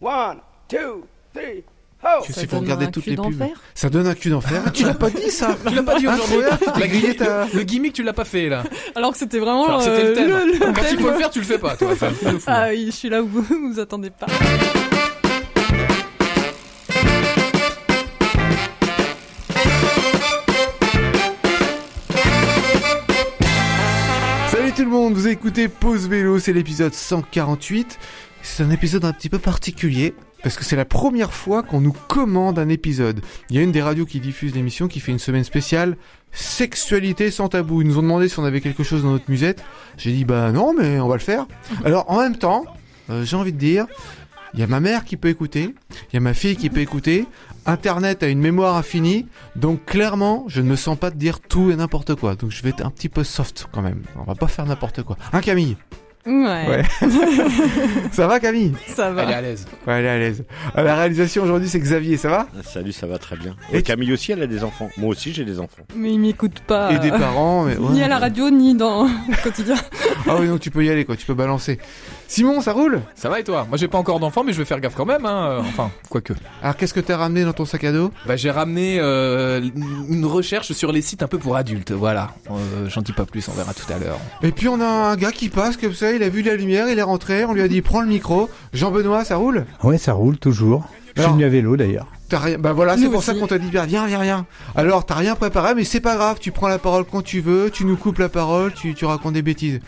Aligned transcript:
One, 0.00 0.40
two, 0.68 1.06
three, 1.32 1.64
ho! 2.02 2.22
Tu 2.24 2.32
sais, 2.32 2.46
faut 2.46 2.58
regarder 2.58 2.90
toutes 2.90 3.06
les 3.06 3.16
pubs. 3.16 3.42
Ça 3.74 3.88
donne 3.88 4.06
un 4.06 4.14
cul 4.14 4.28
d'enfer. 4.30 4.62
Ah, 4.66 4.70
tu 4.70 4.84
l'as 4.84 4.94
pas 4.94 5.08
dit 5.10 5.30
ça 5.30 5.56
Tu 5.66 5.74
l'as 5.74 5.82
pas 5.82 5.98
dit 5.98 6.06
aujourd'hui. 6.06 6.38
Le 7.54 7.62
gimmick, 7.62 7.92
tu 7.94 8.02
l'as 8.02 8.12
pas 8.12 8.24
fait 8.26 8.48
là. 8.48 8.62
Alors 8.94 9.12
que 9.12 9.18
c'était 9.18 9.38
vraiment 9.38 9.66
Alors 9.66 9.82
c'était 9.82 10.04
euh, 10.04 10.08
le 10.08 10.14
thème. 10.14 10.28
le 10.28 10.58
Quand 10.58 10.82
il 10.82 10.88
thème. 10.88 11.00
faut 11.00 11.10
le 11.10 11.16
faire, 11.16 11.30
tu 11.30 11.38
le 11.40 11.44
fais 11.46 11.58
pas, 11.58 11.76
toi. 11.76 11.94
Fou. 11.96 12.06
Ah 12.46 12.66
oui, 12.70 12.86
je 12.86 12.90
suis 12.96 13.08
là 13.08 13.22
où 13.22 13.26
vous 13.26 13.42
vous 13.72 13.80
attendez 13.80 14.10
pas. 14.10 14.26
Salut 24.50 24.72
tout 24.72 24.82
le 24.84 24.90
monde, 24.90 25.14
vous 25.14 25.28
écoutez 25.28 25.68
Pause 25.68 26.08
Vélo, 26.08 26.38
c'est 26.38 26.52
l'épisode 26.52 26.94
148. 26.94 27.98
C'est 28.48 28.62
un 28.62 28.70
épisode 28.70 29.04
un 29.04 29.12
petit 29.12 29.28
peu 29.28 29.38
particulier 29.38 30.14
parce 30.42 30.56
que 30.56 30.64
c'est 30.64 30.76
la 30.76 30.86
première 30.86 31.34
fois 31.34 31.62
qu'on 31.62 31.80
nous 31.82 31.92
commande 31.92 32.58
un 32.58 32.70
épisode. 32.70 33.20
Il 33.50 33.56
y 33.56 33.58
a 33.58 33.62
une 33.62 33.72
des 33.72 33.82
radios 33.82 34.06
qui 34.06 34.18
diffuse 34.18 34.54
l'émission 34.54 34.88
qui 34.88 35.00
fait 35.00 35.12
une 35.12 35.18
semaine 35.18 35.44
spéciale 35.44 35.98
sexualité 36.32 37.30
sans 37.30 37.48
tabou. 37.48 37.82
Ils 37.82 37.88
nous 37.88 37.98
ont 37.98 38.02
demandé 38.02 38.28
si 38.28 38.38
on 38.38 38.44
avait 38.44 38.62
quelque 38.62 38.82
chose 38.82 39.02
dans 39.02 39.10
notre 39.10 39.30
musette. 39.30 39.62
J'ai 39.98 40.12
dit 40.12 40.24
bah 40.24 40.52
non 40.52 40.72
mais 40.72 41.00
on 41.00 41.08
va 41.08 41.16
le 41.16 41.20
faire. 41.20 41.46
Alors 41.84 42.10
en 42.10 42.20
même 42.20 42.36
temps, 42.36 42.64
euh, 43.10 43.24
j'ai 43.24 43.36
envie 43.36 43.52
de 43.52 43.58
dire, 43.58 43.86
il 44.54 44.60
y 44.60 44.62
a 44.62 44.66
ma 44.66 44.80
mère 44.80 45.04
qui 45.04 45.18
peut 45.18 45.28
écouter, 45.28 45.74
il 46.10 46.14
y 46.14 46.16
a 46.16 46.20
ma 46.20 46.32
fille 46.32 46.56
qui 46.56 46.70
peut 46.70 46.80
écouter. 46.80 47.26
Internet 47.66 48.22
a 48.22 48.28
une 48.28 48.40
mémoire 48.40 48.76
infinie, 48.76 49.26
donc 49.56 49.84
clairement, 49.84 50.44
je 50.46 50.62
ne 50.62 50.68
me 50.68 50.76
sens 50.76 50.96
pas 50.96 51.10
de 51.10 51.18
dire 51.18 51.40
tout 51.40 51.70
et 51.72 51.76
n'importe 51.76 52.14
quoi. 52.14 52.36
Donc 52.36 52.52
je 52.52 52.62
vais 52.62 52.70
être 52.70 52.86
un 52.86 52.90
petit 52.90 53.10
peu 53.10 53.22
soft 53.22 53.66
quand 53.70 53.82
même. 53.82 54.02
On 54.16 54.22
va 54.22 54.34
pas 54.34 54.48
faire 54.48 54.64
n'importe 54.64 55.02
quoi. 55.02 55.18
Hein 55.32 55.40
Camille? 55.42 55.76
Ouais, 56.26 56.68
Ouais. 56.68 56.82
Ça 58.12 58.26
va 58.26 58.40
Camille? 58.40 58.72
Ça 58.88 59.10
va. 59.12 59.22
Elle 59.22 59.30
est 59.30 59.34
à 59.34 59.40
l'aise. 59.40 59.66
Ouais, 59.86 59.94
elle 59.94 60.04
est 60.04 60.08
à 60.08 60.18
l'aise. 60.18 60.44
À 60.74 60.82
la 60.82 60.96
réalisation 60.96 61.44
aujourd'hui, 61.44 61.68
c'est 61.68 61.78
Xavier, 61.78 62.16
ça 62.16 62.28
va? 62.28 62.46
Salut, 62.64 62.92
ça 62.92 63.06
va 63.06 63.18
très 63.18 63.36
bien. 63.36 63.54
Et 63.72 63.78
Et 63.78 63.82
Camille 63.82 64.12
aussi, 64.12 64.32
elle 64.32 64.42
a 64.42 64.46
des 64.46 64.64
enfants. 64.64 64.88
Moi 64.96 65.10
aussi, 65.10 65.32
j'ai 65.32 65.44
des 65.44 65.60
enfants. 65.60 65.82
Mais 65.94 66.12
il 66.12 66.18
m'écoute 66.18 66.60
pas. 66.66 66.92
Et 66.92 66.98
des 66.98 67.10
euh, 67.12 67.18
parents. 67.18 67.64
mais 67.64 67.76
ouais. 67.76 67.92
Ni 67.92 68.02
à 68.02 68.08
la 68.08 68.18
radio, 68.18 68.50
ni 68.50 68.74
dans 68.74 69.04
le 69.04 69.42
quotidien. 69.42 69.76
Ah 70.28 70.36
oui, 70.40 70.48
donc 70.48 70.60
tu 70.60 70.70
peux 70.70 70.84
y 70.84 70.90
aller 70.90 71.04
quoi, 71.04 71.16
tu 71.16 71.26
peux 71.26 71.34
balancer. 71.34 71.78
Simon, 72.28 72.60
ça 72.60 72.72
roule? 72.72 73.02
Ça 73.14 73.28
va 73.28 73.40
et 73.40 73.44
toi? 73.44 73.66
Moi 73.68 73.78
j'ai 73.78 73.88
pas 73.88 73.98
encore 73.98 74.18
d'enfant, 74.20 74.42
mais 74.44 74.52
je 74.52 74.58
vais 74.58 74.64
faire 74.64 74.80
gaffe 74.80 74.94
quand 74.94 75.06
même. 75.06 75.24
Hein. 75.26 75.48
euh, 75.50 75.60
Enfin, 75.60 75.90
quoique. 76.08 76.32
Alors 76.62 76.76
qu'est-ce 76.76 76.92
que 76.94 77.00
t'as 77.00 77.16
ramené 77.16 77.44
dans 77.44 77.52
ton 77.52 77.64
sac 77.64 77.84
à 77.84 77.92
dos? 77.92 78.10
Bah, 78.26 78.36
j'ai 78.36 78.50
ramené 78.50 78.98
euh, 79.00 79.60
une 80.08 80.26
recherche 80.26 80.72
sur 80.72 80.92
les 80.92 81.02
sites 81.02 81.22
un 81.22 81.28
peu 81.28 81.38
pour 81.38 81.56
adultes. 81.56 81.92
Voilà. 81.92 82.30
Euh, 82.50 82.88
J'en 82.88 83.02
dis 83.02 83.12
pas 83.12 83.24
plus, 83.26 83.48
on 83.48 83.52
verra 83.52 83.72
tout 83.74 83.90
à 83.92 83.98
l'heure. 83.98 84.18
Et 84.42 84.52
puis 84.52 84.68
on 84.68 84.80
a 84.80 84.86
un 84.86 85.16
gars 85.16 85.32
qui 85.32 85.48
passe 85.48 85.76
comme 85.76 85.94
ça, 85.94 86.12
il 86.12 86.22
a 86.22 86.28
vu 86.28 86.42
la 86.42 86.56
lumière, 86.56 86.88
il 86.88 86.98
est 86.98 87.02
rentré, 87.02 87.44
on 87.44 87.52
lui 87.52 87.62
a 87.62 87.68
dit 87.68 87.80
prends 87.82 88.00
le 88.00 88.08
micro. 88.08 88.50
Jean-Benoît, 88.72 89.24
ça 89.24 89.36
roule? 89.36 89.64
Ouais, 89.82 89.98
ça 89.98 90.12
roule 90.12 90.38
toujours. 90.38 90.84
Je 91.14 91.22
suis 91.22 91.30
venu 91.30 91.44
à 91.44 91.48
vélo 91.48 91.76
d'ailleurs. 91.76 92.06
T'as 92.28 92.40
rien. 92.40 92.58
Bah 92.58 92.72
voilà, 92.72 92.98
c'est 92.98 93.08
pour 93.08 93.22
ça 93.22 93.34
qu'on 93.34 93.46
t'a 93.46 93.58
dit 93.58 93.70
viens, 93.70 93.86
viens, 93.86 94.06
viens, 94.06 94.22
viens. 94.22 94.46
Alors 94.74 95.06
t'as 95.06 95.14
rien 95.14 95.34
préparé, 95.36 95.74
mais 95.74 95.84
c'est 95.84 96.00
pas 96.00 96.16
grave. 96.16 96.38
Tu 96.40 96.50
prends 96.50 96.68
la 96.68 96.78
parole 96.78 97.04
quand 97.10 97.22
tu 97.22 97.40
veux, 97.40 97.70
tu 97.70 97.84
nous 97.86 97.96
coupes 97.96 98.18
la 98.18 98.28
parole, 98.28 98.74
tu, 98.74 98.94
tu 98.94 99.04
racontes 99.06 99.32
des 99.34 99.42
bêtises. 99.42 99.80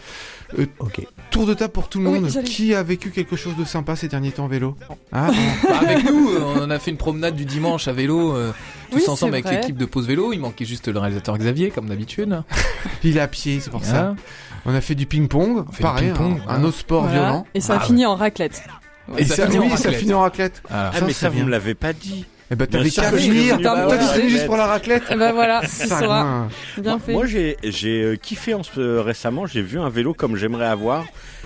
Ok. 0.78 1.06
Tour 1.30 1.44
de 1.46 1.52
table 1.54 1.72
pour 1.72 1.88
tout 1.88 2.00
le 2.00 2.08
Oui, 2.08 2.20
monde. 2.20 2.30
qui 2.44 2.74
a 2.74 2.82
vécu 2.82 3.10
quelque 3.10 3.36
chose 3.36 3.54
de 3.56 3.64
sympa 3.64 3.96
ces 3.96 4.08
derniers 4.08 4.32
temps 4.32 4.44
en 4.44 4.48
vélo 4.48 4.76
Hein 5.12 5.30
Bah, 5.62 5.78
avec 5.80 6.04
nous, 6.04 6.30
euh, 6.30 6.40
on 6.56 6.70
a 6.70 6.78
fait 6.78 6.90
une 6.90 6.96
promenade 6.96 7.36
du 7.36 7.44
dimanche 7.44 7.86
à 7.86 7.92
vélo, 7.92 8.34
euh, 8.34 8.52
tous 8.90 8.96
Oui, 8.96 9.02
ensemble 9.08 9.34
avec 9.34 9.50
l'équipe 9.50 9.76
de 9.76 9.84
Pause 9.84 10.06
Vélo. 10.06 10.32
Il 10.32 10.38
manquait 10.40 10.64
juste 10.64 10.88
le 10.88 10.98
réalisateur 10.98 11.36
Xavier, 11.36 11.70
comme 11.70 11.86
d'habitude. 11.88 12.42
Il 13.04 13.16
est 13.16 13.20
à 13.20 13.28
pied, 13.28 13.60
c'est 13.60 13.70
pour 13.70 13.84
ça. 13.84 14.08
Hein 14.08 14.16
On 14.64 14.74
a 14.74 14.80
fait 14.80 14.94
du 14.94 15.04
ping-pong, 15.06 15.64
pareil, 15.80 16.08
ping-pong, 16.12 16.40
un, 16.48 16.54
un 16.54 16.64
autre 16.64 16.78
sport 16.78 17.02
Voilà. 17.04 17.18
violent. 17.20 17.46
Et 17.54 17.60
ça 17.60 17.74
a 17.74 17.76
Ah 17.76 17.84
fini 17.84 18.06
en 18.06 18.14
raclette. 18.16 18.62
Et 19.18 19.22
Et 19.22 19.24
ça 19.26 19.36
ça, 19.36 19.46
finit 19.46 19.58
en 19.58 19.62
oui, 19.62 19.68
ça 19.70 19.74
raclette. 19.76 19.96
finit 20.00 20.14
en 20.14 20.20
raclette. 20.20 20.62
Voilà. 20.68 20.90
Ah, 20.94 20.98
Ça, 20.98 21.04
mais 21.06 21.12
ça, 21.12 21.28
bien. 21.30 21.40
vous 21.40 21.46
me 21.46 21.50
l'avez 21.50 21.74
pas 21.74 21.92
dit. 21.92 22.24
Eh 22.50 22.56
ben 22.56 22.66
t'avais 22.66 22.88
qu'à 22.90 23.10
venir. 23.10 23.54
venu, 23.56 23.62
toi, 23.62 23.86
bah 23.88 24.20
juste 24.28 24.46
pour 24.46 24.56
la 24.56 24.66
raclette. 24.66 25.02
Et 25.10 25.16
ben 25.16 25.32
voilà, 25.32 25.66
ce 25.66 25.86
Ça, 25.86 25.98
sera 26.00 26.48
bien 26.78 26.92
Moi, 26.92 27.00
fait. 27.04 27.12
moi, 27.12 27.26
j'ai 27.26 27.56
j'ai 27.62 28.02
euh, 28.02 28.16
kiffé 28.16 28.54
en 28.54 28.62
ce- 28.62 28.80
euh, 28.80 29.02
récemment. 29.02 29.46
J'ai 29.46 29.60
vu 29.62 29.78
un 29.78 29.90
vélo 29.90 30.14
comme 30.14 30.36
j'aimerais 30.36 30.66
avoir. 30.66 31.04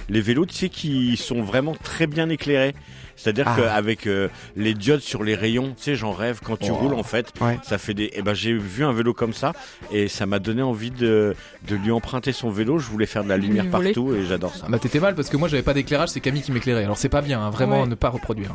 Les 0.08 0.20
vélos, 0.20 0.46
tu 0.46 0.54
sais, 0.54 0.68
qui 0.68 1.16
sont 1.16 1.42
vraiment 1.42 1.74
très 1.74 2.06
bien 2.06 2.28
éclairés. 2.28 2.74
C'est-à-dire 3.22 3.46
Ah. 3.48 3.56
qu'avec 3.56 4.06
euh, 4.06 4.28
les 4.56 4.74
diodes 4.74 5.00
sur 5.00 5.22
les 5.22 5.34
rayons, 5.34 5.74
tu 5.76 5.82
sais, 5.84 5.94
j'en 5.94 6.12
rêve 6.12 6.40
quand 6.44 6.56
tu 6.58 6.70
Oh. 6.70 6.74
roules 6.74 6.94
en 6.94 7.02
fait. 7.02 7.32
Ouais. 7.40 7.58
Ça 7.62 7.78
fait 7.78 7.94
des. 7.94 8.10
Et 8.14 8.22
ben, 8.22 8.34
j'ai 8.34 8.52
vu 8.52 8.84
un 8.84 8.92
vélo 8.92 9.14
comme 9.14 9.32
ça 9.32 9.52
et 9.92 10.08
ça 10.08 10.26
m'a 10.26 10.38
donné 10.38 10.62
envie 10.62 10.90
de, 10.90 11.34
de 11.68 11.76
lui 11.76 11.90
emprunter 11.92 12.32
son 12.32 12.50
vélo. 12.50 12.78
Je 12.78 12.88
voulais 12.88 13.06
faire 13.06 13.22
de 13.24 13.28
la 13.28 13.36
lumière 13.36 13.64
voler. 13.66 13.92
partout 13.92 14.14
et 14.14 14.24
j'adore 14.24 14.54
ça. 14.54 14.64
Ah 14.66 14.70
bah 14.70 14.78
t'étais 14.78 14.98
mal 15.00 15.14
parce 15.14 15.28
que 15.28 15.36
moi 15.36 15.48
j'avais 15.48 15.62
pas 15.62 15.74
d'éclairage, 15.74 16.08
c'est 16.08 16.20
Camille 16.20 16.42
qui 16.42 16.50
m'éclairait. 16.52 16.84
Alors 16.84 16.96
c'est 16.98 17.08
pas 17.08 17.22
bien, 17.22 17.40
hein, 17.40 17.50
vraiment 17.50 17.82
Ouais. 17.82 17.86
ne 17.88 17.94
pas 17.94 18.08
reproduire. 18.08 18.54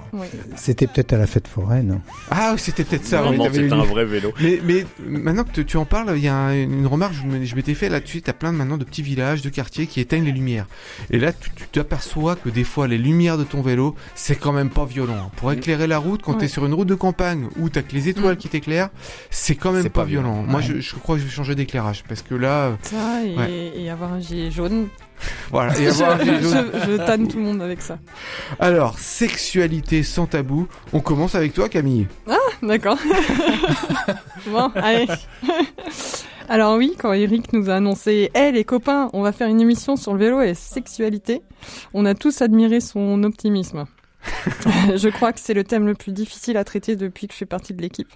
C'était 0.56 0.88
peut-être 0.88 1.14
à 1.14 1.18
la 1.18 1.28
fête 1.28 1.48
foraine. 1.48 2.02
Ah, 2.32 2.56
c'était 2.58 2.84
peut-être 2.84 3.06
ça. 3.06 3.22
Non, 3.22 3.46
un 3.46 3.84
vrai 3.84 4.06
vélo. 4.06 4.34
Mais, 4.42 4.60
mais 4.66 4.86
maintenant 5.08 5.44
que 5.44 5.52
tu- 5.52 5.66
tu 5.66 5.78
en 5.78 5.86
parles, 5.86 6.14
il 6.18 6.24
y 6.24 6.28
a 6.28 6.36
un- 6.36 6.54
une 6.54 6.88
remarque 6.88 7.14
que 7.14 7.20
je 7.20 7.46
je 7.46 7.56
m'étais 7.56 7.74
fait 7.76 7.90
là-dessus. 7.90 8.22
T'as 8.22 8.34
plein 8.34 8.52
de, 8.52 8.58
maintenant 8.58 8.78
de 8.78 8.84
petits 8.84 9.02
villages, 9.02 9.42
de 9.42 9.50
quartiers 9.50 9.88
qui 9.88 10.00
éteignent 10.02 10.26
les 10.26 10.32
lumières. 10.32 10.66
Et 11.12 11.20
là, 11.20 11.32
tu 11.34 11.50
t'aperçois 11.72 12.36
que 12.36 12.50
des 12.50 12.64
fois, 12.64 12.88
les 12.88 12.98
lumières 12.98 13.38
de 13.38 13.44
ton 13.44 13.62
vélo, 13.62 13.96
c'est 14.16 14.36
quand 14.36 14.52
même 14.52 14.57
pas 14.66 14.86
violent. 14.86 15.32
Pour 15.38 15.52
éclairer 15.52 15.88
la 15.88 15.98
route, 16.00 16.22
quand 16.22 16.34
Ouais. 16.34 16.40
t'es 16.40 16.48
sur 16.48 16.66
une 16.66 16.74
route 16.74 16.88
de 16.88 16.96
campagne 16.96 17.48
où 17.58 17.70
t'as 17.70 17.82
que 17.84 17.94
les 17.94 18.10
étoiles 18.10 18.34
Mm. 18.36 18.38
qui 18.38 18.50
t'éclairent, 18.50 18.90
c'est 19.30 19.56
quand 19.56 19.72
même 19.72 19.84
pas, 19.84 20.02
pas 20.02 20.04
violent. 20.06 20.34
violent. 20.34 20.48
Moi, 20.52 20.60
Ouais. 20.62 20.66
je, 20.66 20.80
je 20.80 20.96
crois 20.96 21.16
que 21.16 21.22
je 21.22 21.26
vais 21.28 21.32
changer 21.32 21.56
d'éclairage 21.56 22.04
parce 22.10 22.22
que 22.22 22.36
là, 22.36 22.78
Ça 22.82 23.24
et, 23.24 23.36
Ouais. 23.38 23.72
et 23.76 23.90
avoir 23.90 24.14
un 24.14 24.20
gilet 24.20 24.50
jaune. 24.52 24.88
voilà. 25.52 25.78
Et 25.80 25.84
Je, 25.86 25.90
avoir 25.90 26.12
un 26.20 26.24
gilet 26.24 26.42
jaune. 26.42 26.72
je- 26.74 26.92
je 26.92 26.98
tanne 26.98 27.28
tout 27.28 27.38
le 27.38 27.44
monde 27.44 27.62
avec 27.62 27.82
ça. 27.82 27.98
Alors, 28.60 28.98
sexualité 29.00 30.04
sans 30.04 30.26
tabou. 30.26 30.68
On 30.94 31.00
commence 31.00 31.36
avec 31.36 31.54
toi, 31.54 31.70
Camille. 31.70 32.08
D'accord. 32.64 32.98
bon, 34.48 34.72
allez. 34.76 35.08
Alors 36.50 36.78
oui, 36.78 36.94
quand 36.98 37.12
Eric 37.14 37.52
nous 37.54 37.70
a 37.70 37.74
annoncé 37.76 38.32
"Hé 38.34 38.52
les 38.54 38.64
copains, 38.64 39.10
on 39.14 39.22
va 39.22 39.32
faire 39.34 39.48
une 39.50 39.60
émission 39.60 39.96
sur 39.98 40.14
le 40.14 40.20
vélo 40.20 40.42
et 40.42 40.48
la 40.48 40.56
sexualité", 40.56 41.42
on 41.94 42.06
a 42.06 42.14
tous 42.16 42.42
admiré 42.42 42.80
son 42.80 43.22
optimisme. 43.24 43.86
je 44.96 45.10
crois 45.10 45.34
que 45.34 45.40
c'est 45.40 45.54
le 45.54 45.64
thème 45.64 45.86
le 45.86 45.94
plus 45.94 46.12
difficile 46.12 46.58
à 46.58 46.64
traiter 46.64 46.96
depuis 46.96 47.28
que 47.28 47.34
je 47.34 47.38
fais 47.40 47.46
partie 47.46 47.74
de 47.74 47.82
l'équipe. 47.82 48.10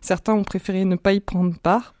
Certains 0.00 0.34
ont 0.34 0.44
préféré 0.44 0.84
ne 0.84 0.96
pas 0.96 1.12
y 1.12 1.20
prendre 1.20 1.56
part. 1.58 1.94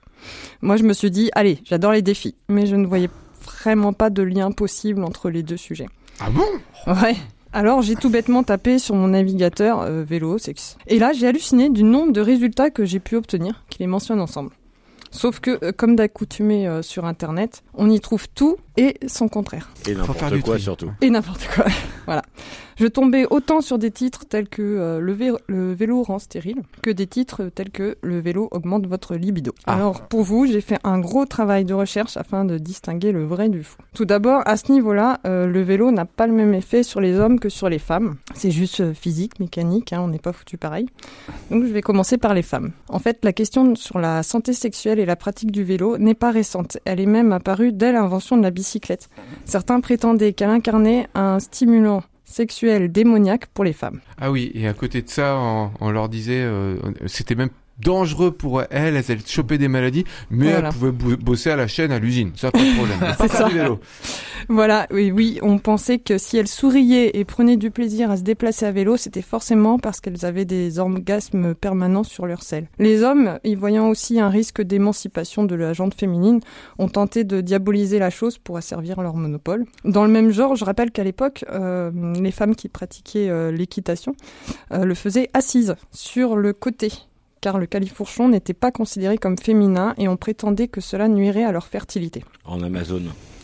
Moi, 0.60 0.76
je 0.76 0.82
me 0.82 0.92
suis 0.92 1.10
dit 1.10 1.30
"Allez, 1.34 1.60
j'adore 1.64 1.92
les 1.92 2.02
défis", 2.02 2.34
mais 2.48 2.66
je 2.66 2.76
ne 2.76 2.86
voyais 2.86 3.10
vraiment 3.42 3.92
pas 3.92 4.10
de 4.10 4.22
lien 4.22 4.52
possible 4.52 5.04
entre 5.04 5.30
les 5.30 5.42
deux 5.42 5.56
sujets. 5.56 5.88
Ah 6.20 6.30
bon? 6.30 6.44
Ouais. 6.86 7.16
Alors 7.52 7.82
j'ai 7.82 7.96
tout 7.96 8.10
bêtement 8.10 8.44
tapé 8.44 8.78
sur 8.78 8.94
mon 8.94 9.08
navigateur 9.08 9.80
euh, 9.80 10.04
vélo 10.04 10.38
sexe. 10.38 10.76
Et 10.86 11.00
là 11.00 11.12
j'ai 11.12 11.26
halluciné 11.26 11.68
du 11.68 11.82
nombre 11.82 12.12
de 12.12 12.20
résultats 12.20 12.70
que 12.70 12.84
j'ai 12.84 13.00
pu 13.00 13.16
obtenir, 13.16 13.64
qui 13.68 13.80
les 13.80 13.88
mentionnent 13.88 14.20
ensemble. 14.20 14.50
Sauf 15.10 15.40
que, 15.40 15.58
euh, 15.64 15.72
comme 15.72 15.96
d'accoutumé 15.96 16.68
euh, 16.68 16.82
sur 16.82 17.04
Internet, 17.04 17.64
on 17.74 17.90
y 17.90 17.98
trouve 17.98 18.28
tout 18.28 18.58
et 18.76 18.96
son 19.08 19.28
contraire. 19.28 19.68
Et 19.88 19.94
n'importe 19.94 20.40
quoi 20.42 20.58
surtout. 20.58 20.92
Et 21.00 21.10
n'importe 21.10 21.48
quoi. 21.52 21.64
voilà. 22.06 22.22
Je 22.80 22.86
tombais 22.86 23.26
autant 23.28 23.60
sur 23.60 23.78
des 23.78 23.90
titres 23.90 24.24
tels 24.26 24.48
que 24.48 24.62
euh, 24.62 25.00
le, 25.00 25.14
vé- 25.14 25.36
le 25.48 25.74
vélo 25.74 26.02
rend 26.02 26.18
stérile 26.18 26.62
que 26.80 26.88
des 26.88 27.06
titres 27.06 27.50
tels 27.54 27.68
que 27.68 27.98
le 28.00 28.20
vélo 28.20 28.48
augmente 28.52 28.86
votre 28.86 29.16
libido. 29.16 29.52
Ah. 29.66 29.74
Alors 29.74 30.00
pour 30.08 30.22
vous, 30.22 30.46
j'ai 30.46 30.62
fait 30.62 30.78
un 30.82 30.98
gros 30.98 31.26
travail 31.26 31.66
de 31.66 31.74
recherche 31.74 32.16
afin 32.16 32.46
de 32.46 32.56
distinguer 32.56 33.12
le 33.12 33.26
vrai 33.26 33.50
du 33.50 33.64
faux. 33.64 33.76
Tout 33.92 34.06
d'abord, 34.06 34.40
à 34.46 34.56
ce 34.56 34.72
niveau-là, 34.72 35.20
euh, 35.26 35.46
le 35.46 35.60
vélo 35.60 35.90
n'a 35.90 36.06
pas 36.06 36.26
le 36.26 36.32
même 36.32 36.54
effet 36.54 36.82
sur 36.82 37.02
les 37.02 37.18
hommes 37.18 37.38
que 37.38 37.50
sur 37.50 37.68
les 37.68 37.78
femmes. 37.78 38.16
C'est 38.34 38.50
juste 38.50 38.80
euh, 38.80 38.94
physique, 38.94 39.40
mécanique, 39.40 39.92
hein, 39.92 40.00
on 40.00 40.08
n'est 40.08 40.18
pas 40.18 40.32
foutu 40.32 40.56
pareil. 40.56 40.86
Donc 41.50 41.64
je 41.66 41.72
vais 41.72 41.82
commencer 41.82 42.16
par 42.16 42.32
les 42.32 42.40
femmes. 42.42 42.70
En 42.88 42.98
fait, 42.98 43.18
la 43.26 43.34
question 43.34 43.74
sur 43.74 43.98
la 43.98 44.22
santé 44.22 44.54
sexuelle 44.54 44.98
et 44.98 45.04
la 45.04 45.16
pratique 45.16 45.52
du 45.52 45.64
vélo 45.64 45.98
n'est 45.98 46.14
pas 46.14 46.30
récente. 46.30 46.78
Elle 46.86 47.00
est 47.00 47.04
même 47.04 47.32
apparue 47.32 47.72
dès 47.72 47.92
l'invention 47.92 48.38
de 48.38 48.42
la 48.42 48.50
bicyclette. 48.50 49.10
Certains 49.44 49.80
prétendaient 49.82 50.32
qu'elle 50.32 50.48
incarnait 50.48 51.08
un 51.14 51.40
stimulant 51.40 52.02
sexuel 52.30 52.92
démoniaque 52.92 53.46
pour 53.46 53.64
les 53.64 53.72
femmes. 53.72 54.00
Ah 54.18 54.30
oui, 54.30 54.50
et 54.54 54.68
à 54.68 54.72
côté 54.72 55.02
de 55.02 55.08
ça, 55.08 55.36
on, 55.80 55.90
leur 55.90 56.08
disait, 56.08 56.42
euh, 56.42 56.76
c'était 57.06 57.34
même 57.34 57.50
dangereux 57.82 58.30
pour 58.30 58.62
elles, 58.62 58.96
elles 58.96 59.10
allaient 59.10 59.20
choper 59.26 59.58
des 59.58 59.68
maladies, 59.68 60.04
mais 60.30 60.50
Voilà. 60.50 60.68
elles 60.68 60.74
pouvaient 60.74 60.92
bo- 60.92 61.16
bosser 61.16 61.50
à 61.50 61.56
la 61.56 61.66
chaîne, 61.66 61.92
à 61.92 61.98
l'usine, 61.98 62.32
ça 62.36 62.50
pas 62.50 62.58
de 62.58 62.74
problème. 62.76 62.98
Pas 63.18 63.28
ça. 63.28 63.48
du 63.48 63.54
vélo. 63.56 63.80
Voilà, 64.48 64.86
oui, 64.90 65.10
oui, 65.12 65.38
on 65.42 65.58
pensait 65.58 65.98
que 65.98 66.18
si 66.18 66.36
elles 66.36 66.48
souriaient 66.48 67.10
et 67.18 67.24
prenaient 67.24 67.56
du 67.56 67.70
plaisir 67.70 68.10
à 68.10 68.16
se 68.16 68.22
déplacer 68.22 68.66
à 68.66 68.72
vélo, 68.72 68.96
c'était 68.96 69.22
forcément 69.22 69.78
parce 69.78 70.00
qu'elles 70.00 70.24
avaient 70.24 70.44
des 70.44 70.78
orgasmes 70.78 71.54
permanents 71.54 72.04
sur 72.04 72.26
leur 72.26 72.42
selle. 72.42 72.68
Les 72.78 73.02
hommes, 73.02 73.38
y 73.44 73.54
voyant 73.54 73.88
aussi 73.88 74.18
un 74.18 74.28
risque 74.28 74.62
d'émancipation 74.62 75.44
de 75.44 75.54
la 75.54 75.72
jante 75.72 75.94
féminine, 75.94 76.40
ont 76.78 76.88
tenté 76.88 77.24
de 77.24 77.40
diaboliser 77.40 77.98
la 77.98 78.10
chose 78.10 78.38
pour 78.38 78.56
asservir 78.56 79.00
leur 79.02 79.14
monopole. 79.14 79.66
Dans 79.84 80.04
le 80.04 80.10
même 80.10 80.30
genre, 80.30 80.56
je 80.56 80.64
rappelle 80.64 80.90
qu'à 80.90 81.04
l'époque, 81.04 81.44
euh, 81.50 81.90
les 82.18 82.32
femmes 82.32 82.56
qui 82.56 82.68
pratiquaient 82.68 83.28
euh, 83.28 83.52
l'équitation 83.52 84.14
euh, 84.72 84.84
le 84.84 84.94
faisaient 84.94 85.28
assises 85.34 85.76
sur 85.92 86.36
le 86.36 86.52
côté 86.52 86.90
car 87.40 87.58
le 87.58 87.66
califourchon 87.66 88.28
n'était 88.28 88.54
pas 88.54 88.70
considéré 88.70 89.18
comme 89.18 89.38
féminin 89.38 89.94
et 89.98 90.08
on 90.08 90.16
prétendait 90.16 90.68
que 90.68 90.80
cela 90.80 91.08
nuirait 91.08 91.44
à 91.44 91.52
leur 91.52 91.66
fertilité. 91.66 92.24
En 92.44 92.62
Amazon. 92.62 93.02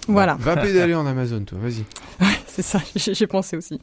Voilà. 0.08 0.37
Va 0.38 0.56
pédaler 0.56 0.94
en 0.94 1.06
Amazon, 1.06 1.44
toi, 1.44 1.58
vas-y. 1.60 1.84
C'est 2.56 2.62
ça, 2.62 2.81
j'ai 2.96 3.26
pensé 3.26 3.54
aussi. 3.56 3.81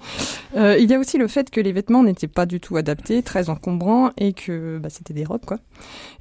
Euh, 0.55 0.77
il 0.79 0.89
y 0.89 0.95
a 0.95 0.99
aussi 0.99 1.19
le 1.19 1.27
fait 1.27 1.51
que 1.51 1.61
les 1.61 1.71
vêtements 1.71 2.01
n'étaient 2.01 2.27
pas 2.27 2.47
du 2.47 2.59
tout 2.59 2.75
adaptés, 2.75 3.21
très 3.21 3.49
encombrants, 3.49 4.09
et 4.17 4.33
que 4.33 4.79
bah, 4.79 4.89
c'était 4.89 5.13
des 5.13 5.25
robes, 5.25 5.45
quoi. 5.45 5.59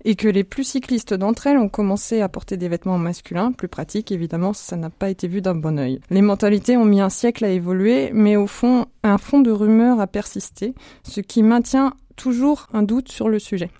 Et 0.04 0.16
que 0.16 0.28
les 0.28 0.44
plus 0.44 0.64
cyclistes 0.64 1.14
d'entre 1.14 1.46
elles 1.46 1.56
ont 1.56 1.70
commencé 1.70 2.20
à 2.20 2.28
porter 2.28 2.58
des 2.58 2.68
vêtements 2.68 2.98
masculins, 2.98 3.52
plus 3.52 3.68
pratiques, 3.68 4.12
évidemment, 4.12 4.52
ça 4.52 4.76
n'a 4.76 4.90
pas 4.90 5.08
été 5.08 5.28
vu 5.28 5.40
d'un 5.40 5.54
bon 5.54 5.78
œil. 5.78 6.00
Les 6.10 6.20
mentalités 6.20 6.76
ont 6.76 6.84
mis 6.84 7.00
un 7.00 7.08
siècle 7.08 7.44
à 7.44 7.48
évoluer, 7.48 8.10
mais 8.12 8.36
au 8.36 8.46
fond, 8.46 8.84
un 9.02 9.16
fond 9.16 9.40
de 9.40 9.50
rumeurs 9.50 10.00
a 10.00 10.06
persisté, 10.06 10.74
ce 11.04 11.22
qui 11.22 11.42
maintient 11.42 11.94
toujours 12.16 12.68
un 12.74 12.82
doute 12.82 13.10
sur 13.10 13.30
le 13.30 13.38
sujet. 13.38 13.70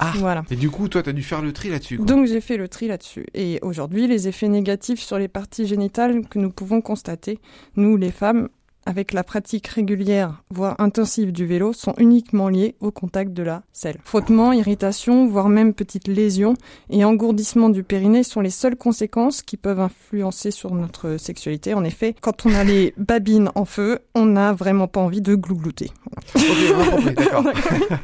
Ah. 0.00 0.12
Voilà. 0.16 0.42
Et 0.50 0.56
du 0.56 0.70
coup, 0.70 0.88
toi, 0.88 1.02
t'as 1.02 1.12
dû 1.12 1.22
faire 1.22 1.42
le 1.42 1.52
tri 1.52 1.68
là-dessus. 1.68 1.98
Donc 1.98 2.26
j'ai 2.26 2.40
fait 2.40 2.56
le 2.56 2.68
tri 2.68 2.88
là-dessus. 2.88 3.26
Et 3.34 3.58
aujourd'hui, 3.62 4.06
les 4.06 4.28
effets 4.28 4.48
négatifs 4.48 5.00
sur 5.00 5.18
les 5.18 5.28
parties 5.28 5.66
génitales 5.66 6.26
que 6.26 6.38
nous 6.38 6.50
pouvons 6.50 6.80
constater, 6.80 7.38
nous 7.76 7.96
les 7.98 8.10
femmes, 8.10 8.48
avec 8.86 9.12
la 9.12 9.22
pratique 9.22 9.66
régulière, 9.66 10.42
voire 10.50 10.74
intensive 10.78 11.32
du 11.32 11.44
vélo, 11.44 11.74
sont 11.74 11.94
uniquement 11.98 12.48
liés 12.48 12.76
au 12.80 12.90
contact 12.90 13.32
de 13.34 13.42
la 13.42 13.62
selle. 13.72 13.98
Frottement, 14.04 14.52
irritation, 14.52 15.26
voire 15.26 15.50
même 15.50 15.74
petites 15.74 16.08
lésions 16.08 16.54
et 16.88 17.04
engourdissement 17.04 17.68
du 17.68 17.84
périnée 17.84 18.22
sont 18.22 18.40
les 18.40 18.50
seules 18.50 18.76
conséquences 18.76 19.42
qui 19.42 19.58
peuvent 19.58 19.80
influencer 19.80 20.50
sur 20.50 20.74
notre 20.74 21.18
sexualité. 21.18 21.74
En 21.74 21.84
effet, 21.84 22.14
quand 22.22 22.46
on 22.46 22.54
a 22.54 22.64
les 22.64 22.94
babines 22.96 23.50
en 23.54 23.66
feu, 23.66 23.98
on 24.14 24.24
n'a 24.24 24.54
vraiment 24.54 24.88
pas 24.88 25.00
envie 25.00 25.20
de 25.20 25.34
glouglouter. 25.34 25.90
Ok, 26.16 26.42
on 26.74 26.80
a 26.80 26.86
compris, 26.86 27.14
d'accord. 27.14 27.44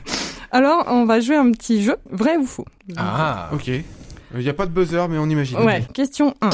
Alors, 0.51 0.85
on 0.89 1.05
va 1.05 1.21
jouer 1.21 1.37
un 1.37 1.51
petit 1.53 1.83
jeu, 1.83 1.97
vrai 2.11 2.37
ou 2.37 2.47
faux 2.47 2.65
Ah. 2.97 3.51
Ok. 3.53 3.69
Il 3.69 4.41
n'y 4.43 4.49
a 4.49 4.55
pas 4.55 4.67
de 4.67 4.73
buzzer, 4.73 5.09
mais 5.09 5.19
on 5.19 5.29
imagine. 5.29 5.59
Ouais, 5.61 5.85
question 5.95 6.35
1. 6.43 6.51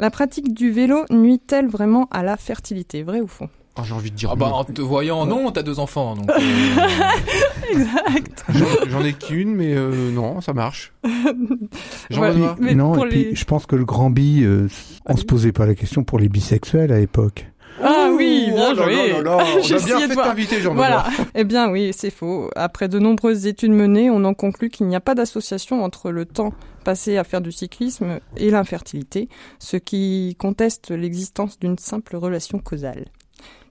La 0.00 0.10
pratique 0.10 0.52
du 0.52 0.70
vélo 0.72 1.04
nuit-elle 1.10 1.68
vraiment 1.68 2.08
à 2.10 2.22
la 2.22 2.36
fertilité 2.36 3.02
Vrai 3.04 3.20
ou 3.20 3.28
faux? 3.28 3.46
Oh, 3.78 3.82
J'ai 3.84 3.94
envie 3.94 4.10
de 4.10 4.16
dire. 4.16 4.28
Ah 4.32 4.36
bah 4.36 4.48
non. 4.50 4.56
en 4.56 4.64
te 4.64 4.82
voyant, 4.82 5.24
non, 5.24 5.50
t'as 5.50 5.62
deux 5.62 5.78
enfants, 5.78 6.14
donc. 6.14 6.28
euh, 6.28 6.34
Exact. 7.70 8.44
J'en- 8.50 8.90
J'en 8.90 9.04
ai 9.04 9.12
qu'une, 9.14 9.54
mais 9.54 9.74
euh, 9.74 10.10
non, 10.10 10.40
ça 10.40 10.52
marche. 10.52 10.92
Jean 12.10 12.20
Ouais. 12.22 12.32
Mais 12.60 12.74
non, 12.74 12.92
pour 12.92 13.06
et 13.06 13.08
puis 13.08 13.30
je 13.34 13.44
pense 13.44 13.64
que 13.66 13.76
le 13.76 13.84
grand 13.84 14.10
bi, 14.10 14.42
euh, 14.42 14.68
on 15.06 15.16
se 15.16 15.24
posait 15.24 15.52
pas 15.52 15.64
la 15.64 15.74
question 15.74 16.04
pour 16.04 16.18
les 16.18 16.28
bisexuels 16.28 16.92
à 16.92 16.98
l'époque. 16.98 17.46
Ah 17.82 18.10
oui, 18.16 18.46
bien 18.52 18.70
Oh 18.72 18.74
là 18.76 18.82
joué. 18.84 19.12
là 19.12 19.22
là 19.22 19.36
là, 19.38 19.60
J'ai 19.62 19.74
On 19.74 19.78
a 19.78 19.84
bien 19.84 19.98
fait 20.08 20.14
t'inviter, 20.14 20.60
Jean 20.60 20.74
Voilà. 20.74 21.04
Eh 21.34 21.44
bien 21.44 21.70
oui, 21.70 21.92
c'est 21.96 22.10
faux. 22.10 22.50
Après 22.56 22.88
de 22.88 22.98
nombreuses 22.98 23.46
études 23.46 23.72
menées, 23.72 24.10
on 24.10 24.24
en 24.24 24.34
conclut 24.34 24.70
qu'il 24.70 24.86
n'y 24.86 24.96
a 24.96 25.00
pas 25.00 25.14
d'association 25.14 25.82
entre 25.82 26.10
le 26.10 26.24
temps 26.24 26.52
passé 26.84 27.16
à 27.16 27.24
faire 27.24 27.40
du 27.40 27.52
cyclisme 27.52 28.18
et 28.36 28.50
l'infertilité, 28.50 29.28
ce 29.58 29.76
qui 29.76 30.36
conteste 30.38 30.90
l'existence 30.90 31.58
d'une 31.58 31.78
simple 31.78 32.16
relation 32.16 32.58
causale. 32.58 33.06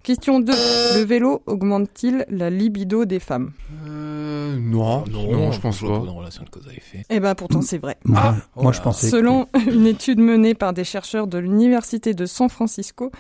Question 0.03 0.39
2. 0.39 0.51
Le 0.97 1.03
vélo 1.03 1.43
augmente-t-il 1.45 2.25
la 2.29 2.49
libido 2.49 3.05
des 3.05 3.19
femmes? 3.19 3.51
Euh, 3.87 4.55
non, 4.59 5.03
non, 5.11 5.31
non, 5.31 5.51
je 5.51 5.59
pense 5.59 5.79
pas. 5.81 5.87
dans 5.87 6.15
relation 6.15 6.43
de 6.43 6.49
cause 6.49 6.67
à 6.67 6.73
effet. 6.73 7.03
Eh 7.11 7.19
ben 7.19 7.35
pourtant 7.35 7.61
c'est 7.61 7.77
vrai. 7.77 7.97
Moi, 8.03 8.19
Ah, 8.23 8.35
moi 8.55 8.65
oh 8.69 8.71
je 8.71 8.77
là. 8.79 8.83
pensais. 8.85 9.11
que- 9.11 9.15
Selon 9.15 9.47
une 9.71 9.85
étude 9.85 10.17
menée 10.19 10.55
par 10.55 10.73
des 10.73 10.83
chercheurs 10.85 11.27
de 11.27 11.37
l'Université 11.37 12.15
de 12.15 12.25
San 12.25 12.49
Francisco 12.49 13.11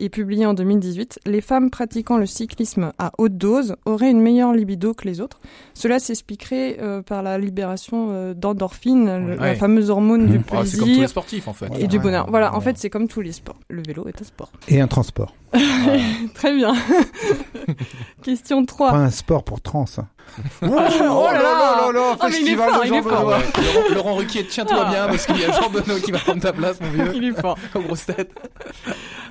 et 0.00 0.08
publiée 0.08 0.46
en 0.46 0.54
2018, 0.54 1.20
les 1.26 1.40
femmes 1.40 1.70
pratiquant 1.70 2.18
le 2.18 2.26
cyclisme 2.26 2.92
à 2.98 3.12
haute 3.18 3.36
dose 3.36 3.76
auraient 3.84 4.10
une 4.10 4.20
meilleure 4.20 4.52
libido 4.52 4.94
que 4.94 5.06
les 5.06 5.20
autres. 5.20 5.38
Cela 5.74 5.98
s'expliquerait 5.98 6.78
euh, 6.80 7.02
par 7.02 7.22
la 7.22 7.38
libération 7.38 8.08
euh, 8.10 8.34
d'endorphines, 8.34 9.36
la 9.36 9.54
fameuse 9.54 9.90
hormone 9.90 10.26
du. 10.26 10.40
Ah, 10.50 10.62
c'est 10.64 10.78
comme 10.78 10.80
tous 10.80 10.84
les 10.86 10.92
plaisir 10.94 11.08
sportifs 11.08 11.48
en 11.48 11.52
fait. 11.52 11.70
et 11.78 11.86
du 11.86 11.98
bonheur. 11.98 12.26
Voilà, 12.28 12.54
en 12.54 12.60
fait 12.60 12.78
c'est 12.78 12.90
comme 12.90 13.06
tous 13.06 13.20
les 13.20 13.32
sports. 13.32 13.58
Le 13.68 13.82
vélo 13.86 14.08
est 14.08 14.20
un 14.20 14.24
sport. 14.24 14.50
Et 14.68 14.80
un 14.80 14.88
transport. 14.88 15.34
Très 16.34 16.54
bien. 16.54 16.74
Question 18.22 18.64
3. 18.64 18.90
Pas 18.90 18.96
un 18.96 19.10
sport 19.10 19.42
pour 19.44 19.60
trans. 19.60 19.84
hein. 19.98 20.06
Oh, 20.62 20.66
là 20.66 20.88
là 21.32 21.42
là 21.42 21.92
là, 21.92 22.16
Oh, 22.22 22.26
il 22.30 22.48
est 22.48 22.54
fort, 22.56 22.80
de 22.80 22.86
il 22.86 22.92
est 22.92 22.96
Jean 22.96 23.02
fort. 23.02 23.18
Benoît. 23.22 23.38
ouais. 23.38 23.44
Laurent, 23.74 23.94
Laurent 23.94 24.14
Ruquier, 24.14 24.46
tiens-toi 24.46 24.84
Ah. 24.86 24.90
bien 24.90 25.06
parce 25.08 25.26
qu'il 25.26 25.40
y 25.40 25.44
a 25.44 25.50
Jean 25.52 25.68
Benoît 25.70 25.98
qui 25.98 26.12
va 26.12 26.18
prendre 26.20 26.40
ta 26.40 26.52
place, 26.52 26.80
mon 26.80 26.90
vieux. 26.90 27.10
Il 27.16 27.24
est 27.24 27.40
fort. 27.40 27.58
Aux 27.74 27.80
grosses 27.80 28.06
têtes. 28.06 28.30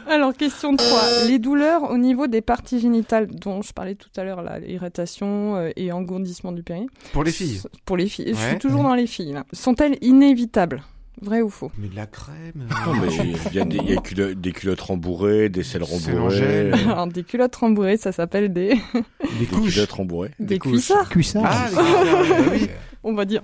Alors, 0.10 0.34
question 0.34 0.76
3. 0.76 0.88
Les 1.28 1.40
douleurs 1.40 1.90
au 1.90 1.98
niveau 1.98 2.28
des 2.28 2.42
parties 2.42 2.80
génitales 2.82 3.28
dont 3.28 3.62
je 3.62 3.72
parlais 3.72 3.96
tout 3.96 4.10
à 4.18 4.24
l'heure, 4.26 4.42
là, 4.42 4.60
irritation 4.60 5.56
euh, 5.56 5.70
et 5.78 5.92
engourdissement 5.94 6.52
du 6.52 6.64
périnée. 6.64 6.88
Pour 7.14 7.24
les 7.24 7.32
filles. 7.32 7.62
Pour 7.86 7.96
les 7.96 8.08
filles. 8.10 8.34
Je 8.36 8.48
suis 8.50 8.58
toujours 8.58 8.84
dans 8.84 8.96
les 8.96 9.08
filles. 9.08 9.38
Sont-elles 9.54 9.98
inévitables? 10.02 10.82
Vrai 11.22 11.42
ou 11.42 11.50
faux? 11.50 11.72
Mais 11.78 11.88
de 11.90 11.96
la 11.96 12.06
crème. 12.06 12.68
Non, 12.86 12.94
mais 12.94 13.08
il 13.14 13.54
y 13.54 13.60
a, 13.60 13.66
des, 13.66 13.78
il 13.78 13.90
y 13.92 13.98
a 13.98 14.00
culo- 14.02 14.34
des 14.34 14.52
culottes 14.54 14.80
rembourrées, 14.82 15.50
des 15.50 15.64
selles 15.64 15.84
rembourrées. 15.84 16.72
Alors, 16.86 17.08
des 17.08 17.24
culottes 17.24 17.56
rembourrées, 17.58 17.98
ça 17.98 18.12
s'appelle 18.12 18.54
des, 18.54 18.76
Des 18.94 19.40
des 19.40 19.46
couches. 19.46 19.74
culottes 19.74 19.92
rembourrées. 19.92 20.32
des, 20.40 20.60
couches. 20.60 20.72
cuissards, 20.72 21.10
Cuissard. 21.10 21.44
Ah, 21.46 21.68
couches, 21.70 22.48
oui. 22.54 22.68
on 23.04 23.14
va 23.14 23.26
dire. 23.26 23.42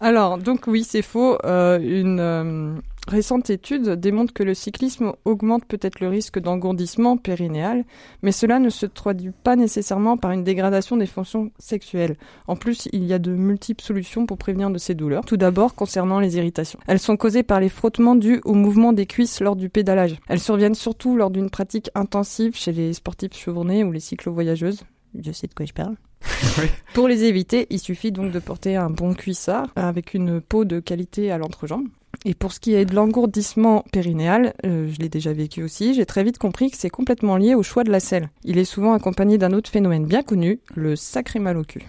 Alors, 0.00 0.38
donc 0.38 0.66
oui, 0.66 0.82
c'est 0.82 1.02
faux. 1.02 1.36
Euh, 1.44 1.78
une 1.78 2.20
euh, 2.20 2.74
récente 3.06 3.50
étude 3.50 3.90
démontre 3.90 4.32
que 4.32 4.42
le 4.42 4.54
cyclisme 4.54 5.12
augmente 5.24 5.64
peut-être 5.66 6.00
le 6.00 6.08
risque 6.08 6.38
d'engourdissement 6.38 7.16
périnéal, 7.16 7.84
mais 8.22 8.32
cela 8.32 8.58
ne 8.58 8.70
se 8.70 8.86
traduit 8.86 9.32
pas 9.42 9.56
nécessairement 9.56 10.16
par 10.16 10.32
une 10.32 10.44
dégradation 10.44 10.96
des 10.96 11.06
fonctions 11.06 11.50
sexuelles. 11.58 12.16
En 12.46 12.56
plus, 12.56 12.88
il 12.92 13.04
y 13.04 13.12
a 13.12 13.18
de 13.18 13.32
multiples 13.32 13.82
solutions 13.82 14.26
pour 14.26 14.38
prévenir 14.38 14.70
de 14.70 14.78
ces 14.78 14.94
douleurs. 14.94 15.24
Tout 15.24 15.36
d'abord, 15.36 15.74
concernant 15.74 16.20
les 16.20 16.36
irritations. 16.36 16.78
Elles 16.86 16.98
sont 16.98 17.16
causées 17.16 17.42
par 17.42 17.60
les 17.60 17.68
frottements 17.68 18.16
dus 18.16 18.40
au 18.44 18.54
mouvement 18.54 18.92
des 18.92 19.06
cuisses 19.06 19.40
lors 19.40 19.56
du 19.56 19.68
pédalage. 19.68 20.16
Elles 20.28 20.40
surviennent 20.40 20.74
surtout 20.74 21.16
lors 21.16 21.30
d'une 21.30 21.50
pratique 21.50 21.90
intensive 21.94 22.56
chez 22.56 22.72
les 22.72 22.92
sportifs 22.92 23.34
chevronnés 23.34 23.84
ou 23.84 23.92
les 23.92 24.00
cyclo-voyageuses. 24.00 24.84
Je 25.22 25.32
sais 25.32 25.46
de 25.46 25.54
quoi 25.54 25.66
je 25.66 25.72
parle. 25.72 25.96
Oui. 26.58 26.66
Pour 26.94 27.08
les 27.08 27.24
éviter, 27.24 27.66
il 27.70 27.80
suffit 27.80 28.12
donc 28.12 28.30
de 28.30 28.38
porter 28.38 28.76
un 28.76 28.88
bon 28.88 29.14
cuissard 29.14 29.66
avec 29.76 30.14
une 30.14 30.40
peau 30.40 30.64
de 30.64 30.78
qualité 30.78 31.30
à 31.30 31.38
l'entrejambe. 31.38 31.88
Et 32.26 32.34
pour 32.34 32.52
ce 32.52 32.60
qui 32.60 32.74
est 32.74 32.86
de 32.86 32.94
l'engourdissement 32.94 33.84
périnéal, 33.92 34.54
euh, 34.64 34.88
je 34.90 34.98
l'ai 34.98 35.10
déjà 35.10 35.34
vécu 35.34 35.62
aussi, 35.62 35.92
j'ai 35.92 36.06
très 36.06 36.24
vite 36.24 36.38
compris 36.38 36.70
que 36.70 36.76
c'est 36.78 36.88
complètement 36.88 37.36
lié 37.36 37.54
au 37.54 37.62
choix 37.62 37.84
de 37.84 37.90
la 37.90 38.00
selle. 38.00 38.30
Il 38.44 38.56
est 38.56 38.64
souvent 38.64 38.94
accompagné 38.94 39.36
d'un 39.36 39.52
autre 39.52 39.70
phénomène 39.70 40.06
bien 40.06 40.22
connu, 40.22 40.60
le 40.74 40.96
sacré 40.96 41.38
mal 41.38 41.58
au 41.58 41.64
cul. 41.64 41.82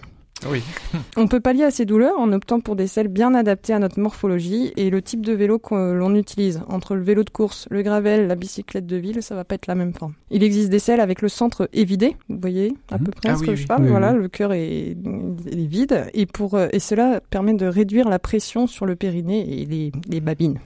Oui. 0.49 0.61
On 1.17 1.27
peut 1.27 1.39
pallier 1.39 1.63
à 1.63 1.71
ces 1.71 1.85
douleurs 1.85 2.19
en 2.19 2.31
optant 2.31 2.59
pour 2.59 2.75
des 2.75 2.87
selles 2.87 3.07
bien 3.07 3.33
adaptées 3.33 3.73
à 3.73 3.79
notre 3.79 3.99
morphologie 3.99 4.73
et 4.75 4.89
le 4.89 5.01
type 5.01 5.25
de 5.25 5.33
vélo 5.33 5.59
que 5.59 5.93
l'on 5.93 6.13
utilise. 6.13 6.61
Entre 6.69 6.95
le 6.95 7.01
vélo 7.01 7.23
de 7.23 7.29
course, 7.29 7.67
le 7.71 7.81
gravel, 7.81 8.27
la 8.27 8.35
bicyclette 8.35 8.85
de 8.85 8.97
ville, 8.97 9.23
ça 9.23 9.33
va 9.33 9.43
pas 9.43 9.55
être 9.55 9.67
la 9.67 9.75
même 9.75 9.93
forme. 9.93 10.13
Il 10.29 10.43
existe 10.43 10.69
des 10.69 10.79
selles 10.79 10.99
avec 10.99 11.21
le 11.21 11.29
centre 11.29 11.69
évidé, 11.73 12.15
vous 12.29 12.37
voyez 12.39 12.75
à 12.91 12.99
peu 12.99 13.11
près 13.11 13.29
Ah 13.29 13.35
ce 13.35 13.39
oui, 13.41 13.45
que 13.47 13.51
oui. 13.51 13.57
je 13.57 13.65
parle. 13.67 13.87
Voilà, 13.87 14.13
le 14.13 14.27
cœur 14.27 14.53
est, 14.53 14.91
est 14.91 15.67
vide 15.67 16.05
et 16.13 16.25
pour 16.25 16.55
euh, 16.55 16.67
et 16.71 16.79
cela 16.79 17.21
permet 17.29 17.53
de 17.53 17.65
réduire 17.65 18.09
la 18.09 18.19
pression 18.19 18.67
sur 18.67 18.85
le 18.85 18.95
périnée 18.95 19.61
et 19.61 19.65
les, 19.65 19.91
les 20.09 20.19
babines. 20.19 20.59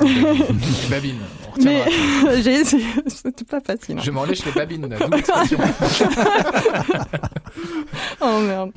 Babine. 0.90 1.16
On 1.58 1.62
Mais 1.64 1.82
retiendra. 1.84 2.40
j'ai 2.42 2.52
essayé, 2.54 2.84
c'était 3.06 3.44
pas 3.44 3.60
facile. 3.60 3.98
hein. 3.98 4.02
Je 4.04 4.10
m'en 4.10 4.24
lèche 4.24 4.44
les 4.44 4.52
babines, 4.52 4.88
expression. 5.16 5.58
Oh 8.20 8.38
merde. 8.40 8.70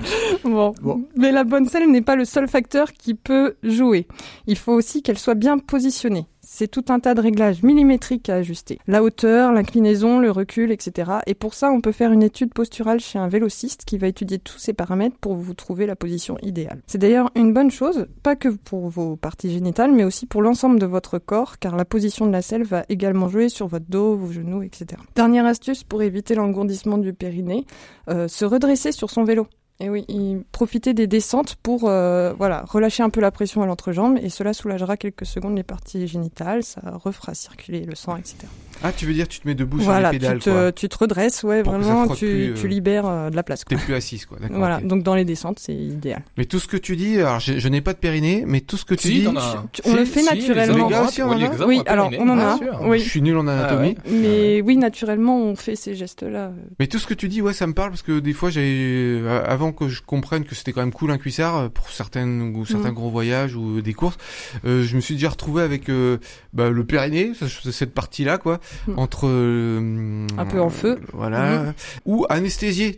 Bon. 0.43 0.73
Mais 1.15 1.31
la 1.31 1.43
bonne 1.43 1.67
selle 1.67 1.89
n'est 1.91 2.01
pas 2.01 2.15
le 2.15 2.25
seul 2.25 2.47
facteur 2.47 2.91
qui 2.93 3.13
peut 3.13 3.55
jouer. 3.63 4.07
Il 4.47 4.57
faut 4.57 4.71
aussi 4.73 5.01
qu'elle 5.03 5.17
soit 5.19 5.35
bien 5.35 5.57
positionnée. 5.59 6.25
C'est 6.55 6.67
tout 6.67 6.85
un 6.89 6.99
tas 6.99 7.15
de 7.15 7.19
réglages 7.19 7.63
millimétriques 7.63 8.29
à 8.29 8.35
ajuster. 8.35 8.77
La 8.85 9.01
hauteur, 9.01 9.51
l'inclinaison, 9.53 10.19
le 10.19 10.29
recul, 10.29 10.71
etc. 10.71 11.13
Et 11.25 11.33
pour 11.33 11.55
ça, 11.55 11.71
on 11.71 11.81
peut 11.81 11.91
faire 11.91 12.11
une 12.11 12.21
étude 12.21 12.53
posturale 12.53 12.99
chez 12.99 13.17
un 13.17 13.27
vélociste 13.27 13.85
qui 13.85 13.97
va 13.97 14.05
étudier 14.05 14.37
tous 14.37 14.59
ces 14.59 14.71
paramètres 14.71 15.15
pour 15.19 15.33
vous 15.33 15.55
trouver 15.55 15.87
la 15.87 15.95
position 15.95 16.37
idéale. 16.43 16.83
C'est 16.85 16.99
d'ailleurs 16.99 17.31
une 17.33 17.53
bonne 17.53 17.71
chose, 17.71 18.05
pas 18.21 18.35
que 18.35 18.49
pour 18.49 18.87
vos 18.89 19.15
parties 19.15 19.49
génitales, 19.49 19.93
mais 19.93 20.03
aussi 20.03 20.27
pour 20.27 20.43
l'ensemble 20.43 20.77
de 20.77 20.85
votre 20.85 21.17
corps, 21.17 21.57
car 21.57 21.75
la 21.75 21.85
position 21.85 22.27
de 22.27 22.31
la 22.31 22.43
selle 22.43 22.65
va 22.65 22.83
également 22.87 23.29
jouer 23.29 23.49
sur 23.49 23.65
votre 23.65 23.89
dos, 23.89 24.15
vos 24.15 24.31
genoux, 24.31 24.61
etc. 24.61 25.01
Dernière 25.15 25.47
astuce 25.47 25.83
pour 25.83 26.03
éviter 26.03 26.35
l'engourdissement 26.35 26.99
du 26.99 27.13
périnée, 27.13 27.65
euh, 28.09 28.27
se 28.27 28.45
redresser 28.45 28.91
sur 28.91 29.09
son 29.09 29.23
vélo. 29.23 29.47
Et 29.83 29.89
oui, 29.89 30.05
il- 30.07 30.43
profiter 30.53 30.93
des 30.93 31.07
descentes 31.07 31.55
pour 31.61 31.89
euh, 31.89 32.31
voilà 32.37 32.63
relâcher 32.67 33.03
un 33.03 33.09
peu 33.09 33.19
la 33.19 33.31
pression 33.31 33.61
à 33.63 33.65
l'entrejambe 33.65 34.17
et 34.23 34.29
cela 34.29 34.53
soulagera 34.53 34.95
quelques 34.95 35.25
secondes 35.25 35.57
les 35.57 35.63
parties 35.63 36.07
génitales, 36.07 36.63
ça 36.63 36.81
refera 37.03 37.33
circuler 37.33 37.81
le 37.85 37.93
sang, 37.95 38.15
etc. 38.15 38.37
Ah, 38.85 38.91
tu 38.91 39.05
veux 39.05 39.13
dire, 39.13 39.27
tu 39.29 39.39
te 39.39 39.47
mets 39.47 39.55
debout 39.55 39.77
voilà, 39.77 40.09
sur 40.09 40.13
les 40.13 40.19
pédales, 40.19 40.37
tu, 40.39 40.43
te, 40.45 40.49
quoi. 40.49 40.71
tu 40.73 40.89
te 40.89 40.97
redresses, 40.97 41.43
ouais, 41.43 41.63
Pour 41.63 41.73
vraiment, 41.73 42.07
tu, 42.09 42.25
plus, 42.25 42.49
euh, 42.49 42.53
tu 42.55 42.67
libères 42.67 43.05
euh, 43.07 43.29
de 43.29 43.35
la 43.35 43.43
place. 43.43 43.63
T'es 43.63 43.75
plus 43.77 43.93
assise, 43.93 44.25
quoi. 44.25 44.37
Voilà, 44.51 44.81
donc 44.81 45.03
dans 45.03 45.15
les 45.15 45.23
descentes, 45.23 45.59
c'est 45.59 45.73
idéal. 45.75 46.21
Mais 46.37 46.43
tout 46.45 46.59
ce 46.59 46.67
que 46.67 46.75
tu 46.75 46.97
dis, 46.97 47.17
alors 47.19 47.39
je, 47.39 47.59
je 47.59 47.67
n'ai 47.69 47.79
pas 47.81 47.93
de 47.93 47.97
périnée, 47.99 48.43
mais 48.45 48.59
tout 48.61 48.75
ce 48.75 48.83
que 48.83 48.95
tu 48.95 49.07
Si, 49.07 49.13
dis. 49.21 49.27
Tu- 49.71 49.81
on 49.85 49.95
le 49.95 50.03
fait 50.05 50.23
naturellement. 50.23 50.87
Les 50.89 50.93
gars 50.93 51.03
aussi, 51.05 51.21
on 51.21 51.27
en 51.29 51.41
a 51.41 51.65
Oui, 51.65 51.81
alors, 51.85 52.09
on 52.19 52.27
en 52.29 52.39
a. 52.39 52.59
Oui. 52.81 52.99
je 52.99 53.07
suis 53.09 53.21
nul 53.21 53.37
en 53.37 53.47
anatomie. 53.47 53.95
Ah 53.99 54.09
Mais 54.11 54.61
oui, 54.61 54.75
naturellement, 54.77 55.37
on 55.41 55.55
fait 55.55 55.75
ces 55.77 55.95
gestes-là. 55.95 56.51
Mais 56.79 56.87
tout 56.87 56.99
ce 56.99 57.07
que 57.07 57.13
tu 57.13 57.29
dis, 57.29 57.41
ouais, 57.41 57.53
ça 57.53 57.67
me 57.67 57.73
parle 57.73 57.89
parce 57.91 58.01
que 58.01 58.19
des 58.19 58.33
fois, 58.33 58.49
j'ai, 58.49 59.21
avant 59.45 59.71
que 59.73 59.89
je 59.89 60.01
comprenne 60.01 60.45
que 60.45 60.55
c'était 60.55 60.71
quand 60.71 60.81
même 60.81 60.93
cool 60.93 61.11
un 61.11 61.17
cuissard 61.17 61.57
euh, 61.57 61.69
pour 61.69 61.89
certaines 61.89 62.55
ou 62.55 62.65
certains 62.65 62.91
Mm. 62.91 62.95
gros 62.95 63.09
voyages 63.09 63.55
ou 63.55 63.81
des 63.81 63.93
courses, 63.93 64.17
euh, 64.65 64.83
je 64.83 64.95
me 64.95 65.01
suis 65.01 65.15
déjà 65.15 65.29
retrouvé 65.29 65.61
avec 65.63 65.89
euh, 65.89 66.17
bah, 66.53 66.69
le 66.69 66.85
Pyrénées, 66.85 67.33
ce- 67.33 67.71
cette 67.71 67.93
partie-là, 67.93 68.37
quoi, 68.37 68.59
Mm. 68.87 68.93
entre 68.99 69.27
euh, 69.27 70.27
Un 70.37 70.45
peu 70.45 70.61
en 70.61 70.69
feu. 70.69 70.99
voilà, 71.13 71.73
ou 72.05 72.25
anesthésié. 72.29 72.97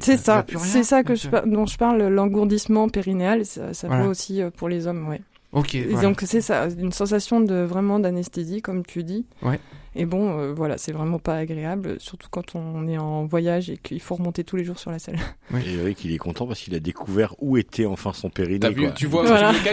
C'est 0.00 0.16
ça, 0.16 0.44
c'est 0.58 0.82
ça 0.82 1.02
que 1.02 1.08
donc, 1.08 1.16
je, 1.18 1.28
euh, 1.28 1.30
par- 1.30 1.46
dont 1.46 1.66
je 1.66 1.76
parle, 1.76 2.02
l'engourdissement 2.08 2.88
périnéal, 2.88 3.44
ça, 3.46 3.72
ça 3.74 3.86
Voilà. 3.88 4.04
vaut 4.04 4.10
aussi 4.10 4.42
euh, 4.42 4.50
pour 4.50 4.68
les 4.68 4.86
hommes, 4.86 5.08
ouais. 5.08 5.20
Ok. 5.52 5.76
Et 5.76 5.84
voilà. 5.84 6.02
donc 6.08 6.22
c'est 6.26 6.40
ça, 6.40 6.66
une 6.78 6.90
sensation 6.92 7.40
de 7.40 7.54
vraiment 7.62 8.00
d'anesthésie, 8.00 8.60
comme 8.60 8.84
tu 8.84 9.04
dis. 9.04 9.24
Ouais. 9.42 9.60
Et 9.96 10.06
bon, 10.06 10.38
euh, 10.38 10.52
voilà, 10.52 10.76
c'est 10.76 10.92
vraiment 10.92 11.18
pas 11.18 11.36
agréable, 11.36 11.96
surtout 12.00 12.28
quand 12.30 12.54
on 12.56 12.88
est 12.88 12.98
en 12.98 13.26
voyage 13.26 13.70
et 13.70 13.76
qu'il 13.76 14.00
faut 14.00 14.16
remonter 14.16 14.42
tous 14.42 14.56
les 14.56 14.64
jours 14.64 14.78
sur 14.78 14.90
la 14.90 14.98
selle. 14.98 15.18
Et 15.66 15.74
Eric, 15.74 16.04
il 16.04 16.12
est 16.12 16.18
content 16.18 16.46
parce 16.46 16.60
qu'il 16.60 16.74
a 16.74 16.80
découvert 16.80 17.34
où 17.38 17.56
était 17.56 17.86
enfin 17.86 18.12
son 18.12 18.28
périnée. 18.28 18.58
T'as 18.58 18.70
vu, 18.70 18.82
quoi. 18.82 18.90
tu 18.92 19.06
vois, 19.06 19.24
Voilà. 19.24 19.52
c'était 19.54 19.70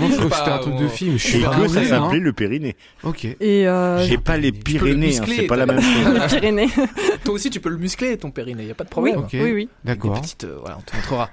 un 0.52 0.60
truc 0.60 0.76
de 0.76 0.86
ou- 0.86 0.90
film. 0.90 1.18
Je 1.18 1.28
suis 1.28 1.40
que 1.40 1.68
ça 1.68 1.80
hein. 1.80 1.84
s'appelait 1.86 2.20
le 2.20 2.34
périnée. 2.34 2.76
Ok. 3.04 3.26
Et 3.26 3.68
euh, 3.68 4.04
J'ai 4.04 4.18
pas 4.18 4.38
les 4.38 4.52
le 4.52 4.58
Pyrénées, 4.60 5.18
hein, 5.18 5.24
c'est 5.28 5.48
pas 5.48 5.56
la 5.56 5.66
même 5.66 5.82
chose. 5.82 6.14
les 6.22 6.28
Pyrénées. 6.28 6.68
Toi 7.24 7.34
aussi, 7.34 7.50
tu 7.50 7.60
peux 7.60 7.70
le 7.70 7.78
muscler, 7.78 8.18
ton 8.18 8.30
périnée, 8.32 8.66
y 8.66 8.72
a 8.72 8.76
pas 8.76 8.84
de 8.84 8.90
problème. 8.90 9.18
Ok. 9.20 9.30
Oui, 9.34 9.52
oui. 9.52 9.70
Des 9.84 9.94
D'accord. 9.96 10.22
petites, 10.22 10.44
euh, 10.44 10.58
voilà, 10.60 10.78
on 10.78 10.82
te 10.82 10.96
montrera. 10.96 11.30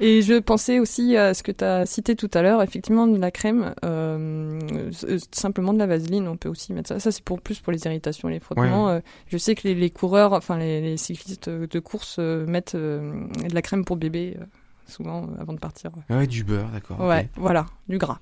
Et 0.00 0.22
je 0.22 0.38
pensais 0.38 0.78
aussi 0.78 1.16
à 1.16 1.34
ce 1.34 1.42
que 1.42 1.52
tu 1.52 1.64
as 1.64 1.84
cité 1.86 2.14
tout 2.14 2.30
à 2.34 2.42
l'heure, 2.42 2.62
effectivement, 2.62 3.06
de 3.06 3.18
la 3.18 3.30
crème, 3.30 3.74
euh, 3.84 4.58
euh, 5.04 5.18
simplement 5.32 5.72
de 5.72 5.78
la 5.78 5.86
vaseline, 5.86 6.28
on 6.28 6.36
peut 6.36 6.48
aussi 6.48 6.72
mettre 6.72 6.88
ça. 6.88 7.00
Ça, 7.00 7.10
c'est 7.10 7.24
pour 7.24 7.40
plus 7.40 7.60
pour 7.60 7.72
les 7.72 7.84
irritations 7.84 8.28
et 8.28 8.32
les 8.32 8.40
frottements. 8.40 8.88
Euh, 8.90 9.00
je 9.26 9.38
sais 9.38 9.54
que 9.54 9.66
les, 9.66 9.74
les 9.74 9.90
coureurs, 9.90 10.32
enfin 10.32 10.56
les, 10.56 10.80
les 10.80 10.96
cyclistes 10.96 11.48
de 11.48 11.78
course 11.80 12.18
mettent 12.18 12.76
de 12.76 13.28
la 13.52 13.62
crème 13.62 13.84
pour 13.84 13.96
bébé, 13.96 14.36
souvent 14.86 15.28
avant 15.40 15.52
de 15.52 15.58
partir. 15.58 15.90
Ouais, 16.10 16.26
du 16.26 16.44
beurre, 16.44 16.68
d'accord. 16.72 17.00
Ouais, 17.00 17.28
voilà, 17.36 17.66
du 17.88 17.98
gras. 17.98 18.20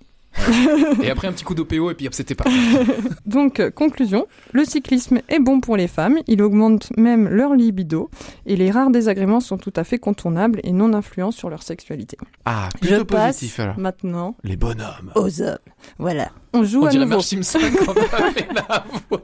Et 1.03 1.11
après 1.11 1.27
un 1.29 1.33
petit 1.33 1.45
coup 1.45 1.55
d'OPO 1.55 1.91
et 1.91 1.95
puis 1.95 2.07
hop, 2.07 2.15
c'était 2.15 2.35
parti. 2.35 2.53
Donc, 3.27 3.59
euh, 3.61 3.71
conclusion, 3.71 4.27
le 4.53 4.65
cyclisme 4.65 5.21
est 5.29 5.39
bon 5.41 5.61
pour 5.61 5.77
les 5.77 5.89
femmes, 5.89 6.19
il 6.27 6.43
augmente 6.43 6.91
même 6.97 7.29
leur 7.29 7.55
libido, 7.55 8.11
et 8.47 8.55
les 8.57 8.71
rares 8.71 8.91
désagréments 8.91 9.41
sont 9.41 9.59
tout 9.59 9.73
à 9.77 9.85
fait 9.85 9.99
contournables 9.99 10.61
et 10.63 10.73
non 10.73 10.93
influents 10.95 11.31
sur 11.33 11.51
leur 11.51 11.63
sexualité. 11.63 12.17
Ah, 12.45 12.69
Je 12.83 12.89
plutôt 12.89 13.05
passe 13.05 13.37
positif 13.37 13.61
alors. 13.61 13.79
maintenant 13.79 14.37
Les 14.45 14.57
bonhommes. 14.57 15.11
aux 15.15 15.43
hommes. 15.43 15.59
Voilà. 15.99 16.31
On 16.53 16.65
joue 16.65 16.83
On 16.83 16.87
à 16.87 16.91
dirait 16.91 17.05
nouveau. 17.07 17.21
Simpson 17.21 17.59
quand 17.85 17.93
on 17.97 18.01
a 18.01 18.31
fait 18.33 18.49
la 18.55 18.85
voix. 19.11 19.23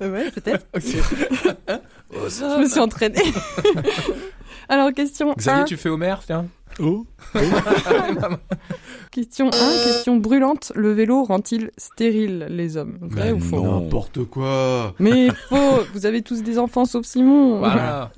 Ouais, 0.00 0.30
peut-être. 0.30 0.66
Ok. 0.74 0.82
Je 2.28 2.60
me 2.60 2.68
suis 2.68 2.80
entraînée. 2.80 3.22
Alors, 4.68 4.92
question 4.92 5.32
Xavier, 5.36 5.62
1. 5.62 5.64
tu 5.64 5.76
fais 5.76 5.88
Homer, 5.88 6.14
tiens. 6.26 6.46
Oh. 6.78 7.04
Question 9.12 9.48
1, 9.48 9.50
question 9.50 10.16
brûlante. 10.16 10.72
Le 10.74 10.90
vélo 10.90 11.22
rend-il 11.24 11.70
stérile 11.76 12.46
les 12.48 12.78
hommes? 12.78 12.96
Vrai 13.02 13.24
Mais 13.26 13.32
ou 13.32 13.40
faux? 13.40 13.56
non. 13.60 13.80
N'importe 13.82 14.24
quoi. 14.24 14.94
Mais 14.98 15.28
faux 15.50 15.82
Vous 15.92 16.06
avez 16.06 16.22
tous 16.22 16.42
des 16.42 16.58
enfants 16.58 16.86
sauf 16.86 17.04
Simon. 17.04 17.58
Voilà. 17.58 18.10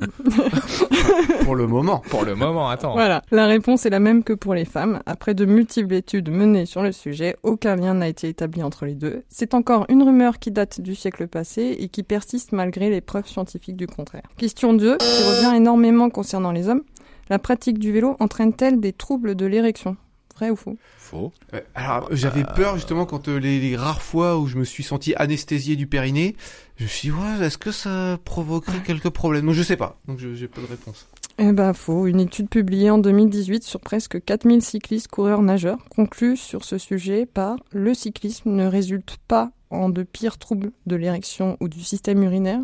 Pour 1.45 1.57
le 1.57 1.67
moment. 1.67 2.01
Pour 2.11 2.25
le 2.25 2.37
moment, 2.37 2.69
attends. 2.69 2.93
Voilà, 2.93 3.23
la 3.33 3.47
réponse 3.47 3.85
est 3.87 3.91
la 3.91 3.99
même 3.99 4.23
que 4.23 4.33
pour 4.33 4.55
les 4.55 4.65
femmes. 4.65 5.01
Après 5.05 5.35
de 5.35 5.45
multiples 5.45 5.95
études 5.95 6.31
menées 6.31 6.65
sur 6.65 6.81
le 6.85 6.93
sujet, 6.93 7.35
aucun 7.43 7.75
lien 7.75 7.95
n'a 7.95 8.07
été 8.07 8.29
établi 8.29 8.63
entre 8.63 8.87
les 8.87 8.95
deux. 8.95 9.25
C'est 9.29 9.55
encore 9.55 9.87
une 9.89 10.05
rumeur 10.05 10.39
qui 10.39 10.53
date 10.53 10.81
du 10.81 10.95
siècle 10.95 11.27
passé 11.27 11.77
et 11.77 11.89
qui 11.89 12.05
persiste 12.05 12.53
malgré 12.53 12.89
les 12.89 13.01
preuves 13.01 13.27
scientifiques 13.27 13.77
du 13.77 13.89
contraire. 13.89 14.23
Question 14.37 14.75
2, 14.75 14.99
qui 14.99 15.05
revient 15.25 15.57
énormément 15.57 16.09
concernant 16.09 16.53
les 16.53 16.69
hommes. 16.69 16.83
La 17.31 17.41
pratique 17.41 17.81
du 17.81 17.91
vélo 17.91 18.17
entraîne-t-elle 18.21 18.79
des 18.79 18.93
troubles 18.93 19.35
de 19.35 19.47
l'érection? 19.47 19.97
Vrai 20.37 20.51
ou 20.51 20.57
faux? 20.57 20.77
Faux. 20.99 21.33
Euh, 21.55 21.61
Alors, 21.75 22.09
j'avais 22.11 22.45
peur 22.57 22.75
justement 22.75 23.07
quand 23.07 23.29
euh, 23.29 23.37
les, 23.39 23.61
les 23.61 23.77
rares 23.77 24.03
fois 24.03 24.39
où 24.39 24.47
je 24.47 24.57
me 24.57 24.65
suis 24.65 24.83
senti 24.83 25.15
anesthésié 25.17 25.77
du 25.77 25.87
périnée, 25.87 26.35
je 26.77 26.85
me 26.85 26.89
suis 26.89 27.09
dit, 27.11 27.15
ouais, 27.15 27.47
est-ce 27.47 27.59
que 27.59 27.71
ça 27.71 28.19
provoquerait 28.25 28.83
quelques 28.83 29.11
problèmes? 29.11 29.47
Donc 29.47 29.55
je 29.55 29.63
sais 29.63 29.77
pas, 29.77 29.99
donc 30.09 30.19
je- 30.19 30.35
j'ai 30.35 30.49
pas 30.49 30.61
de 30.61 30.67
réponse. 30.67 31.07
Eh 31.39 31.51
ben 31.53 31.73
faux. 31.73 32.07
Une 32.07 32.21
étude 32.21 32.49
publiée 32.49 32.91
en 32.91 32.99
2018 32.99 33.65
sur 33.65 33.81
presque 33.81 34.25
4000 34.25 34.63
cyclistes 34.63 35.09
coureurs 35.09 35.43
nageurs 35.43 35.79
conclut 35.89 36.37
sur 36.37 36.65
ce 36.65 36.79
sujet 36.79 37.27
par 37.27 37.57
le 37.73 37.93
cyclisme 37.95 38.51
ne 38.51 38.67
résulte 38.67 39.17
pas 39.27 39.51
en 39.71 39.89
de 39.89 40.03
pires 40.03 40.39
troubles 40.39 40.71
de 40.87 40.97
l'érection 40.97 41.57
ou 41.61 41.69
du 41.69 41.83
système 41.83 42.23
urinaire 42.23 42.61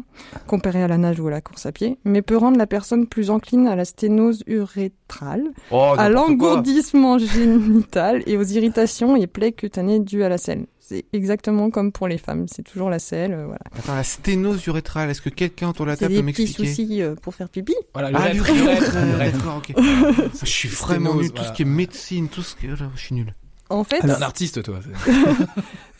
comparé 0.47 0.83
à 0.83 0.89
la 0.89 0.99
nage 0.99 1.19
ou 1.21 1.27
à 1.29 1.31
la 1.31 1.41
course 1.41 1.67
à 1.67 1.73
pied, 1.73 1.99
mais 2.05 2.23
peut 2.23 2.37
rendre 2.37 2.59
la 2.59 2.67
personne 2.67 3.07
plus 3.07 3.31
encline 3.31 3.67
à 3.67 3.75
la 3.77 3.85
sténose 3.85 4.43
urétrale, 4.47 5.45
Oh, 5.71 5.95
à 5.99 6.09
l'engourdissement 6.09 7.19
génital 7.19 8.23
et 8.27 8.37
aux 8.37 8.43
irritations 8.45 9.17
et 9.17 9.27
plaies 9.27 9.53
cutanées 9.53 9.99
dues 10.01 10.23
à 10.23 10.29
la 10.29 10.39
selle. 10.39 10.67
C'est 10.79 11.05
exactement 11.13 11.71
comme 11.71 11.93
pour 11.93 12.09
les 12.09 12.19
femmes, 12.19 12.47
c'est 12.49 12.63
toujours 12.65 12.91
la 12.91 12.99
selle, 12.99 13.33
euh, 13.33 13.45
voilà. 13.45 13.61
Attends, 13.79 13.95
la 13.95 14.03
sténose 14.03 14.67
urétrale, 14.67 15.09
est-ce 15.11 15.21
que 15.23 15.29
quelqu'un 15.31 15.69
autour 15.69 15.87
de 15.87 15.91
la 15.91 15.97
C'est 15.97 16.07
table 16.07 16.17
peut 16.17 16.23
des 16.27 16.33
petits 16.33 16.43
m'expliquer? 16.43 16.69
soucis 16.75 17.03
euh, 17.03 17.15
pour 17.15 17.33
faire 17.35 17.49
pipi. 17.49 17.75
Voilà, 17.93 18.11
Ah, 18.15 18.33
l'urètre, 18.33 18.55
l'urètre, 18.57 18.97
l'urètre. 19.07 19.37
D'accord, 19.39 19.59
ok. 19.59 19.75
je 20.43 20.47
suis 20.47 20.69
vraiment 20.69 21.15
nul, 21.15 21.31
tout 21.31 21.45
ce 21.45 21.53
qui 21.53 21.63
est 21.63 21.67
médecine, 21.67 22.29
tout 22.29 22.43
ce 22.43 22.57
qui 22.57 22.67
je 22.69 22.85
suis 23.01 23.15
nul. 23.15 23.33
En 23.71 23.85
fait, 23.85 24.05
un 24.05 24.23
artiste, 24.23 24.63
toi. 24.63 24.81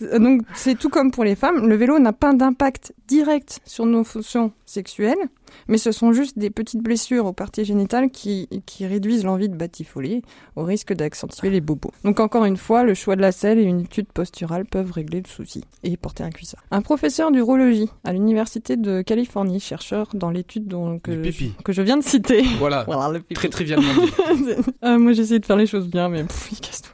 Donc 0.19 0.43
c'est 0.55 0.79
tout 0.79 0.89
comme 0.89 1.11
pour 1.11 1.25
les 1.25 1.35
femmes, 1.37 1.69
le 1.69 1.77
vélo 1.77 1.99
n'a 1.99 2.13
pas 2.13 2.33
d'impact 2.33 2.95
direct 3.07 3.61
sur 3.65 3.87
nos 3.87 4.03
fonctions 4.03 4.53
sexuelles, 4.65 5.19
mais 5.69 5.79
ce 5.79 5.93
sont 5.93 6.13
juste 6.13 6.39
des 6.39 6.51
petites 6.51 6.81
blessures 6.83 7.27
aux 7.27 7.33
parties 7.33 7.65
génitales 7.65 8.11
qui, 8.11 8.49
qui 8.67 8.87
réduisent 8.87 9.25
l'envie 9.25 9.49
de 9.49 9.57
batifoler 9.57 10.23
au 10.57 10.63
risque 10.63 10.93
d'accentuer 10.93 11.51
les 11.51 11.61
bobos. 11.61 11.93
Donc 12.05 12.21
encore 12.21 12.45
une 12.45 12.57
fois, 12.57 12.83
le 12.83 12.95
choix 12.95 13.17
de 13.17 13.21
la 13.21 13.33
selle 13.33 13.59
et 13.59 13.63
une 13.63 13.81
étude 13.81 14.07
posturale 14.07 14.65
peuvent 14.65 14.93
régler 14.93 15.21
le 15.21 15.29
souci 15.29 15.65
et 15.83 15.97
porter 15.97 16.23
un 16.23 16.31
cuissard. 16.31 16.63
Un 16.71 16.83
professeur 16.83 17.31
d'urologie 17.31 17.89
à 18.05 18.13
l'université 18.13 18.77
de 18.77 19.03
Californie, 19.03 19.61
chercheur 19.61 20.09
dans 20.15 20.31
l'étude 20.31 20.69
que, 21.03 21.31
je, 21.31 21.45
que 21.63 21.73
je 21.73 21.83
viens 21.83 21.97
de 21.97 22.05
citer. 22.05 22.43
Voilà. 22.59 22.87
Très 23.35 23.49
trivialement 23.49 23.93
dit. 23.95 24.53
Euh, 24.85 24.99
moi 24.99 25.13
j'essaie 25.13 25.39
de 25.39 25.47
faire 25.47 25.57
les 25.57 25.67
choses 25.67 25.89
bien, 25.89 26.09
mais 26.09 26.25
pff, 26.25 26.49
il 26.53 26.61
casse 26.61 26.83
tout. 26.83 26.91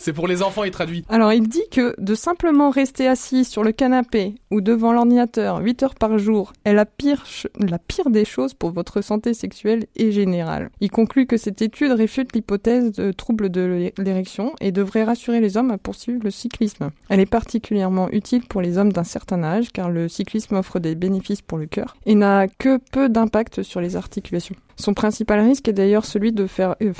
C'est 0.00 0.12
pour 0.12 0.26
les 0.28 0.42
enfants, 0.42 0.64
il 0.64 0.70
traduit. 0.70 1.04
Alors, 1.08 1.32
il 1.32 1.48
dit 1.48 1.62
que 1.70 1.94
de 1.98 2.14
simplement 2.14 2.70
rester 2.70 3.06
assis 3.06 3.44
sur 3.44 3.62
le 3.62 3.72
canapé 3.72 4.34
ou 4.50 4.60
devant 4.60 4.92
l'ordinateur 4.92 5.58
8 5.60 5.82
heures 5.82 5.94
par 5.94 6.18
jour 6.18 6.52
est 6.64 6.72
la 6.72 6.84
pire, 6.86 7.24
des 8.10 8.24
choses 8.24 8.54
pour 8.54 8.70
votre 8.72 9.02
santé 9.02 9.34
sexuelle 9.34 9.86
et 9.96 10.10
générale. 10.12 10.70
Il 10.80 10.90
conclut 10.90 11.26
que 11.26 11.36
cette 11.36 11.60
étude 11.62 11.92
réfute 11.92 12.34
l'hypothèse 12.34 12.92
de 12.92 13.12
troubles 13.12 13.50
de 13.50 13.60
l'é- 13.60 13.94
l'érection 13.98 14.52
et 14.60 14.72
devrait 14.72 15.04
rassurer 15.04 15.40
les 15.40 15.56
hommes 15.56 15.70
à 15.70 15.78
poursuivre 15.78 16.20
le 16.24 16.30
cyclisme. 16.30 16.90
Elle 17.08 17.20
est 17.20 17.26
particulièrement 17.26 18.08
utile 18.10 18.42
pour 18.48 18.60
les 18.62 18.78
hommes 18.78 18.92
d'un 18.92 19.04
certain 19.04 19.42
âge 19.42 19.70
car 19.72 19.90
le 19.90 20.08
cyclisme 20.08 20.54
offre 20.56 20.78
des 20.78 20.94
bénéfices 20.94 21.42
pour 21.42 21.58
le 21.58 21.66
cœur 21.66 21.96
et 22.06 22.14
n'a 22.14 22.46
que 22.48 22.78
peu 22.92 23.08
d'impact 23.08 23.62
sur 23.62 23.80
les 23.80 23.96
articulations. 23.96 24.56
Son 24.76 24.94
principal 24.94 25.40
risque 25.40 25.68
est 25.68 25.72
d'ailleurs 25.74 26.04
celui 26.06 26.32
de 26.32 26.46
faire... 26.46 26.74
euh, 26.82 26.92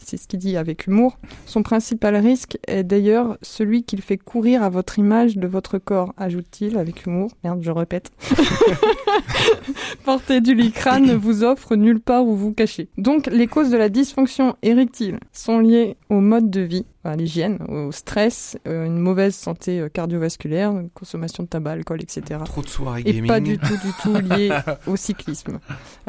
c'est 0.00 0.16
ce 0.16 0.28
qu'il 0.28 0.38
dit 0.38 0.56
avec 0.56 0.86
humour, 0.86 1.18
son 1.46 1.62
principal 1.62 2.16
risque 2.16 2.58
est 2.66 2.84
d'ailleurs 2.84 3.38
celui 3.42 3.84
qu'il 3.84 4.02
fait 4.02 4.18
courir 4.18 4.62
à 4.62 4.68
votre 4.68 4.98
image 4.98 5.36
de 5.36 5.46
votre 5.46 5.78
corps, 5.78 6.12
ajoute-t-il 6.16 6.76
avec 6.78 7.06
humour. 7.06 7.30
Merde, 7.42 7.60
je 7.62 7.70
répète. 7.70 8.10
Porter 10.04 10.40
du 10.40 10.54
lycra 10.54 11.00
ne 11.00 11.14
vous 11.14 11.44
offre 11.44 11.76
nulle 11.76 12.00
part 12.00 12.26
où 12.26 12.36
vous 12.36 12.52
cacher. 12.52 12.88
Donc, 12.98 13.26
les 13.26 13.46
causes 13.46 13.70
de 13.70 13.76
la 13.76 13.88
dysfonction 13.88 14.56
érectile 14.62 15.18
sont 15.32 15.58
liées 15.58 15.96
au 16.10 16.20
mode 16.20 16.50
de 16.50 16.60
vie, 16.60 16.86
à 17.04 17.16
l'hygiène, 17.16 17.58
au 17.68 17.92
stress, 17.92 18.56
euh, 18.66 18.84
une 18.86 18.98
mauvaise 18.98 19.34
santé 19.34 19.78
euh, 19.80 19.88
cardiovasculaire, 19.88 20.72
consommation 20.94 21.42
de 21.42 21.48
tabac, 21.48 21.72
alcool, 21.72 22.02
etc. 22.02 22.40
Trop 22.44 22.62
de 22.62 22.68
soirées 22.68 23.02
Et 23.04 23.12
gaming. 23.14 23.26
pas 23.28 23.40
du 23.40 23.58
tout, 23.58 23.76
du 23.76 23.92
tout 24.02 24.14
lié 24.16 24.50
au 24.86 24.96
cyclisme. 24.96 25.60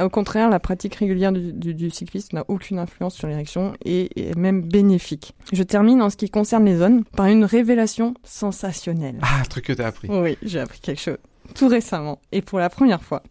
Au 0.01 0.09
contraire, 0.09 0.49
la 0.49 0.59
pratique 0.59 0.95
régulière 0.95 1.31
du, 1.31 1.51
du- 1.53 1.73
du 1.73 1.89
cyclisme 1.89 2.37
n'a 2.37 2.45
aucune 2.47 2.79
influence 2.79 3.15
sur 3.15 3.27
l'érection 3.27 3.73
et 3.83 4.29
est 4.29 4.35
même 4.37 4.61
bénéfique. 4.61 5.33
Je 5.51 5.63
termine 5.63 6.01
en 6.01 6.09
ce 6.09 6.17
qui 6.17 6.29
concerne 6.29 6.65
les 6.65 6.77
zones 6.77 7.03
par 7.03 7.25
une 7.27 7.45
révélation 7.45 8.13
sensationnelle. 8.23 9.17
Ah, 9.21 9.41
un 9.41 9.45
truc 9.45 9.65
que 9.65 9.73
t'as 9.73 9.87
appris. 9.87 10.07
Oui, 10.09 10.37
j'ai 10.41 10.59
appris 10.59 10.79
quelque 10.79 11.01
chose. 11.01 11.17
Tout 11.53 11.67
récemment, 11.67 12.19
et 12.31 12.41
pour 12.41 12.57
la 12.57 12.69
première 12.71 13.03
fois, 13.03 13.21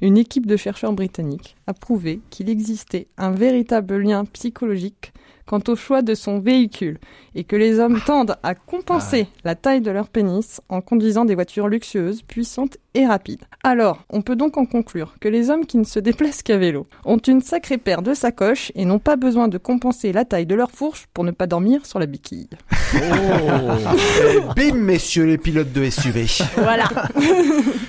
une 0.00 0.16
équipe 0.16 0.46
de 0.46 0.56
chercheurs 0.56 0.92
britanniques 0.92 1.56
a 1.66 1.74
prouvé 1.74 2.20
qu'il 2.30 2.48
existait 2.48 3.08
un 3.18 3.32
véritable 3.32 3.96
lien 3.98 4.24
psychologique 4.26 5.12
quant 5.46 5.60
au 5.68 5.76
choix 5.76 6.02
de 6.02 6.14
son 6.14 6.38
véhicule 6.38 6.98
et 7.34 7.44
que 7.44 7.56
les 7.56 7.78
hommes 7.78 8.00
tendent 8.00 8.36
à 8.42 8.54
compenser 8.54 9.26
la 9.44 9.54
taille 9.54 9.80
de 9.80 9.90
leur 9.90 10.08
pénis 10.08 10.60
en 10.68 10.80
conduisant 10.80 11.24
des 11.24 11.34
voitures 11.34 11.68
luxueuses, 11.68 12.22
puissantes 12.22 12.78
et 12.94 13.06
rapides. 13.06 13.44
Alors, 13.64 14.04
on 14.10 14.22
peut 14.22 14.36
donc 14.36 14.56
en 14.56 14.66
conclure 14.66 15.14
que 15.20 15.28
les 15.28 15.50
hommes 15.50 15.66
qui 15.66 15.78
ne 15.78 15.84
se 15.84 15.98
déplacent 15.98 16.42
qu'à 16.42 16.58
vélo 16.58 16.86
ont 17.04 17.18
une 17.18 17.40
sacrée 17.40 17.78
paire 17.78 18.02
de 18.02 18.14
sacoches 18.14 18.70
et 18.74 18.84
n'ont 18.84 18.98
pas 19.00 19.16
besoin 19.16 19.48
de 19.48 19.58
compenser 19.58 20.12
la 20.12 20.24
taille 20.24 20.46
de 20.46 20.54
leur 20.54 20.70
fourche 20.70 21.06
pour 21.12 21.24
ne 21.24 21.32
pas 21.32 21.46
dormir 21.46 21.84
sur 21.86 21.98
la 21.98 22.06
béquille. 22.06 22.48
Eh, 22.94 24.40
bim, 24.54 24.76
messieurs 24.76 25.24
les 25.24 25.38
pilotes 25.38 25.72
de 25.72 25.90
SUV. 25.90 26.26
Voilà. 26.56 26.88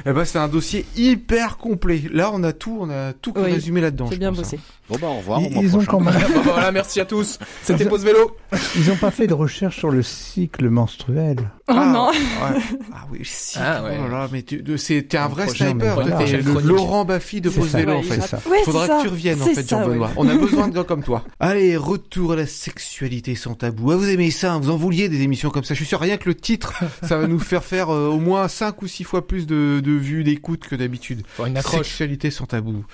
Eh 0.07 0.13
ben, 0.13 0.25
c'est 0.25 0.37
un 0.39 0.47
dossier 0.47 0.85
hyper 0.95 1.57
complet. 1.57 2.01
Là, 2.11 2.31
on 2.33 2.43
a 2.43 2.53
tout, 2.53 2.77
on 2.79 2.89
a 2.89 3.13
tout 3.13 3.33
Oui, 3.35 3.51
résumé 3.53 3.81
là-dedans. 3.81 4.05
J'ai 4.07 4.15
je 4.15 4.19
bien 4.19 4.29
pense, 4.29 4.39
bossé. 4.39 4.59
Bon 4.87 4.97
bah 5.01 5.07
au 5.07 5.15
revoir. 5.17 5.39
au 5.41 5.45
Ils, 5.45 5.51
mois 5.53 5.63
ils 5.63 5.77
ont 5.77 5.85
quand 5.85 5.99
même, 5.99 6.13
Bon, 6.33 6.35
bah, 6.35 6.41
voilà, 6.53 6.71
merci 6.71 6.99
à 6.99 7.05
tous. 7.05 7.39
C'était 7.63 7.85
Pause 7.85 8.03
Vélo. 8.05 8.37
ils 8.75 8.91
ont 8.91 8.95
pas 8.95 9.09
fait 9.09 9.25
de 9.25 9.33
recherche 9.33 9.77
sur 9.79 9.89
le 9.89 10.03
cycle 10.03 10.69
menstruel. 10.69 11.37
Oh 11.67 11.73
Ah, 11.75 11.85
non. 11.91 12.09
ouais. 12.09 12.61
Ah 12.93 13.07
oui, 13.11 13.19
si. 13.23 13.57
Ah, 13.59 13.83
ouais. 13.83 13.97
Oh 13.99 14.07
là 14.11 14.19
là, 14.19 14.29
mais 14.31 14.43
tu, 14.43 14.61
de- 14.61 14.77
c'est, 14.77 15.01
t'es 15.03 15.17
un 15.17 15.27
vrai 15.27 15.45
prochain, 15.45 15.71
sniper. 15.71 15.95
voilà. 15.95 16.17
t'es 16.17 16.37
le. 16.37 16.59
Laurent 16.61 17.03
Baffy 17.03 17.41
de 17.41 17.49
Pause 17.49 17.69
ça, 17.69 17.79
Vélo, 17.79 17.93
ouais, 17.93 17.97
en 17.97 18.03
fait. 18.03 18.35
Ouais, 18.47 18.63
Faudra 18.63 18.81
c'est 18.85 18.91
ça. 18.91 18.97
que 18.97 19.01
tu 19.03 19.07
reviennes, 19.09 19.41
en 19.41 19.45
fait, 19.45 19.63
ça, 19.63 19.81
Jean-Benoît. 19.81 20.07
ouais. 20.07 20.13
On 20.17 20.29
a 20.29 20.35
besoin 20.35 20.67
de 20.69 20.75
gars 20.75 20.83
comme 20.83 21.01
toi. 21.03 21.23
Allez, 21.39 21.75
retour 21.77 22.33
à 22.33 22.35
la 22.35 22.45
sexualité 22.45 23.33
sans 23.33 23.55
tabou. 23.55 23.91
Ah, 23.91 23.95
vous 23.95 24.07
aimez 24.09 24.29
ça, 24.29 24.53
hein, 24.53 24.59
vous 24.59 24.69
en 24.69 24.77
vouliez 24.77 25.09
des 25.09 25.21
émissions 25.23 25.49
comme 25.49 25.63
ça. 25.63 25.73
Je 25.73 25.79
suis 25.79 25.87
sûr, 25.87 25.99
rien 25.99 26.17
que 26.17 26.29
le 26.29 26.35
titre, 26.35 26.75
ça 27.01 27.17
va 27.17 27.25
nous 27.25 27.39
faire 27.39 27.63
faire 27.63 27.89
euh, 27.91 28.07
au 28.09 28.19
moins 28.19 28.47
5 28.47 28.79
ou 28.83 28.87
6 28.87 29.03
fois 29.03 29.25
plus 29.25 29.47
de, 29.47 29.81
de 29.83 29.91
vues, 29.91 30.23
d'écoutes 30.23 30.67
que 30.67 30.75
d'habitude. 30.75 31.23
Une 31.43 31.57
accroche. 31.57 31.87
Sexualité 31.87 32.29
sans 32.29 32.45
tabou. 32.45 32.85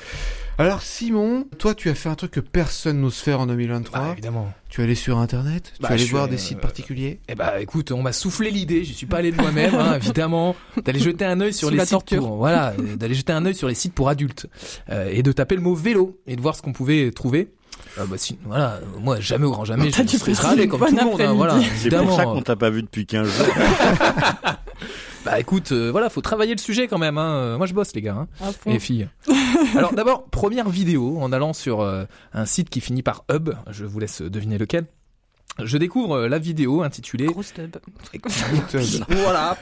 Alors, 0.61 0.83
Simon, 0.83 1.47
toi, 1.57 1.73
tu 1.73 1.89
as 1.89 1.95
fait 1.95 2.07
un 2.07 2.13
truc 2.13 2.29
que 2.29 2.39
personne 2.39 3.01
n'ose 3.01 3.15
faire 3.15 3.39
en 3.39 3.47
2023. 3.47 3.99
Bah, 3.99 4.09
évidemment. 4.11 4.53
Tu 4.69 4.79
es 4.79 4.83
allé 4.83 4.93
sur 4.93 5.17
Internet, 5.17 5.73
Bah, 5.79 5.87
tu 5.87 5.93
es 5.93 5.95
allé 5.95 6.05
je 6.05 6.11
voir 6.11 6.25
suis, 6.25 6.35
des 6.35 6.41
euh, 6.41 6.45
sites 6.45 6.59
particuliers. 6.59 7.19
Eh 7.27 7.33
bah 7.33 7.59
écoute, 7.59 7.91
on 7.91 8.03
m'a 8.03 8.13
soufflé 8.13 8.51
l'idée, 8.51 8.83
j'y 8.83 8.93
suis 8.93 9.07
pas 9.07 9.17
allé 9.17 9.31
de 9.31 9.37
moi-même, 9.37 9.73
hein, 9.73 9.95
évidemment, 10.01 10.55
d'aller 10.85 10.99
jeter 10.99 11.25
un 11.25 11.41
œil 11.41 11.51
sur 11.51 11.71
les 11.71 11.77
la 11.77 11.85
sites 11.85 11.93
torture. 11.93 12.19
pour, 12.19 12.37
voilà, 12.37 12.73
euh, 12.79 12.95
d'aller 12.95 13.15
jeter 13.15 13.33
un 13.33 13.43
œil 13.43 13.55
sur 13.55 13.67
les 13.67 13.73
sites 13.73 13.95
pour 13.95 14.07
adultes 14.07 14.45
euh, 14.91 15.09
et 15.11 15.23
de 15.23 15.31
taper 15.31 15.55
le 15.55 15.61
mot 15.61 15.73
vélo 15.73 16.19
et 16.27 16.35
de 16.35 16.41
voir 16.41 16.55
ce 16.55 16.61
qu'on 16.61 16.73
pouvait 16.73 17.09
trouver. 17.09 17.51
Euh, 17.97 18.05
bah, 18.05 18.15
si, 18.17 18.37
voilà, 18.45 18.75
euh, 18.75 18.99
moi 19.01 19.19
jamais 19.19 19.45
au 19.45 19.51
grand 19.51 19.65
jamais, 19.65 19.91
T'as 19.91 20.03
je 20.05 20.17
serais 20.17 20.31
passer 20.31 20.47
râlé 20.47 20.67
comme 20.67 20.79
tout 20.79 20.85
bonne 20.85 20.97
le 20.97 21.03
monde, 21.03 21.21
hein, 21.21 21.33
voilà. 21.33 21.59
C'est 21.75 21.89
pour 21.89 22.15
ça 22.15 22.23
qu'on 22.23 22.41
t'a 22.41 22.55
pas 22.55 22.69
vu 22.69 22.83
depuis 22.83 23.05
15 23.05 23.27
jours. 23.27 23.47
Bah 25.23 25.39
écoute, 25.39 25.71
euh, 25.71 25.91
voilà, 25.91 26.09
faut 26.09 26.21
travailler 26.21 26.55
le 26.55 26.59
sujet 26.59 26.87
quand 26.87 26.97
même. 26.97 27.17
Hein. 27.17 27.35
Euh, 27.35 27.57
Moi 27.57 27.67
je 27.67 27.73
bosse 27.73 27.93
les 27.93 28.01
gars. 28.01 28.27
Hein. 28.41 28.51
Et 28.65 28.79
filles. 28.79 29.07
Alors 29.75 29.93
d'abord, 29.93 30.25
première 30.25 30.69
vidéo, 30.69 31.19
en 31.21 31.31
allant 31.31 31.53
sur 31.53 31.81
euh, 31.81 32.05
un 32.33 32.45
site 32.45 32.69
qui 32.69 32.81
finit 32.81 33.03
par 33.03 33.23
Hub, 33.31 33.51
je 33.69 33.85
vous 33.85 33.99
laisse 33.99 34.21
deviner 34.21 34.57
lequel. 34.57 34.85
Je 35.61 35.77
découvre 35.77 36.27
la 36.27 36.39
vidéo 36.39 36.81
intitulée 36.81 37.27
voilà, 39.09 39.57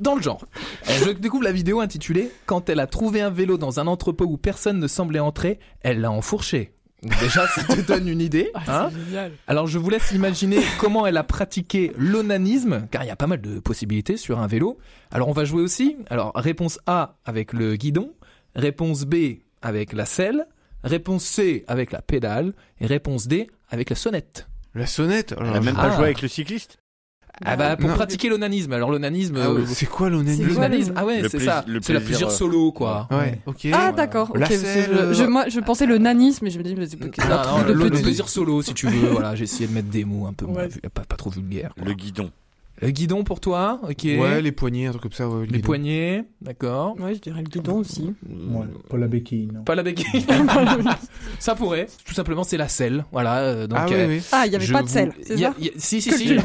dans 0.00 0.14
le 0.14 0.22
genre. 0.22 0.44
Je 0.86 1.10
découvre 1.10 1.42
la 1.42 1.50
vidéo 1.50 1.80
intitulée 1.80 2.30
Quand 2.44 2.68
elle 2.68 2.78
a 2.78 2.86
trouvé 2.86 3.22
un 3.22 3.30
vélo 3.30 3.56
dans 3.56 3.80
un 3.80 3.86
entrepôt 3.86 4.26
où 4.26 4.36
personne 4.36 4.78
ne 4.78 4.86
semblait 4.86 5.20
entrer, 5.20 5.58
elle 5.80 6.02
l'a 6.02 6.10
enfourché. 6.10 6.74
Déjà, 7.20 7.46
ça 7.48 7.62
te 7.64 7.80
donne 7.86 8.08
une 8.08 8.20
idée. 8.20 8.50
Hein 8.68 8.90
génial. 9.06 9.32
alors 9.46 9.66
je 9.66 9.78
vous 9.78 9.90
laisse 9.90 10.12
imaginer 10.12 10.60
comment 10.78 11.06
elle 11.06 11.16
a 11.16 11.24
pratiqué 11.24 11.92
l'onanisme, 11.98 12.86
car 12.90 13.04
il 13.04 13.08
y 13.08 13.10
a 13.10 13.16
pas 13.16 13.26
mal 13.26 13.40
de 13.40 13.58
possibilités 13.60 14.16
sur 14.16 14.38
un 14.38 14.46
vélo. 14.46 14.78
Alors 15.10 15.28
on 15.28 15.32
va 15.32 15.44
jouer 15.44 15.62
aussi. 15.62 15.96
Alors 16.10 16.32
réponse 16.34 16.78
A 16.86 17.16
avec 17.24 17.52
le 17.52 17.76
guidon, 17.76 18.12
réponse 18.54 19.04
B 19.04 19.14
avec 19.62 19.92
la 19.92 20.04
selle, 20.06 20.46
réponse 20.82 21.24
C 21.24 21.64
avec 21.68 21.92
la 21.92 22.02
pédale, 22.02 22.52
et 22.80 22.86
réponse 22.86 23.26
D 23.26 23.50
avec 23.70 23.90
la 23.90 23.96
sonnette. 23.96 24.48
La 24.74 24.86
sonnette 24.86 25.34
Elle 25.38 25.46
a 25.46 25.60
même 25.60 25.74
Ah. 25.78 25.88
pas 25.88 25.96
joué 25.96 26.04
avec 26.04 26.22
le 26.22 26.28
cycliste. 26.28 26.78
Ah 27.44 27.56
bah 27.56 27.76
pour 27.76 27.88
Non. 27.88 27.96
pratiquer 27.96 28.28
l'onanisme. 28.28 28.72
Alors 28.72 28.90
l'onanisme, 28.90 29.36
Ah 29.42 29.52
ouais, 29.52 29.60
euh, 29.62 29.66
c'est 29.66 29.86
quoi 29.86 30.08
l'onanisme 30.08 30.46
l'onanisme, 30.54 30.92
ah 30.96 31.04
ouais, 31.04 31.22
c'est 31.28 31.40
ça. 31.40 31.64
le 31.66 31.80
C'est 31.82 31.92
la 31.92 31.98
plaisir, 32.00 32.16
plusieurs 32.18 32.30
euh, 32.30 32.32
solo 32.32 32.70
quoi. 32.72 33.08
Ouais, 33.10 33.40
ok. 33.46 33.66
Ah 33.72 33.92
d'accord. 33.92 34.30
ok, 34.34 34.46
selle, 34.46 34.90
je, 34.92 34.98
euh, 34.98 35.12
je- 35.14 35.24
moi 35.24 35.48
je 35.48 35.58
pensais 35.60 35.86
le 35.86 35.98
nanisme, 35.98 36.44
mais 36.44 36.50
je 36.50 36.58
me 36.58 36.62
dis 36.64 36.76
mais 36.76 36.86
c'est 36.86 36.96
pas 36.96 37.06
Non, 37.28 37.64
non, 37.66 37.74
le, 37.74 37.90
plaisir 37.90 38.28
solo 38.28 38.62
si 38.62 38.72
tu 38.74 38.86
veux. 38.86 39.08
voilà, 39.10 39.34
j'ai 39.34 39.44
essayé 39.44 39.66
de 39.66 39.72
mettre 39.72 39.88
des 39.88 40.04
mots 40.04 40.26
un 40.26 40.32
peu 40.32 40.44
Ouais. 40.46 40.68
pas, 40.94 41.02
pas 41.02 41.16
trop 41.16 41.30
vulgaires. 41.30 41.72
quoi. 41.76 41.84
Le 41.86 41.94
guidon. 41.94 42.30
Le 42.84 42.90
guidon 42.90 43.24
pour 43.24 43.40
toi, 43.40 43.80
ok. 43.82 44.04
Ouais, 44.04 44.40
les 44.42 44.52
poignets, 44.52 44.86
un 44.86 44.90
truc 44.90 45.02
comme 45.02 45.12
ça. 45.12 45.28
Ouais, 45.28 45.40
le 45.40 45.46
Les 45.46 45.52
guidon. 45.52 45.66
poignets, 45.66 46.24
d'accord. 46.40 46.96
Ouais, 47.00 47.14
je 47.14 47.20
dirais 47.20 47.40
le 47.42 47.48
guidon 47.48 47.78
aussi. 47.78 48.12
Ouais, 48.28 48.66
pas 48.88 48.96
la 48.98 49.06
béquille, 49.06 49.48
non. 49.52 49.62
Pas 49.64 49.74
la 49.74 49.82
béquille. 49.82 50.24
ça 51.38 51.54
pourrait. 51.54 51.86
Tout 52.06 52.14
simplement, 52.14 52.44
c'est 52.44 52.56
la 52.56 52.68
selle. 52.68 53.04
Voilà. 53.12 53.38
euh, 53.40 53.66
donc, 53.66 53.78
Ah 53.80 53.86
oui, 53.88 53.94
euh, 53.94 54.06
oui. 54.08 54.22
Ah, 54.32 54.46
il 54.46 54.52
y 54.52 54.56
avait 54.56 54.66
pas 54.68 54.82
de 54.82 54.86
vous- 54.86 54.92
sel, 54.92 55.12
c'est 55.22 55.34
il 55.34 55.40
y 55.40 55.44
a- 55.44 55.50
ça 55.50 55.56
il 55.58 55.66
y 55.66 55.68
a- 55.68 55.72
Si, 55.76 56.00
si, 56.00 56.10
Que 56.10 56.16
si. 56.16 56.28
Non, 56.34 56.36
non, 56.36 56.42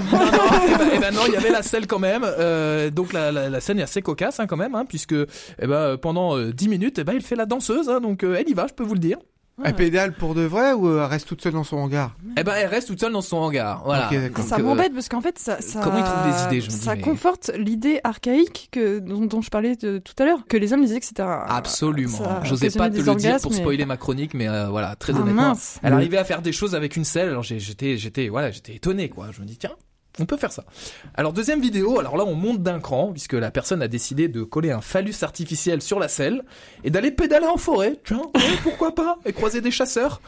eh 0.67 0.77
ben, 0.77 0.89
eh 0.96 1.00
ben 1.00 1.13
non, 1.13 1.22
il 1.27 1.34
y 1.34 1.38
avait 1.38 1.51
la 1.51 1.62
selle 1.63 1.88
quand 1.88 2.00
même. 2.00 2.24
Euh, 2.25 2.89
donc 2.89 3.13
la, 3.13 3.31
la, 3.31 3.50
la 3.50 3.60
scène 3.60 3.79
est 3.79 3.84
assez 3.84 4.01
cocasse 4.01 4.39
hein, 4.39 4.48
quand 4.48 4.58
même, 4.58 4.75
hein, 4.75 4.86
puisque 4.88 5.13
eh 5.13 5.67
ben, 5.67 5.98
pendant 5.98 6.38
euh, 6.38 6.51
10 6.51 6.67
minutes, 6.69 7.00
eh 7.00 7.03
ben, 7.03 7.13
il 7.13 7.22
fait 7.22 7.36
la 7.36 7.46
danseuse. 7.46 7.89
hein, 7.89 8.00
donc 8.01 8.24
euh, 8.24 8.36
elle 8.39 8.50
y 8.50 8.53
va, 8.53 8.67
je 8.67 8.74
peux 8.74 8.84
vous 8.84 8.93
le 8.93 9.00
dire. 9.00 9.17
Elle 9.66 9.75
pédale 9.75 10.13
pour 10.13 10.36
de 10.36 10.42
vrai 10.42 10.74
ou 10.74 10.88
euh, 10.88 11.04
elle 11.04 11.10
reste 11.10 11.28
toute 11.28 11.42
seule 11.42 11.54
dans 11.54 11.63
son 11.63 11.78
hangar? 11.78 12.16
Eh 12.38 12.44
ben, 12.44 12.54
elle 12.56 12.68
reste 12.68 12.88
toute 12.88 13.00
seule 13.00 13.12
dans 13.13 13.22
son 13.22 13.38
hangar. 13.38 13.82
Voilà. 13.86 14.10
Ça 14.44 14.57
euh, 14.57 14.64
m'embête 14.64 14.94
parce 14.94 15.10
qu'en 15.10 15.22
fait, 15.22 15.38
ça, 15.40 15.62
ça, 15.62 15.81
comment 15.83 15.98
ils 15.98 16.03
trouvent 16.03 16.31
des 16.33 16.44
idées, 16.46 16.62
je 16.62 16.68
me 16.72 16.72
dis, 16.77 16.83
ça 16.86 16.96
mais- 16.96 17.01
conforte 17.01 17.51
l'idée 17.57 18.00
archaïque 18.03 18.70
que, 18.72 19.00
dont, 19.00 19.25
dont 19.25 19.42
je 19.42 19.50
parlais 19.50 19.75
de- 19.75 19.98
tout 19.98 20.14
à 20.20 20.25
l'heure, 20.25 20.46
que 20.48 20.57
les 20.57 20.74
hommes 20.74 20.81
disaient 20.83 21.00
que 21.00 21.05
c'était 21.05 21.22
un. 21.24 21.44
Absolument. 21.48 22.18
J'osais 22.44 22.70
pas 22.70 22.90
te 22.90 22.98
le 22.98 23.16
dire 23.16 23.38
pour 23.42 23.51
mais- 23.51 23.57
spoiler 23.57 23.86
ma 23.86 23.98
chronique, 23.98 24.33
mais 24.33 24.48
euh, 24.48 24.68
voilà, 24.70 24.96
très 24.96 25.14
Ah, 25.16 25.20
honnêtement. 25.22 25.50
mince. 25.50 25.79
Elle 25.83 25.92
Le- 25.92 25.96
arrivait 25.98 26.18
à 26.18 26.24
faire 26.25 26.42
des 26.42 26.51
choses 26.51 26.75
avec 26.75 26.96
une 26.96 27.03
selle, 27.05 27.29
alors 27.29 27.44
j'ai- 27.44 27.60
j'étais, 27.60 27.98
j'étais, 27.98 28.29
voilà, 28.29 28.51
j'étais 28.51 28.75
étonné, 28.75 29.10
quoi. 29.10 29.27
Je 29.31 29.42
me 29.42 29.46
dis, 29.46 29.57
tiens, 29.57 29.72
on 30.20 30.25
peut 30.25 30.38
faire 30.38 30.51
ça. 30.51 30.64
Alors, 31.16 31.34
deuxième 31.34 31.62
vidéo, 31.62 32.00
alors 32.00 32.18
là, 32.18 32.25
on 32.25 32.36
monte 32.36 32.62
d'un 32.62 32.79
cran, 32.79 33.12
puisque 33.12 33.34
la 33.34 33.51
personne 33.51 33.82
a 33.82 33.88
décidé 33.88 34.27
de 34.27 34.44
coller 34.44 34.72
un 34.72 34.82
phallus 34.82 35.16
artificiel 35.22 35.82
sur 35.82 36.00
la 36.00 36.08
selle 36.08 36.44
et 36.84 36.90
d'aller 36.90 37.12
pédaler 37.12 37.48
en 37.48 37.58
forêt. 37.58 38.00
Pourquoi 38.64 38.96
pas 38.96 39.18
Et 39.25 39.34
croiser 39.34 39.62
des 39.62 39.72
chasseurs. 39.72 40.22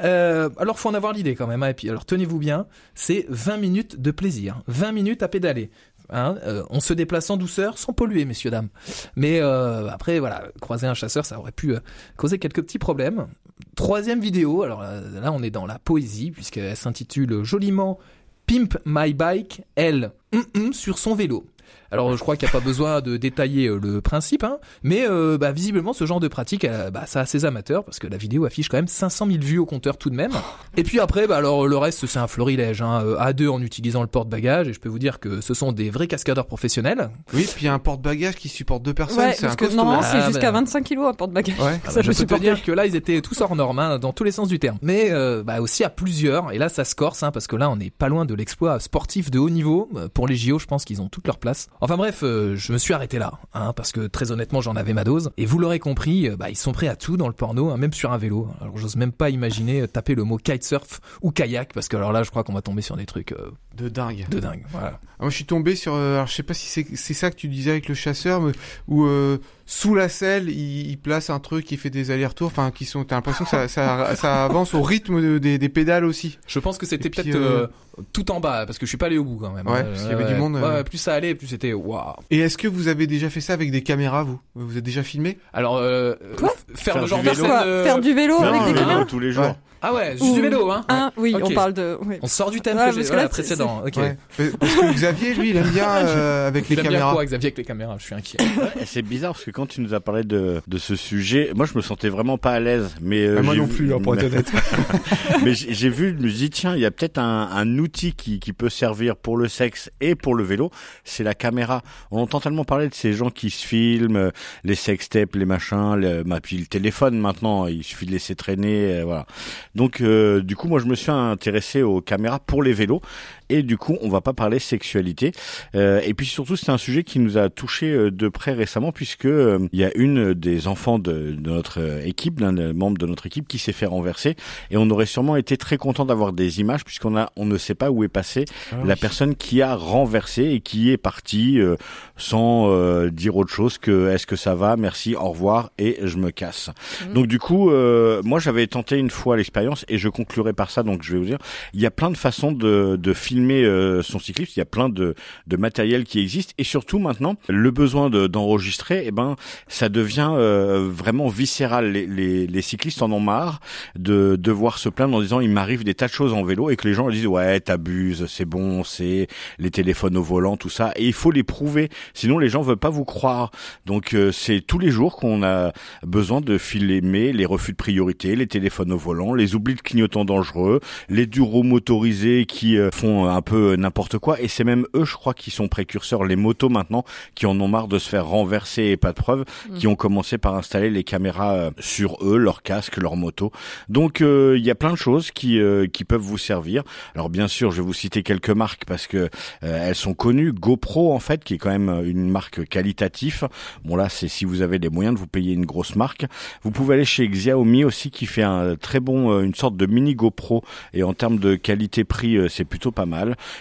Euh, 0.00 0.48
alors, 0.58 0.78
faut 0.78 0.88
en 0.88 0.94
avoir 0.94 1.12
l'idée 1.12 1.34
quand 1.34 1.46
même. 1.46 1.62
hein. 1.62 1.68
Et 1.68 1.74
puis, 1.74 1.88
alors, 1.90 2.04
tenez-vous 2.04 2.38
bien, 2.38 2.66
c'est 2.94 3.26
20 3.28 3.56
minutes 3.58 4.00
de 4.00 4.10
plaisir. 4.10 4.62
20 4.68 4.92
minutes 4.92 5.22
à 5.22 5.28
pédaler. 5.28 5.70
Hein, 6.10 6.36
euh, 6.44 6.62
on 6.68 6.80
se 6.80 6.92
déplace 6.92 7.30
en 7.30 7.38
douceur, 7.38 7.78
sans 7.78 7.94
polluer, 7.94 8.26
messieurs 8.26 8.50
dames. 8.50 8.68
Mais 9.16 9.40
euh, 9.40 9.88
après, 9.88 10.18
voilà, 10.18 10.44
croiser 10.60 10.86
un 10.86 10.92
chasseur, 10.94 11.24
ça 11.24 11.38
aurait 11.38 11.52
pu 11.52 11.74
causer 12.16 12.38
quelques 12.38 12.62
petits 12.62 12.78
problèmes. 12.78 13.26
Troisième 13.74 14.20
vidéo, 14.20 14.62
alors 14.62 14.82
là, 14.82 15.32
on 15.32 15.42
est 15.42 15.50
dans 15.50 15.64
la 15.66 15.78
poésie, 15.78 16.30
puisqu'elle 16.30 16.76
s'intitule 16.76 17.42
joliment 17.42 17.98
Pimp 18.46 18.76
My 18.84 19.14
Bike, 19.14 19.62
elle, 19.74 20.12
hum, 20.32 20.44
hum, 20.56 20.72
sur 20.72 20.98
son 20.98 21.14
vélo. 21.14 21.46
Alors 21.94 22.12
je 22.16 22.18
crois 22.18 22.36
qu'il 22.36 22.44
n'y 22.48 22.50
a 22.50 22.52
pas 22.52 22.64
besoin 22.64 23.00
de 23.00 23.16
détailler 23.16 23.68
euh, 23.68 23.78
le 23.80 24.00
principe, 24.00 24.42
hein, 24.42 24.58
mais 24.82 25.06
euh, 25.08 25.38
bah, 25.38 25.52
visiblement 25.52 25.92
ce 25.92 26.04
genre 26.06 26.18
de 26.18 26.26
pratique, 26.26 26.64
euh, 26.64 26.90
bah, 26.90 27.04
ça 27.06 27.20
a 27.20 27.24
ses 27.26 27.44
amateurs, 27.44 27.84
parce 27.84 28.00
que 28.00 28.08
la 28.08 28.16
vidéo 28.16 28.44
affiche 28.46 28.68
quand 28.68 28.78
même 28.78 28.88
500 28.88 29.28
000 29.28 29.38
vues 29.40 29.58
au 29.58 29.64
compteur 29.64 29.96
tout 29.96 30.10
de 30.10 30.16
même. 30.16 30.32
Et 30.76 30.82
puis 30.82 30.98
après, 30.98 31.28
bah, 31.28 31.36
alors 31.36 31.68
le 31.68 31.76
reste 31.76 32.04
c'est 32.06 32.18
un 32.18 32.26
florilège, 32.26 32.82
hein, 32.82 33.00
euh, 33.04 33.16
à 33.20 33.32
deux 33.32 33.48
en 33.48 33.62
utilisant 33.62 34.00
le 34.00 34.08
porte-bagages, 34.08 34.66
et 34.66 34.72
je 34.72 34.80
peux 34.80 34.88
vous 34.88 34.98
dire 34.98 35.20
que 35.20 35.40
ce 35.40 35.54
sont 35.54 35.70
des 35.70 35.88
vrais 35.88 36.08
cascadeurs 36.08 36.46
professionnels. 36.46 37.10
Oui, 37.32 37.44
puis 37.48 37.62
il 37.62 37.66
y 37.66 37.68
a 37.68 37.74
un 37.74 37.78
porte-bagages 37.78 38.34
qui 38.34 38.48
supporte 38.48 38.82
deux 38.82 38.92
personnes, 38.92 39.26
Ouais, 39.26 39.34
c'est 39.34 39.42
parce 39.42 39.52
un 39.52 39.56
que 39.56 39.72
normalement 39.72 40.02
Ah, 40.02 40.08
c'est 40.10 40.18
bah, 40.18 40.26
jusqu'à 40.26 40.50
25 40.50 40.82
kilos 40.82 41.08
à 41.08 41.12
porte-bagages. 41.12 41.60
Ouais. 41.60 41.80
Ah 41.86 41.90
Ça 41.90 42.00
bah, 42.00 42.10
je 42.10 42.24
peux 42.24 42.34
te 42.34 42.40
dire 42.40 42.60
que 42.64 42.72
là, 42.72 42.86
ils 42.86 42.96
étaient 42.96 43.20
tous 43.20 43.40
hors 43.40 43.54
normes, 43.54 43.78
hein, 43.78 44.00
dans 44.00 44.12
tous 44.12 44.24
les 44.24 44.32
sens 44.32 44.48
du 44.48 44.58
terme. 44.58 44.78
Mais 44.82 45.12
euh, 45.12 45.44
bah, 45.44 45.60
aussi 45.60 45.84
à 45.84 45.90
plusieurs, 45.90 46.50
et 46.50 46.58
là, 46.58 46.68
ça 46.68 46.84
se 46.84 46.96
corse, 46.96 47.22
hein, 47.22 47.30
parce 47.30 47.46
que 47.46 47.54
là, 47.54 47.70
on 47.70 47.76
n'est 47.76 47.90
pas 47.90 48.08
loin 48.08 48.24
de 48.24 48.34
l'exploit 48.34 48.80
sportif 48.80 49.30
de 49.30 49.38
haut 49.38 49.50
niveau. 49.50 49.88
Euh, 49.94 50.08
Pour 50.12 50.26
les 50.26 50.34
JO, 50.34 50.58
je 50.58 50.66
pense 50.66 50.84
qu'ils 50.84 51.00
ont 51.02 51.08
toute 51.08 51.26
leur 51.28 51.38
place. 51.38 51.68
Enfin 51.84 51.98
bref, 51.98 52.20
euh, 52.22 52.56
je 52.56 52.72
me 52.72 52.78
suis 52.78 52.94
arrêté 52.94 53.18
là, 53.18 53.32
hein, 53.52 53.74
parce 53.74 53.92
que 53.92 54.06
très 54.06 54.30
honnêtement, 54.32 54.62
j'en 54.62 54.74
avais 54.74 54.94
ma 54.94 55.04
dose. 55.04 55.32
Et 55.36 55.44
vous 55.44 55.58
l'aurez 55.58 55.78
compris, 55.78 56.30
euh, 56.30 56.34
bah, 56.34 56.48
ils 56.48 56.56
sont 56.56 56.72
prêts 56.72 56.88
à 56.88 56.96
tout 56.96 57.18
dans 57.18 57.26
le 57.28 57.34
porno, 57.34 57.68
hein, 57.68 57.76
même 57.76 57.92
sur 57.92 58.10
un 58.10 58.16
vélo. 58.16 58.48
Alors, 58.62 58.78
j'ose 58.78 58.96
même 58.96 59.12
pas 59.12 59.28
imaginer 59.28 59.82
euh, 59.82 59.86
taper 59.86 60.14
le 60.14 60.24
mot 60.24 60.38
kitesurf 60.38 61.02
ou 61.20 61.30
kayak, 61.30 61.74
parce 61.74 61.88
que 61.88 61.96
alors 61.98 62.10
là, 62.10 62.22
je 62.22 62.30
crois 62.30 62.42
qu'on 62.42 62.54
va 62.54 62.62
tomber 62.62 62.80
sur 62.80 62.96
des 62.96 63.04
trucs 63.04 63.32
euh, 63.32 63.50
De 63.76 63.90
dingue. 63.90 64.26
de 64.30 64.40
dingue. 64.40 64.64
Voilà. 64.70 64.98
Ah, 65.02 65.06
Moi, 65.20 65.28
je 65.28 65.34
suis 65.36 65.44
tombé 65.44 65.76
sur. 65.76 65.94
alors, 65.94 66.26
je 66.26 66.32
sais 66.32 66.42
pas 66.42 66.54
si 66.54 66.86
c'est 66.96 67.14
ça 67.14 67.30
que 67.30 67.36
tu 67.36 67.48
disais 67.48 67.72
avec 67.72 67.86
le 67.86 67.94
chasseur, 67.94 68.40
mais 68.40 68.52
euh, 68.90 69.36
sous 69.66 69.94
la 69.94 70.08
selle, 70.08 70.50
il, 70.50 70.90
il 70.90 70.98
place 70.98 71.30
un 71.30 71.40
truc 71.40 71.64
qui 71.64 71.76
fait 71.76 71.90
des 71.90 72.10
allers-retours. 72.10 72.48
Enfin, 72.48 72.70
qui 72.70 72.84
sont. 72.84 73.04
T'as 73.04 73.16
l'impression 73.16 73.44
que 73.44 73.50
ça, 73.50 73.66
ça, 73.68 74.14
ça 74.16 74.44
avance 74.44 74.74
au 74.74 74.82
rythme 74.82 75.20
de- 75.22 75.38
des, 75.38 75.58
des 75.58 75.68
pédales 75.68 76.04
aussi. 76.04 76.38
Je 76.46 76.58
pense 76.58 76.76
que 76.78 76.86
c'était 76.86 77.08
peut-être 77.10 77.34
euh, 77.34 77.66
euh, 77.98 78.02
tout 78.12 78.30
en 78.30 78.40
bas, 78.40 78.66
parce 78.66 78.78
que 78.78 78.84
je 78.86 78.88
suis 78.90 78.98
pas 78.98 79.06
allé 79.06 79.18
au 79.18 79.24
bout 79.24 79.38
quand 79.38 79.52
même. 79.52 79.66
Ouais, 79.66 79.78
Euh, 79.80 79.84
parce 79.84 80.02
qu'il 80.02 80.10
y 80.10 80.14
avait 80.14 80.32
du 80.32 80.34
monde, 80.38 80.54
Ouais, 80.56 80.62
euh. 80.62 80.82
plus 80.82 80.98
ça 80.98 81.14
allait, 81.14 81.34
plus 81.34 81.46
c'était 81.46 81.72
waouh. 81.72 82.14
Et 82.30 82.40
est-ce 82.40 82.58
que 82.58 82.68
vous 82.68 82.88
avez 82.88 83.06
déjà 83.06 83.30
fait 83.30 83.40
ça 83.40 83.52
avec 83.54 83.70
des 83.70 83.82
caméras, 83.82 84.22
vous? 84.22 84.38
Vous 84.54 84.76
êtes 84.76 84.84
déjà 84.84 85.02
filmé? 85.02 85.38
Alors, 85.52 85.76
euh, 85.78 86.14
Quoi? 86.36 86.50
faire, 86.74 86.94
Faire 86.94 87.00
le 87.02 87.06
genre 87.06 87.20
du 87.20 87.26
de 87.28 87.30
vélo. 87.32 87.44
Faire 87.84 88.00
du 88.00 88.12
vélo 88.14 88.34
Non, 88.40 88.44
avec 88.48 88.60
des 88.62 88.72
vélo 88.74 88.78
caméras? 88.80 89.04
tous 89.06 89.18
les 89.20 89.32
jours. 89.32 89.44
Ouais. 89.44 89.54
Ah 89.86 89.92
ouais, 89.94 90.16
juste 90.18 90.34
du 90.34 90.40
vélo, 90.40 90.70
hein. 90.70 90.84
Hein, 90.88 91.12
oui, 91.18 91.34
on 91.42 91.50
parle 91.50 91.74
de. 91.74 91.98
oui. 92.06 92.16
On 92.22 92.26
sort 92.26 92.50
du 92.50 92.60
thème 92.60 92.78
Ouais, 92.78 92.86
que 92.86 92.90
j'ai 92.92 92.96
parce 92.96 93.08
que 93.08 93.12
voilà, 93.12 93.22
là, 93.24 93.28
c'est- 93.32 93.42
précédent. 93.42 93.82
Ok. 93.86 93.96
Ouais. 93.98 94.16
Parce 94.58 94.74
que 94.74 94.92
Xavier, 94.94 95.34
lui, 95.34 95.50
il 95.50 95.56
aime 95.58 95.68
bien 95.70 95.88
euh, 96.06 96.48
avec 96.48 96.68
les 96.68 96.74
Il 96.74 96.78
aime 96.78 96.84
bien 96.84 96.92
caméras. 96.92 97.12
quoi, 97.12 97.24
Xavier, 97.26 97.46
avec 97.48 97.58
les 97.58 97.64
caméras 97.64 97.96
Je 97.98 98.04
suis 98.04 98.14
inquiet. 98.14 98.38
Et 98.80 98.86
C'est 98.86 99.02
bizarre 99.02 99.32
parce 99.32 99.44
que 99.44 99.50
quand 99.50 99.66
tu 99.66 99.80
nous 99.82 99.92
as 99.94 100.00
parlé 100.00 100.24
de, 100.24 100.62
de 100.66 100.78
ce 100.78 100.96
sujet, 100.96 101.50
moi 101.54 101.66
je 101.66 101.74
me 101.76 101.82
sentais 101.82 102.08
vraiment 102.08 102.38
pas 102.38 102.52
à 102.52 102.60
l'aise. 102.60 102.94
Mais 103.02 103.26
euh, 103.26 103.36
Ah, 103.38 103.42
moi 103.42 103.54
non 103.54 103.64
vu- 103.66 103.74
plus, 103.74 103.94
hein, 103.94 103.98
pour 104.02 104.14
être 104.14 104.24
honnête. 104.24 104.50
mais 105.44 105.54
j'ai 105.54 105.74
j'ai 105.74 105.88
vu, 105.90 106.16
je 106.18 106.22
me 106.24 106.28
suis 106.28 106.38
dit 106.38 106.50
tiens, 106.50 106.74
il 106.74 106.80
y 106.80 106.86
a 106.86 106.90
peut-être 106.90 107.18
un, 107.18 107.48
un 107.52 107.78
outil 107.78 108.12
qui, 108.14 108.40
qui 108.40 108.52
peut 108.52 108.70
servir 108.70 109.16
pour 109.16 109.36
le 109.36 109.48
sexe 109.48 109.90
et 110.00 110.14
pour 110.14 110.34
le 110.34 110.44
vélo, 110.44 110.70
c'est 111.04 111.24
la 111.24 111.34
caméra. 111.34 111.82
On 112.10 112.20
entend 112.20 112.40
tellement 112.40 112.64
parler 112.64 112.88
de 112.88 112.94
ces 112.94 113.12
gens 113.12 113.30
qui 113.30 113.50
se 113.50 113.66
filment, 113.66 114.16
euh, 114.16 114.30
les 114.64 114.74
sextapes, 114.74 115.34
les 115.34 115.44
machins, 115.44 115.94
le, 115.96 116.22
bah, 116.22 116.40
puis 116.42 116.56
le 116.56 116.66
téléphone 116.66 117.18
maintenant, 117.18 117.66
il 117.66 117.82
suffit 117.84 118.06
de 118.06 118.12
laisser 118.12 118.34
traîner, 118.34 119.00
euh, 119.00 119.04
voilà. 119.04 119.26
Donc 119.74 120.00
euh, 120.00 120.40
du 120.40 120.56
coup, 120.56 120.68
moi 120.68 120.78
je 120.78 120.86
me 120.86 120.94
suis 120.94 121.10
intéressé 121.10 121.82
aux 121.82 122.00
caméras 122.00 122.38
pour 122.38 122.62
les 122.62 122.72
vélos 122.72 123.00
et 123.48 123.62
du 123.62 123.76
coup, 123.76 123.96
on 124.02 124.08
va 124.08 124.20
pas 124.20 124.32
parler 124.32 124.58
sexualité. 124.58 125.32
Euh, 125.74 126.00
et 126.04 126.14
puis 126.14 126.26
surtout, 126.26 126.56
c'est 126.56 126.70
un 126.70 126.78
sujet 126.78 127.04
qui 127.04 127.18
nous 127.18 127.38
a 127.38 127.48
touché 127.48 127.90
euh, 127.90 128.10
de 128.10 128.28
près 128.28 128.52
récemment 128.52 128.92
puisque 128.92 129.26
euh, 129.26 129.68
il 129.72 129.80
y 129.80 129.84
a 129.84 129.90
une 129.96 130.34
des 130.34 130.66
enfants 130.66 130.98
de, 130.98 131.32
de 131.32 131.50
notre 131.50 131.80
euh, 131.80 132.04
équipe, 132.04 132.40
l'un 132.40 132.52
des 132.52 132.72
membres 132.72 132.98
de 132.98 133.06
notre 133.06 133.26
équipe, 133.26 133.48
qui 133.48 133.58
s'est 133.58 133.72
fait 133.72 133.86
renverser. 133.86 134.36
Et 134.70 134.76
on 134.76 134.88
aurait 134.90 135.06
sûrement 135.06 135.36
été 135.36 135.56
très 135.56 135.76
content 135.76 136.04
d'avoir 136.04 136.32
des 136.32 136.60
images 136.60 136.84
puisqu'on 136.84 137.16
a, 137.16 137.30
on 137.36 137.44
ne 137.46 137.58
sait 137.58 137.74
pas 137.74 137.90
où 137.90 138.04
est 138.04 138.08
passée 138.08 138.44
la 138.84 138.96
personne 138.96 139.34
qui 139.34 139.62
a 139.62 139.74
renversé 139.74 140.44
et 140.44 140.60
qui 140.60 140.90
est 140.90 140.96
partie 140.96 141.60
euh, 141.60 141.76
sans 142.16 142.70
euh, 142.70 143.10
dire 143.10 143.36
autre 143.36 143.52
chose 143.52 143.78
que 143.78 144.10
est-ce 144.10 144.26
que 144.26 144.36
ça 144.36 144.54
va, 144.54 144.76
merci, 144.76 145.14
au 145.14 145.30
revoir 145.30 145.70
et 145.78 145.98
je 146.02 146.16
me 146.16 146.30
casse. 146.30 146.70
Donc 147.12 147.26
du 147.26 147.38
coup, 147.38 147.70
euh, 147.70 148.22
moi 148.24 148.38
j'avais 148.38 148.66
tenté 148.66 148.98
une 148.98 149.10
fois 149.10 149.36
l'expérience 149.36 149.84
et 149.88 149.98
je 149.98 150.08
conclurai 150.08 150.52
par 150.52 150.70
ça. 150.70 150.82
Donc 150.82 151.02
je 151.02 151.12
vais 151.12 151.18
vous 151.18 151.24
dire, 151.24 151.38
il 151.72 151.80
y 151.80 151.86
a 151.86 151.90
plein 151.90 152.10
de 152.10 152.16
façons 152.16 152.52
de, 152.52 152.96
de 152.96 153.12
filmer 153.12 153.33
euh, 153.36 154.02
son 154.02 154.18
cycliste. 154.18 154.56
Il 154.56 154.60
y 154.60 154.62
a 154.62 154.66
plein 154.66 154.88
de, 154.88 155.14
matériel 155.56 156.04
qui 156.04 156.18
existe 156.18 156.52
et 156.58 156.64
surtout 156.64 156.98
maintenant 156.98 157.36
le 157.48 157.70
besoin 157.70 158.10
de- 158.10 158.26
d'enregistrer, 158.26 159.04
eh 159.06 159.12
ben 159.12 159.36
ça 159.68 159.88
devient 159.88 160.30
euh, 160.32 160.88
vraiment 160.90 161.28
viscéral. 161.28 161.92
Les, 161.92 162.62
cyclistes 162.62 163.02
en 163.02 163.12
ont 163.12 163.20
marre 163.20 163.60
de 163.94 164.36
devoir 164.36 164.78
se 164.78 164.88
plaindre 164.88 165.16
en 165.16 165.20
disant 165.20 165.40
il 165.40 165.50
m'arrive 165.50 165.84
des 165.84 165.94
tas 165.94 166.06
de 166.06 166.12
choses 166.12 166.32
en 166.32 166.42
vélo 166.42 166.70
et 166.70 166.76
que 166.76 166.88
les 166.88 166.94
gens 166.94 167.10
disent 167.10 167.26
ouais 167.26 167.60
t'abuses, 167.60 168.26
c'est 168.26 168.46
bon, 168.46 168.84
c'est 168.84 169.28
les 169.58 169.70
téléphones 169.70 170.16
au 170.16 170.22
volant, 170.22 170.56
tout 170.56 170.70
ça. 170.70 170.92
Et 170.96 171.06
il 171.06 171.12
faut 171.12 171.30
les 171.30 171.42
prouver, 171.42 171.90
sinon 172.14 172.38
les 172.38 172.48
gens 172.48 172.62
veulent 172.62 172.76
pas 172.76 172.90
vous 172.90 173.04
croire. 173.04 173.50
Donc 173.86 174.14
euh, 174.14 174.32
c'est 174.32 174.60
tous 174.60 174.78
les 174.78 174.90
jours 174.90 175.16
qu'on 175.16 175.42
a 175.42 175.72
besoin 176.02 176.40
de 176.40 176.58
filmer 176.58 177.32
les 177.32 177.46
refus 177.46 177.72
de 177.72 177.76
priorité, 177.76 178.34
les 178.34 178.46
téléphones 178.46 178.92
au 178.92 178.98
volant, 178.98 179.34
les 179.34 179.54
oublis 179.54 179.74
de 179.74 179.82
clignotants 179.82 180.24
dangereux, 180.24 180.80
les 181.08 181.26
duros 181.26 181.62
motorisés 181.62 182.46
qui 182.46 182.78
euh, 182.78 182.90
font 183.24 183.30
un 183.30 183.42
peu 183.42 183.76
n'importe 183.76 184.18
quoi. 184.18 184.40
Et 184.40 184.48
c'est 184.48 184.64
même 184.64 184.86
eux, 184.94 185.04
je 185.04 185.14
crois, 185.14 185.34
qui 185.34 185.50
sont 185.50 185.68
précurseurs, 185.68 186.24
les 186.24 186.36
motos 186.36 186.68
maintenant, 186.68 187.04
qui 187.34 187.46
en 187.46 187.58
ont 187.60 187.68
marre 187.68 187.88
de 187.88 187.98
se 187.98 188.08
faire 188.08 188.26
renverser 188.26 188.84
et 188.84 188.96
pas 188.96 189.12
de 189.12 189.16
preuves, 189.16 189.44
qui 189.76 189.86
ont 189.86 189.96
commencé 189.96 190.38
par 190.38 190.54
installer 190.54 190.90
les 190.90 191.04
caméras 191.04 191.52
euh, 191.54 191.70
sur 191.78 192.18
eux, 192.22 192.36
leur 192.36 192.62
casque, 192.62 192.96
leur 192.96 193.16
moto. 193.16 193.52
Donc 193.88 194.20
euh, 194.20 194.56
il 194.58 194.64
y 194.64 194.70
a 194.70 194.74
plein 194.74 194.92
de 194.92 194.96
choses 194.96 195.30
qui 195.30 195.60
euh, 195.60 195.86
qui 195.86 196.04
peuvent 196.04 196.20
vous 196.20 196.38
servir. 196.38 196.82
Alors 197.14 197.30
bien 197.30 197.48
sûr, 197.48 197.70
je 197.70 197.80
vais 197.80 197.86
vous 197.86 197.92
citer 197.92 198.22
quelques 198.22 198.50
marques 198.50 198.84
parce 198.86 199.06
que 199.06 199.28
euh, 199.62 199.88
elles 199.88 199.94
sont 199.94 200.14
connues. 200.14 200.52
GoPro 200.52 201.12
en 201.12 201.18
fait, 201.18 201.44
qui 201.44 201.54
est 201.54 201.58
quand 201.58 201.70
même 201.70 202.02
une 202.04 202.30
marque 202.30 202.66
qualitative. 202.68 203.48
Bon 203.84 203.96
là, 203.96 204.08
c'est 204.08 204.28
si 204.28 204.44
vous 204.44 204.62
avez 204.62 204.78
les 204.78 204.88
moyens 204.88 205.14
de 205.14 205.20
vous 205.20 205.26
payer 205.26 205.52
une 205.52 205.66
grosse 205.66 205.96
marque. 205.96 206.26
Vous 206.62 206.70
pouvez 206.70 206.94
aller 206.94 207.04
chez 207.04 207.28
Xiaomi 207.28 207.84
aussi, 207.84 208.10
qui 208.10 208.26
fait 208.26 208.42
un 208.42 208.76
très 208.76 209.00
bon, 209.00 209.32
euh, 209.32 209.42
une 209.42 209.54
sorte 209.54 209.76
de 209.76 209.86
mini 209.86 210.14
GoPro. 210.14 210.62
Et 210.92 211.02
en 211.02 211.14
termes 211.14 211.38
de 211.38 211.54
qualité-prix, 211.54 212.36
euh, 212.36 212.48
c'est 212.48 212.64
plutôt 212.64 212.90
pas 212.90 213.06
mal. 213.06 213.13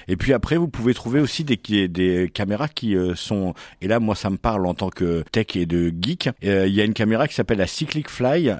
Et 0.08 0.16
puis 0.18 0.34
après, 0.34 0.58
vous 0.58 0.68
pouvez 0.68 0.94
trouver 0.94 1.20
aussi 1.20 1.44
des 1.44 1.58
des 1.88 2.30
caméras 2.34 2.68
qui 2.68 2.96
euh, 2.96 3.16
sont. 3.16 3.54
Et 3.82 3.88
là, 3.88 4.00
moi, 4.00 4.16
ça 4.16 4.30
me 4.30 4.38
parle 4.38 4.66
en 4.66 4.74
tant 4.74 4.90
que 4.90 5.24
tech 5.32 5.56
et 5.56 5.66
de 5.66 5.94
geek. 6.00 6.30
Euh, 6.44 6.66
Il 6.68 6.74
y 6.74 6.82
a 6.82 6.84
une 6.84 6.94
caméra 6.94 7.28
qui 7.28 7.36
s'appelle 7.36 7.58
la 7.60 7.68
Cyclic 7.68 8.10
Fly, 8.10 8.50
a- 8.50 8.60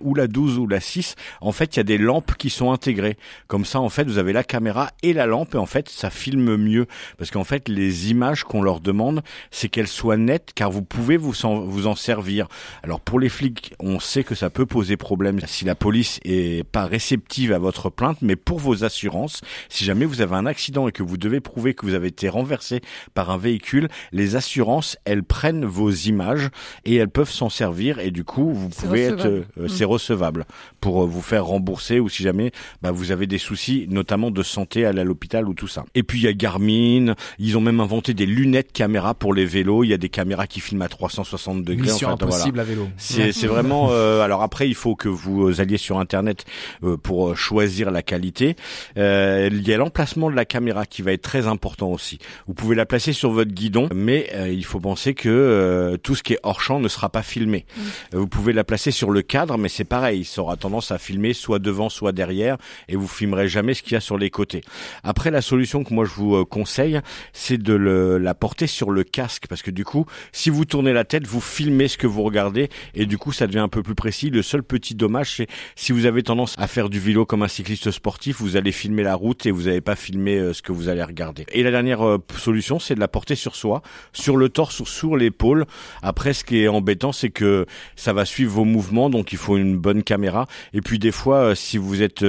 ou 0.00 0.14
la 0.14 0.26
12 0.26 0.58
ou 0.58 0.66
la 0.66 0.80
6. 0.80 1.14
En 1.40 1.52
fait, 1.52 1.76
il 1.76 1.78
y 1.78 1.80
a 1.80 1.84
des 1.84 1.98
lampes 1.98 2.34
qui 2.36 2.50
sont 2.50 2.72
intégrées. 2.72 3.16
Comme 3.46 3.64
ça, 3.64 3.80
en 3.80 3.88
fait, 3.88 4.04
vous 4.04 4.18
avez 4.18 4.32
la 4.32 4.44
caméra 4.44 4.90
et 5.02 5.12
la 5.12 5.26
lampe, 5.26 5.54
et 5.54 5.58
en 5.58 5.66
fait, 5.66 5.88
ça 5.88 6.10
filme 6.10 6.56
mieux. 6.56 6.86
Parce 7.18 7.30
qu'en 7.30 7.44
fait, 7.44 7.68
les 7.68 8.10
images 8.10 8.44
qu'on 8.44 8.62
leur 8.62 8.80
demande, 8.80 9.22
c'est 9.50 9.68
qu'elles 9.68 9.88
soient 9.88 10.16
nettes, 10.16 10.50
car 10.54 10.70
vous 10.70 10.82
pouvez 10.82 11.16
vous 11.16 11.44
en, 11.46 11.60
vous 11.60 11.86
en 11.86 11.94
servir. 11.94 12.48
Alors, 12.82 13.00
pour 13.00 13.20
les 13.20 13.28
flics, 13.28 13.74
on 13.80 14.00
sait 14.00 14.24
que 14.24 14.34
ça 14.34 14.50
peut 14.50 14.66
poser 14.66 14.96
problème 14.96 15.40
si 15.46 15.64
la 15.64 15.74
police 15.74 16.20
est 16.24 16.64
pas 16.68 16.86
réceptive 16.86 17.52
à 17.52 17.58
votre 17.58 17.90
plainte, 17.90 18.18
mais 18.22 18.36
pour 18.36 18.58
vos 18.58 18.84
assurances, 18.84 19.40
si 19.68 19.84
jamais 19.84 20.04
vous 20.04 20.13
avez 20.20 20.34
un 20.36 20.46
accident 20.46 20.88
et 20.88 20.92
que 20.92 21.02
vous 21.02 21.16
devez 21.16 21.40
prouver 21.40 21.74
que 21.74 21.86
vous 21.86 21.94
avez 21.94 22.08
été 22.08 22.28
renversé 22.28 22.80
par 23.14 23.30
un 23.30 23.38
véhicule, 23.38 23.88
les 24.12 24.36
assurances, 24.36 24.96
elles 25.04 25.22
prennent 25.24 25.64
vos 25.64 25.90
images 25.90 26.48
et 26.84 26.96
elles 26.96 27.08
peuvent 27.08 27.30
s'en 27.30 27.48
servir, 27.48 27.98
et 27.98 28.10
du 28.10 28.24
coup, 28.24 28.52
vous 28.52 28.68
C'est 28.72 28.86
pouvez 28.86 29.02
être, 29.02 29.12
recevable. 29.16 29.46
euh, 29.58 29.68
c'est 29.68 29.84
recevable 29.84 30.44
pour 30.80 31.02
euh, 31.02 31.06
vous 31.06 31.22
faire 31.22 31.44
rembourser 31.46 32.00
ou 32.00 32.08
si 32.08 32.22
jamais 32.22 32.52
bah, 32.82 32.90
vous 32.90 33.10
avez 33.10 33.26
des 33.26 33.38
soucis, 33.38 33.86
notamment 33.90 34.30
de 34.30 34.42
santé 34.42 34.84
à 34.84 34.90
aller 34.90 35.00
à 35.00 35.04
l'hôpital 35.04 35.48
ou 35.48 35.54
tout 35.54 35.68
ça. 35.68 35.84
Et 35.94 36.02
puis 36.02 36.18
il 36.20 36.24
y 36.24 36.28
a 36.28 36.32
Garmin, 36.32 37.14
ils 37.38 37.56
ont 37.56 37.60
même 37.60 37.80
inventé 37.80 38.14
des 38.14 38.26
lunettes 38.26 38.72
caméra 38.72 39.14
pour 39.14 39.34
les 39.34 39.44
vélos. 39.46 39.84
Il 39.84 39.88
y 39.88 39.92
a 39.94 39.98
des 39.98 40.08
caméras 40.08 40.46
qui 40.46 40.60
filment 40.60 40.82
à 40.82 40.88
360 40.88 41.64
degrés. 41.64 41.82
Mission 41.90 42.08
en 42.08 42.16
fait, 42.16 42.24
voilà. 42.24 42.34
impossible 42.36 42.60
à 42.60 42.64
vélo. 42.64 42.88
C'est 42.96 43.32
c'est 43.32 43.46
vraiment. 43.46 43.88
euh, 43.90 44.20
alors 44.22 44.42
après, 44.42 44.68
il 44.68 44.74
faut 44.74 44.94
que 44.96 45.08
vous 45.08 45.60
alliez 45.60 45.76
sur 45.78 45.98
internet 45.98 46.44
euh, 46.82 46.96
pour 46.96 47.30
euh, 47.30 47.34
choisir 47.34 47.90
la 47.90 48.02
qualité. 48.02 48.56
Euh, 48.96 49.48
il 49.52 49.66
y 49.66 49.72
a 49.72 49.76
l'emplacement 49.76 50.03
de 50.04 50.36
la 50.36 50.44
caméra 50.44 50.86
qui 50.86 51.02
va 51.02 51.12
être 51.12 51.22
très 51.22 51.46
important 51.46 51.90
aussi. 51.90 52.18
Vous 52.46 52.54
pouvez 52.54 52.74
la 52.74 52.86
placer 52.86 53.12
sur 53.12 53.30
votre 53.30 53.52
guidon, 53.52 53.88
mais 53.94 54.28
euh, 54.34 54.48
il 54.48 54.64
faut 54.64 54.80
penser 54.80 55.14
que 55.14 55.28
euh, 55.28 55.96
tout 55.96 56.14
ce 56.14 56.22
qui 56.22 56.34
est 56.34 56.38
hors 56.42 56.60
champ 56.60 56.80
ne 56.80 56.88
sera 56.88 57.08
pas 57.08 57.22
filmé. 57.22 57.66
Euh, 58.14 58.18
Vous 58.18 58.28
pouvez 58.28 58.52
la 58.52 58.64
placer 58.64 58.90
sur 58.90 59.10
le 59.10 59.22
cadre, 59.22 59.58
mais 59.58 59.68
c'est 59.68 59.84
pareil. 59.84 60.24
Ça 60.24 60.42
aura 60.42 60.56
tendance 60.56 60.90
à 60.90 60.98
filmer 60.98 61.32
soit 61.32 61.58
devant, 61.58 61.88
soit 61.88 62.12
derrière, 62.12 62.56
et 62.88 62.96
vous 62.96 63.08
filmerez 63.08 63.48
jamais 63.48 63.74
ce 63.74 63.82
qu'il 63.82 63.92
y 63.92 63.96
a 63.96 64.00
sur 64.00 64.18
les 64.18 64.30
côtés. 64.30 64.62
Après, 65.02 65.30
la 65.30 65.42
solution 65.42 65.84
que 65.84 65.92
moi 65.94 66.04
je 66.04 66.12
vous 66.12 66.36
euh, 66.36 66.44
conseille, 66.44 67.00
c'est 67.32 67.58
de 67.58 67.74
le, 67.74 68.18
la 68.18 68.34
porter 68.34 68.66
sur 68.66 68.90
le 68.90 69.04
casque, 69.04 69.46
parce 69.48 69.62
que 69.62 69.70
du 69.70 69.84
coup, 69.84 70.06
si 70.32 70.50
vous 70.50 70.64
tournez 70.64 70.92
la 70.92 71.04
tête, 71.04 71.26
vous 71.26 71.40
filmez 71.40 71.88
ce 71.88 71.98
que 71.98 72.06
vous 72.06 72.22
regardez, 72.22 72.68
et 72.94 73.06
du 73.06 73.18
coup, 73.18 73.32
ça 73.32 73.46
devient 73.46 73.58
un 73.60 73.68
peu 73.68 73.82
plus 73.82 73.94
précis. 73.94 74.30
Le 74.30 74.42
seul 74.42 74.62
petit 74.62 74.94
dommage, 74.94 75.36
c'est 75.36 75.46
si 75.76 75.92
vous 75.92 76.06
avez 76.06 76.22
tendance 76.22 76.54
à 76.58 76.66
faire 76.66 76.88
du 76.88 77.00
vélo 77.00 77.26
comme 77.26 77.42
un 77.42 77.48
cycliste 77.48 77.90
sportif, 77.90 78.40
vous 78.40 78.56
allez 78.56 78.72
filmer 78.72 79.02
la 79.02 79.14
route 79.14 79.46
et 79.46 79.50
vous 79.50 79.64
n'allez 79.64 79.80
pas 79.80 79.93
filmer 79.96 80.38
euh, 80.38 80.52
ce 80.52 80.62
que 80.62 80.72
vous 80.72 80.88
allez 80.88 81.02
regarder. 81.02 81.46
Et 81.52 81.62
la 81.62 81.70
dernière 81.70 82.06
euh, 82.06 82.18
solution, 82.36 82.78
c'est 82.78 82.94
de 82.94 83.00
la 83.00 83.08
porter 83.08 83.34
sur 83.34 83.56
soi, 83.56 83.82
sur 84.12 84.36
le 84.36 84.48
torse 84.48 84.80
ou 84.80 84.86
sur 84.86 85.16
l'épaule. 85.16 85.66
Après, 86.02 86.32
ce 86.32 86.44
qui 86.44 86.60
est 86.60 86.68
embêtant, 86.68 87.12
c'est 87.12 87.30
que 87.30 87.66
ça 87.96 88.12
va 88.12 88.24
suivre 88.24 88.52
vos 88.52 88.64
mouvements, 88.64 89.10
donc 89.10 89.32
il 89.32 89.38
faut 89.38 89.56
une 89.56 89.76
bonne 89.76 90.02
caméra. 90.02 90.46
Et 90.72 90.80
puis 90.80 90.98
des 90.98 91.12
fois, 91.12 91.38
euh, 91.38 91.54
si 91.54 91.78
vous 91.78 92.02
êtes 92.02 92.24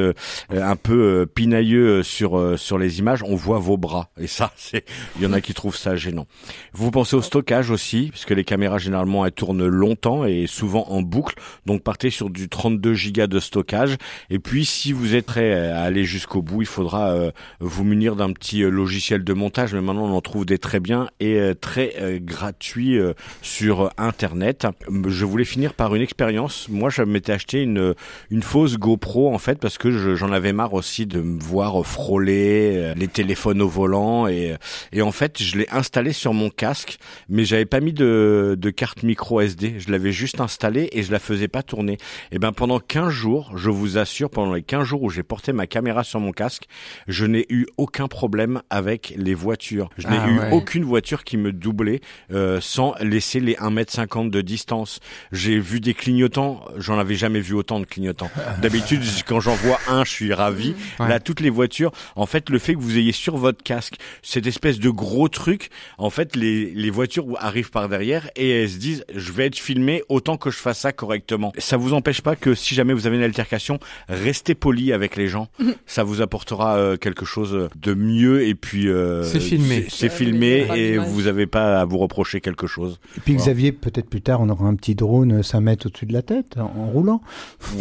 un 0.50 0.76
peu 0.76 1.28
pinailleux 1.34 2.04
sur 2.04 2.60
sur 2.60 2.78
les 2.78 3.00
images, 3.00 3.24
on 3.24 3.36
voit 3.36 3.60
vos 3.60 3.78
bras. 3.78 4.10
Et 4.20 4.28
ça, 4.28 4.52
c'est 4.58 4.86
il 5.18 5.24
y 5.24 5.26
en 5.26 5.34
a 5.34 5.42
qui 5.42 5.54
trouvent 5.54 5.78
ça 5.78 5.96
gênant. 5.96 6.28
Vous 6.74 6.92
pensez 6.92 7.16
au 7.16 7.22
stockage 7.22 7.70
aussi, 7.70 8.10
puisque 8.12 8.32
les 8.32 8.44
caméras 8.44 8.78
généralement 8.78 9.26
elles 9.26 9.32
tournent 9.32 9.66
longtemps 9.66 10.26
et 10.26 10.48
souvent 10.48 10.86
en 10.90 11.02
boucle. 11.02 11.36
Donc 11.66 11.84
partez 11.84 12.10
sur 12.10 12.30
du 12.30 12.50
32 12.50 12.94
gigas 12.94 13.28
de 13.28 13.40
stockage. 13.40 13.98
Et 14.30 14.40
puis 14.40 14.66
si 14.66 14.94
vous 14.94 15.16
êtes 15.16 15.26
prêt 15.26 15.70
à 15.70 15.82
aller 15.82 16.06
jusqu'au 16.06 16.42
bout, 16.42 16.62
il 16.62 16.68
faudra 16.68 17.16
vous 17.60 17.84
munir 17.84 18.16
d'un 18.16 18.32
petit 18.34 18.64
euh, 18.64 18.70
logiciel 18.70 19.24
de 19.24 19.34
montage. 19.34 19.74
Mais 19.74 19.82
maintenant 19.82 20.06
on 20.06 20.16
en 20.16 20.22
trouve 20.22 20.46
des 20.46 20.58
très 20.58 20.80
bien 20.80 21.08
et 21.20 21.40
euh, 21.40 21.54
très 21.54 21.94
euh, 22.00 22.20
gratuits 22.22 22.98
sur 23.42 23.92
Internet. 23.98 24.68
Je 25.08 25.26
voulais 25.26 25.46
finir 25.46 25.74
par 25.74 25.96
une 25.96 26.02
expérience. 26.02 26.68
Moi, 26.70 26.90
je 26.90 27.02
m'étais 27.02 27.32
acheté 27.32 27.62
une 27.62 27.94
une 28.32 28.44
fausse 28.44 28.78
GoPro 28.78 29.34
en 29.34 29.38
fait 29.38 29.60
parce 29.60 29.78
que 29.78 29.92
je- 29.92 30.16
j'en 30.16 30.32
avais 30.32 30.54
marre 30.54 30.74
aussi 30.74 31.06
de 31.06 31.22
me 31.22 31.40
voir 31.42 31.86
frôler 31.86 32.94
les 32.96 33.08
téléphones 33.08 33.62
au 33.62 33.68
volant 33.68 34.28
et 34.28 34.56
et 34.92 35.02
en 35.02 35.12
fait 35.12 35.42
je 35.42 35.58
l'ai 35.58 35.68
installé 35.72 36.14
sur 36.14 36.34
mon 36.34 36.50
casque 36.50 36.98
mais 37.30 37.46
j'avais 37.46 37.66
pas 37.66 37.80
mis 37.80 37.94
de 37.94 38.56
de 38.58 38.70
carte 38.70 39.04
micro 39.04 39.42
SD 39.42 39.76
je 39.80 39.92
l'avais 39.92 40.12
juste 40.12 40.40
installé 40.42 40.90
et 40.92 41.04
je 41.04 41.12
la 41.12 41.20
faisais 41.20 41.48
pas 41.48 41.64
tourner 41.64 41.98
et 42.32 42.40
ben 42.40 42.52
pendant 42.52 42.80
15 42.80 43.10
jours 43.10 43.52
je 43.56 43.70
vous 43.70 43.98
assure 43.98 44.30
pendant 44.30 44.54
les 44.54 44.64
15 44.64 44.84
jours 44.86 45.04
où 45.04 45.10
j'ai 45.10 45.24
porté 45.24 45.54
ma 45.54 45.68
caméra 45.68 46.04
sur 46.04 46.20
mon 46.20 46.32
casque 46.32 46.66
je 47.08 47.26
n'ai 47.26 47.45
eu 47.50 47.66
aucun 47.78 48.08
problème 48.08 48.62
avec 48.70 49.14
les 49.18 49.34
voitures 49.34 49.90
je 49.98 50.08
n'ai 50.08 50.18
Ah 50.20 50.30
eu 50.30 50.40
ouais. 50.40 50.52
aucune 50.52 50.84
voiture 50.84 51.24
qui 51.24 51.38
me 51.38 51.52
doublait 51.52 52.02
euh, 52.32 52.60
sans 52.62 52.94
laisser 53.02 53.40
les 53.40 53.56
1m50 53.56 54.30
de 54.30 54.42
distance 54.42 55.00
j'ai 55.32 55.58
vu 55.60 55.80
des 55.80 55.94
clignotants 55.94 56.64
j'en 56.78 57.00
avais 57.00 57.16
jamais 57.16 57.40
vu 57.40 57.54
autant 57.54 57.80
de 57.80 57.86
clignotants 57.86 57.96
clignotant. 57.96 58.30
D'habitude, 58.62 59.02
quand 59.26 59.40
j'en 59.40 59.56
vois 59.56 59.80
un, 59.88 60.04
je 60.04 60.10
suis 60.12 60.34
ravi. 60.34 60.76
Ouais. 61.00 61.08
Là, 61.08 61.20
toutes 61.22 61.40
les 61.40 61.50
voitures, 61.50 61.92
en 62.18 62.26
fait, 62.26 62.50
le 62.50 62.60
fait 62.60 62.74
que 62.74 62.80
vous 62.80 62.98
ayez 62.98 63.14
sur 63.14 63.38
votre 63.38 63.64
casque 63.64 63.96
cette 64.22 64.48
espèce 64.48 64.80
de 64.80 64.90
gros 64.90 65.30
truc, 65.30 65.70
en 65.98 66.10
fait, 66.10 66.36
les, 66.36 66.72
les 66.72 66.90
voitures 66.90 67.26
arrivent 67.40 67.72
par 67.72 67.88
derrière 67.88 68.30
et 68.36 68.50
elles 68.50 68.70
se 68.70 68.78
disent, 68.78 69.06
je 69.16 69.32
vais 69.32 69.46
être 69.46 69.58
filmé 69.58 70.04
autant 70.10 70.36
que 70.38 70.52
je 70.52 70.58
fasse 70.58 70.80
ça 70.80 70.92
correctement. 70.92 71.54
Ça 71.58 71.78
vous 71.78 71.94
empêche 71.94 72.22
pas 72.22 72.36
que 72.36 72.54
si 72.54 72.76
jamais 72.76 72.94
vous 72.94 73.08
avez 73.08 73.16
une 73.16 73.24
altercation, 73.24 73.80
restez 74.10 74.56
poli 74.56 74.92
avec 74.92 75.16
les 75.16 75.28
gens. 75.30 75.48
Ça 75.86 76.04
vous 76.04 76.22
apportera 76.22 76.76
euh, 76.78 76.98
quelque 76.98 77.25
chose 77.26 77.70
de 77.76 77.94
mieux 77.94 78.44
et 78.48 78.56
puis 78.56 78.88
euh, 78.88 79.24
C'est 79.24 79.40
filmé. 79.40 79.86
C'est 79.90 80.10
filmé 80.10 80.66
aura 80.66 80.78
et 80.78 80.98
vous 80.98 81.28
avez 81.28 81.48
pas 81.48 81.80
à 81.82 81.86
vous 81.86 81.98
reprocher 81.98 82.42
quelque 82.42 82.68
chose. 82.68 83.00
Et 83.18 83.22
puis 83.22 83.34
Voilà. 83.34 83.46
Xavier, 83.52 83.72
peut-être 83.72 84.10
plus 84.10 84.22
tard, 84.22 84.42
on 84.42 84.50
aura 84.50 84.66
un 84.66 84.76
petit 84.76 84.96
drone 84.96 85.40
euh, 85.40 85.44
5 85.44 85.60
mètres 85.62 85.88
au-dessus 85.88 86.06
de 86.06 86.14
la 86.14 86.22
tête, 86.22 86.58
en, 86.58 86.64
en 86.64 86.86
roulant. 86.88 87.22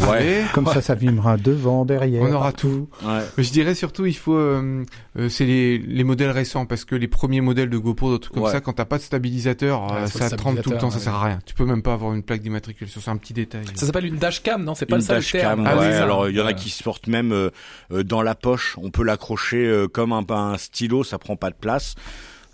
Ouais. 0.09 0.43
Comme 0.53 0.67
ça, 0.67 0.81
ça 0.81 0.97
filmera 0.97 1.37
devant, 1.37 1.85
derrière. 1.85 2.23
On 2.23 2.33
aura 2.33 2.53
partout. 2.53 2.89
ouais. 3.05 3.21
je 3.39 3.51
dirais 3.51 3.75
surtout, 3.75 4.07
il 4.07 4.17
faut, 4.17 4.35
euh, 4.37 4.85
euh, 5.19 5.29
c'est 5.29 5.45
les, 5.47 5.79
les 5.79 6.05
modèles 6.05 6.31
récents 6.31 6.67
parce 6.67 6.85
que 6.85 6.95
les 6.95 7.09
premiers 7.09 7.41
modèles 7.41 7.71
de 7.71 7.79
GoPro, 7.79 8.15
des 8.15 8.21
trucs 8.21 8.35
comme 8.35 8.51
ça, 8.51 8.61
quand 8.61 8.73
t'as 8.73 8.85
pas 8.85 8.99
de 8.99 9.03
stabilisateur, 9.03 9.93
euh, 9.93 10.01
le 10.03 10.07
ça 10.07 10.31
tremble 10.37 10.61
tout 10.63 10.71
le 10.71 10.79
temps, 10.79 10.91
ça 10.91 10.99
sert 10.99 11.15
à 11.15 11.25
rien. 11.25 11.39
Tu 11.47 11.55
peux 11.55 11.65
même 11.65 11.83
pas 11.83 11.93
avoir 11.93 12.13
une 12.15 12.23
plaque 12.23 12.41
d'immatriculation, 12.43 13.01
c'est 13.05 13.11
un 13.11 13.17
petit 13.17 13.33
détail. 13.33 13.63
Ça 13.75 13.87
s'appelle 13.87 14.07
une 14.07 14.17
dashcam, 14.17 14.65
non? 14.65 14.75
C'est 14.75 14.87
pas 14.87 14.97
Une 14.97 15.03
le 15.03 15.09
dashcam. 15.09 15.65
Ah 15.67 15.79
alors 15.79 16.29
il 16.29 16.37
y 16.37 16.41
en 16.41 16.47
a 16.47 16.53
qui 16.53 16.71
se 16.71 16.83
portent 16.83 17.07
même 17.07 17.33
euh, 17.33 17.51
euh, 17.93 18.03
dans 18.03 18.23
la 18.23 18.35
poche. 18.35 18.77
On 18.81 18.91
peut 18.91 19.03
l'accrocher 19.05 19.34
euh, 19.67 19.89
comme 19.89 20.13
un, 20.13 20.25
un 20.31 20.57
stylo, 20.59 21.05
ça 21.05 21.19
prend 21.19 21.37
pas 21.37 21.51
de 21.51 21.57
place. 21.57 21.95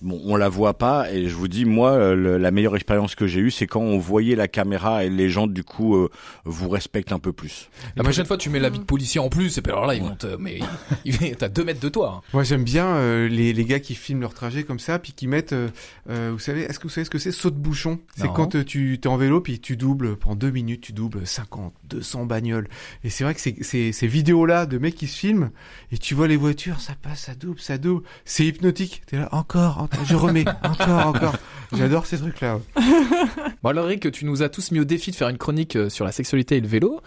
Bon, 0.02 0.20
on 0.24 0.36
la 0.36 0.48
voit 0.48 0.78
pas 0.78 1.12
et 1.12 1.28
je 1.28 1.34
vous 1.34 1.46
dis 1.48 1.64
moi 1.66 1.90
euh, 1.92 2.14
le- 2.14 2.38
la 2.38 2.50
meilleure 2.50 2.74
expérience 2.74 3.14
que 3.14 3.26
j'ai 3.26 3.40
eue 3.40 3.50
c'est 3.50 3.66
quand 3.66 3.80
on 3.82 3.98
voyait 3.98 4.34
la 4.34 4.48
caméra 4.48 5.04
et 5.04 5.10
les 5.10 5.28
gens 5.28 5.46
du 5.46 5.62
coup 5.62 5.94
euh, 5.96 6.08
vous 6.44 6.68
respectent 6.70 7.12
un 7.12 7.18
peu 7.18 7.32
plus. 7.34 7.68
La 7.96 8.02
prochaine 8.02 8.24
fois, 8.24 8.38
tu 8.38 8.48
mets 8.48 8.60
l'habit 8.60 8.78
de 8.78 8.84
policier 8.84 9.20
en 9.20 9.28
plus, 9.28 9.58
et 9.58 9.62
puis 9.62 9.72
alors 9.72 9.86
là, 9.86 9.94
ils 9.94 10.02
vont 10.02 10.14
te, 10.16 10.36
mais, 10.38 10.60
ils- 11.04 11.36
t'as 11.36 11.48
deux 11.48 11.64
mètres 11.64 11.80
de 11.80 11.88
toi. 11.90 12.16
hein. 12.18 12.28
Moi 12.32 12.44
j'aime 12.44 12.64
bien 12.64 12.86
euh, 12.86 13.28
les, 13.28 13.52
les 13.52 13.64
gars 13.64 13.78
qui 13.80 13.94
filment 13.94 14.22
leur 14.22 14.32
trajet 14.34 14.62
comme 14.64 14.78
ça, 14.78 14.98
puis 14.98 15.12
qui 15.12 15.26
mettent, 15.26 15.52
euh, 15.52 15.68
euh, 16.08 16.30
vous 16.32 16.38
savez, 16.38 16.62
est-ce 16.62 16.78
que 16.78 16.84
vous 16.84 16.88
savez 16.88 17.04
ce 17.04 17.10
que 17.10 17.18
c'est 17.18 17.32
saut 17.32 17.50
de 17.50 17.56
bouchon? 17.58 17.98
C'est 18.16 18.28
quand 18.32 18.54
euh, 18.54 18.64
tu 18.64 18.94
es 18.94 19.06
en 19.06 19.16
vélo, 19.18 19.40
puis 19.40 19.60
tu 19.60 19.76
doubles, 19.76 20.16
pendant 20.16 20.36
deux 20.36 20.50
minutes, 20.50 20.80
tu 20.80 20.92
doubles 20.92 21.26
50, 21.26 21.74
200 21.90 22.24
bagnoles. 22.26 22.68
Et 23.04 23.10
c'est 23.10 23.24
vrai 23.24 23.34
que 23.34 23.40
c'est- 23.40 23.62
c'est- 23.62 23.92
ces 23.92 24.06
vidéos-là 24.06 24.64
de 24.66 24.78
mecs 24.78 24.94
qui 24.94 25.06
se 25.08 25.18
filment, 25.18 25.50
et 25.92 25.98
tu 25.98 26.14
vois 26.14 26.26
les 26.28 26.36
voitures, 26.36 26.80
ça 26.80 26.94
passe, 27.00 27.24
ça 27.24 27.34
double, 27.34 27.60
ça 27.60 27.76
double. 27.76 28.02
C'est 28.24 28.46
hypnotique. 28.46 29.02
T'es 29.06 29.16
là, 29.18 29.28
encore, 29.32 29.78
encore, 29.78 29.89
je 30.04 30.14
remets, 30.14 30.44
encore, 30.62 31.06
encore. 31.06 31.34
J'adore 31.72 32.06
ces 32.06 32.18
trucs-là. 32.18 32.58
Bon 33.62 33.70
alors 33.70 33.86
Eric, 33.86 34.10
tu 34.10 34.24
nous 34.24 34.42
as 34.42 34.48
tous 34.48 34.70
mis 34.72 34.80
au 34.80 34.84
défi 34.84 35.10
de 35.10 35.16
faire 35.16 35.28
une 35.28 35.38
chronique 35.38 35.76
euh, 35.76 35.88
sur 35.88 36.04
la 36.04 36.12
sexualité 36.12 36.56
et 36.56 36.60
le 36.60 36.66
vélo. 36.66 37.00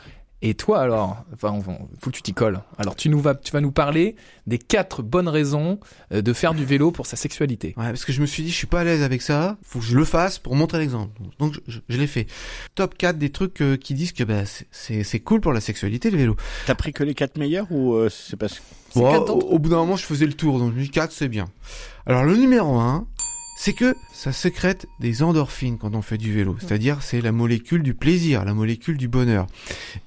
Et 0.46 0.56
toi 0.56 0.82
alors, 0.82 1.24
enfin, 1.34 1.58
faut 2.02 2.10
que 2.10 2.16
tu 2.18 2.22
t'y 2.22 2.34
colles. 2.34 2.60
Alors 2.78 2.98
tu 2.98 3.08
nous 3.08 3.22
vas, 3.22 3.34
tu 3.34 3.52
vas 3.54 3.62
nous 3.62 3.72
parler 3.72 4.18
des 4.46 4.58
quatre 4.58 5.02
bonnes 5.02 5.30
raisons 5.30 5.80
euh, 6.12 6.22
de 6.22 6.34
faire 6.34 6.54
du 6.54 6.66
vélo 6.66 6.92
pour 6.92 7.06
sa 7.08 7.16
sexualité. 7.16 7.70
Ouais, 7.78 7.86
parce 7.86 8.04
que 8.04 8.12
je 8.12 8.20
me 8.20 8.26
suis 8.26 8.44
dit, 8.44 8.52
je 8.52 8.56
suis 8.58 8.68
pas 8.68 8.82
à 8.82 8.84
l'aise 8.84 9.04
avec 9.04 9.22
ça, 9.22 9.58
faut 9.64 9.80
que 9.80 9.86
je 9.86 9.96
le 9.98 10.04
fasse 10.04 10.40
pour 10.40 10.56
montrer 10.58 10.80
l'exemple. 10.80 11.18
Donc 11.40 11.54
je, 11.54 11.60
je- 11.76 11.80
je 11.88 11.98
l'ai 11.98 12.08
fait. 12.08 12.28
Top 12.76 12.98
4 12.98 13.18
des 13.18 13.30
trucs 13.30 13.62
euh, 13.62 13.78
qui 13.78 13.94
disent 13.94 14.12
que 14.12 14.26
bah, 14.26 14.42
c'est- 14.72 15.20
cool 15.22 15.40
pour 15.40 15.54
la 15.54 15.62
sexualité 15.62 16.12
le 16.12 16.18
vélo. 16.18 16.36
T'as 16.66 16.76
pris 16.76 16.92
que 16.92 17.06
les 17.06 17.14
quatre 17.16 17.38
meilleurs 17.38 17.72
ou 17.72 17.94
euh, 17.94 18.10
c'est 18.10 18.36
parce 18.36 18.62
C'est 18.90 19.00
Bon, 19.00 19.16
au, 19.18 19.40
au 19.40 19.60
bout 19.60 19.70
d'un 19.70 19.78
moment, 19.78 19.96
je 19.96 20.04
faisais 20.06 20.26
le 20.26 20.34
tour, 20.34 20.60
donc 20.60 20.74
je 20.74 20.78
me 20.80 20.84
dis 20.84 20.90
4, 20.90 21.14
c'est 21.14 21.30
bien. 21.30 21.46
Alors 22.06 22.26
le 22.26 22.36
numéro 22.36 22.76
1, 22.80 23.08
c'est 23.56 23.74
que 23.74 23.96
ça 24.12 24.32
sécrète 24.32 24.88
des 25.00 25.22
endorphines 25.24 25.78
quand 25.78 25.94
on 25.96 26.02
fait 26.02 26.18
du 26.18 26.34
vélo. 26.34 26.56
C'est-à-dire, 26.60 26.98
c'est 27.02 27.22
la 27.22 27.32
molécule 27.32 27.84
du 27.84 27.94
plaisir, 27.94 28.44
la 28.46 28.54
molécule 28.54 28.98
du 28.98 29.08
bonheur. 29.08 29.48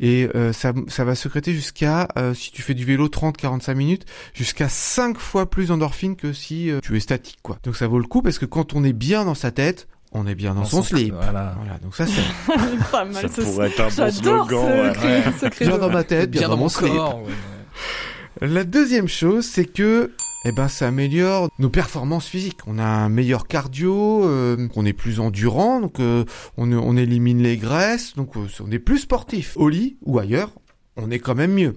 Et 0.01 0.29
euh, 0.35 0.53
ça, 0.53 0.73
ça 0.89 1.05
va 1.05 1.15
sécréter 1.15 1.53
jusqu'à, 1.55 2.09
euh, 2.19 2.35
si 2.35 2.51
tu 2.51 2.63
fais 2.63 2.75
du 2.75 2.85
vélo 2.85 3.09
30-45 3.09 3.75
minutes, 3.75 4.05
jusqu'à 4.35 4.69
5 4.69 5.19
fois 5.19 5.49
plus 5.49 5.69
d'endorphines 5.69 6.17
que 6.17 6.33
si 6.33 6.71
euh, 6.71 6.81
tu 6.83 6.97
es 6.97 7.01
statique. 7.01 7.39
quoi. 7.43 7.59
Donc 7.63 7.77
ça 7.77 7.87
vaut 7.87 7.99
le 7.99 8.07
coup 8.07 8.21
parce 8.23 8.39
que 8.39 8.47
quand 8.47 8.75
on 8.75 8.83
est 8.85 8.93
bien 8.93 9.25
dans 9.25 9.35
sa 9.35 9.51
tête, 9.53 9.87
on 10.13 10.27
est 10.27 10.35
bien 10.35 10.55
dans 10.55 10.65
son 10.65 10.83
slip. 10.83 11.15
Voilà. 11.15 11.55
Voilà, 11.59 11.79
donc 11.79 11.95
ça 11.95 12.07
c'est 12.07 12.23
Pas 12.91 13.05
mal, 13.05 13.15
ça 13.15 13.29
ce- 13.29 13.41
pourrait 13.43 13.69
être 13.69 13.81
un 13.81 14.07
bon 14.07 14.11
slogan. 14.13 14.95
ce, 15.41 15.45
ouais. 15.45 15.51
bien 15.67 15.79
dans 15.79 15.91
ma 15.91 16.05
tête, 16.05 16.31
bien, 16.31 16.49
dans, 16.49 16.57
mon 16.57 16.69
slip. 16.69 16.89
corps. 16.93 17.23
ouais. 17.23 18.47
La 18.47 18.65
deuxième 18.65 19.09
chose, 19.09 19.45
c'est 19.47 19.65
que 19.65 20.13
eh 20.49 20.53
ben, 20.53 20.69
ça 20.69 20.89
améliore 20.89 21.49
nos 21.59 21.71
performances 21.71 22.27
physiques. 22.27 22.61
On 22.67 22.79
a 22.79 22.85
un 22.85 23.09
meilleur 23.09 23.47
cardio, 23.47 24.25
euh, 24.25 24.69
on 24.77 24.87
est 24.87 24.93
plus 24.93 25.19
endurant, 25.19 25.81
donc 25.81 25.99
euh, 25.99 26.25
on, 26.57 26.73
on 26.73 26.97
élimine 26.97 27.43
les 27.43 27.57
graisses, 27.57 28.15
donc 28.15 28.37
euh, 28.37 28.47
on 28.61 28.71
est 28.71 28.79
plus 28.79 28.99
sportif. 28.99 29.57
Au 29.57 29.69
lit 29.69 29.97
ou 30.03 30.19
ailleurs, 30.19 30.53
on 30.97 31.11
est 31.11 31.19
quand 31.19 31.35
même 31.35 31.53
mieux. 31.53 31.75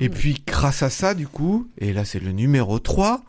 Et 0.00 0.08
puis 0.08 0.42
grâce 0.46 0.82
à 0.82 0.90
ça, 0.90 1.14
du 1.14 1.26
coup, 1.26 1.68
et 1.78 1.92
là 1.92 2.04
c'est 2.04 2.20
le 2.20 2.32
numéro 2.32 2.78
3, 2.78 3.22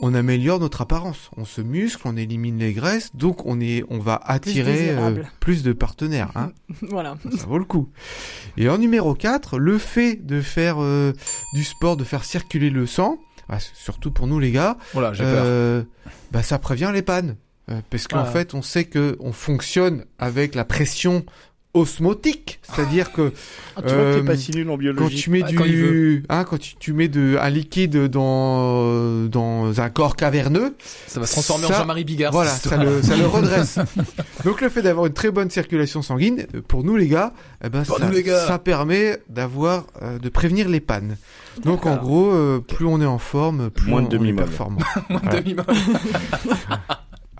on 0.00 0.14
améliore 0.14 0.60
notre 0.60 0.80
apparence. 0.82 1.30
On 1.36 1.44
se 1.44 1.60
muscle, 1.60 2.02
on 2.04 2.16
élimine 2.16 2.58
les 2.58 2.72
graisses, 2.72 3.14
donc 3.14 3.44
on 3.46 3.60
est, 3.60 3.84
on 3.90 3.98
va 3.98 4.20
attirer 4.24 4.70
euh, 4.70 4.74
désirable. 4.74 5.32
plus 5.40 5.62
de 5.62 5.72
partenaires. 5.72 6.30
Hein 6.36 6.52
Voilà. 6.82 7.16
ça 7.36 7.46
vaut 7.46 7.58
le 7.58 7.64
coup. 7.64 7.88
Et 8.56 8.68
en 8.68 8.78
numéro 8.78 9.14
4, 9.14 9.58
le 9.58 9.78
fait 9.78 10.14
de 10.24 10.40
faire 10.40 10.76
euh, 10.78 11.12
du 11.52 11.64
sport, 11.64 11.96
de 11.96 12.04
faire 12.04 12.24
circuler 12.24 12.70
le 12.70 12.86
sang, 12.86 13.18
bah, 13.48 13.58
surtout 13.74 14.10
pour 14.10 14.26
nous 14.26 14.38
les 14.38 14.50
gars, 14.52 14.76
Voilà, 14.92 15.12
j'ai 15.12 15.24
peur. 15.24 15.42
euh, 15.44 15.82
bah, 16.32 16.42
ça 16.42 16.58
prévient 16.58 16.90
les 16.92 17.02
pannes. 17.02 17.36
Euh, 17.70 17.80
parce 17.90 18.08
qu'en 18.08 18.24
fait, 18.24 18.54
on 18.54 18.62
sait 18.62 18.84
que 18.84 19.16
on 19.20 19.32
fonctionne 19.32 20.04
avec 20.18 20.54
la 20.54 20.64
pression 20.64 21.24
osmotique, 21.74 22.60
c'est-à-dire 22.62 23.12
que 23.12 23.32
Ah, 23.76 23.82
tu 23.82 23.94
vois 23.94 24.04
que 24.04 24.18
t'es 24.20 24.24
pas 24.24 24.36
si 24.36 24.52
nul 24.52 24.68
en 24.70 24.78
quand 24.96 25.08
tu 25.08 25.30
mets 25.30 25.42
Ah, 25.44 25.50
quand 25.54 25.64
du, 25.64 26.24
hein, 26.30 26.44
quand 26.44 26.58
tu, 26.58 26.76
tu 26.76 26.92
mets 26.94 27.08
de 27.08 27.36
un 27.40 27.50
liquide 27.50 28.06
dans 28.06 29.26
dans 29.26 29.80
un 29.80 29.90
corps 29.90 30.16
caverneux, 30.16 30.74
Ça 31.06 31.20
va 31.20 31.26
se 31.26 31.32
transformer 31.32 31.66
en 31.66 31.72
Jean-Marie 31.72 32.04
Bigard. 32.04 32.32
voilà, 32.32 32.50
ça 32.50 32.76
le, 32.82 33.02
ça 33.02 33.16
le 33.16 33.26
redresse. 33.36 33.78
Donc 34.44 34.60
le 34.60 34.70
fait 34.70 34.82
d'avoir 34.82 35.06
une 35.06 35.12
très 35.12 35.30
bonne 35.30 35.50
circulation 35.50 36.00
sanguine, 36.02 36.46
euh, 36.54 36.62
pour 36.66 36.84
nous 36.84 36.96
les 36.96 37.06
gars, 37.08 37.32
eh 37.62 37.68
ben, 37.68 37.84
ça, 37.84 37.94
nous, 38.00 38.12
les 38.12 38.22
gars. 38.22 38.46
ça 38.46 38.58
permet 38.58 39.18
d'avoir, 39.28 39.86
euh, 40.02 40.18
de 40.18 40.28
prévenir 40.30 40.68
les 40.68 40.80
pannes. 40.80 41.16
Donc 41.64 41.86
en 41.86 41.96
gros, 41.96 42.30
euh, 42.30 42.60
plus 42.60 42.86
on 42.86 43.00
est 43.00 43.06
en 43.06 43.18
forme, 43.18 43.70
plus 43.70 43.90
Moins 43.90 44.02
de 44.02 44.06
on, 44.06 44.08
on 44.08 44.12
est 44.14 44.18
demi-molle. 44.18 44.44
performant. 44.44 44.78
Moins 45.08 45.20
de 45.20 45.36
demi-molle. 45.38 45.66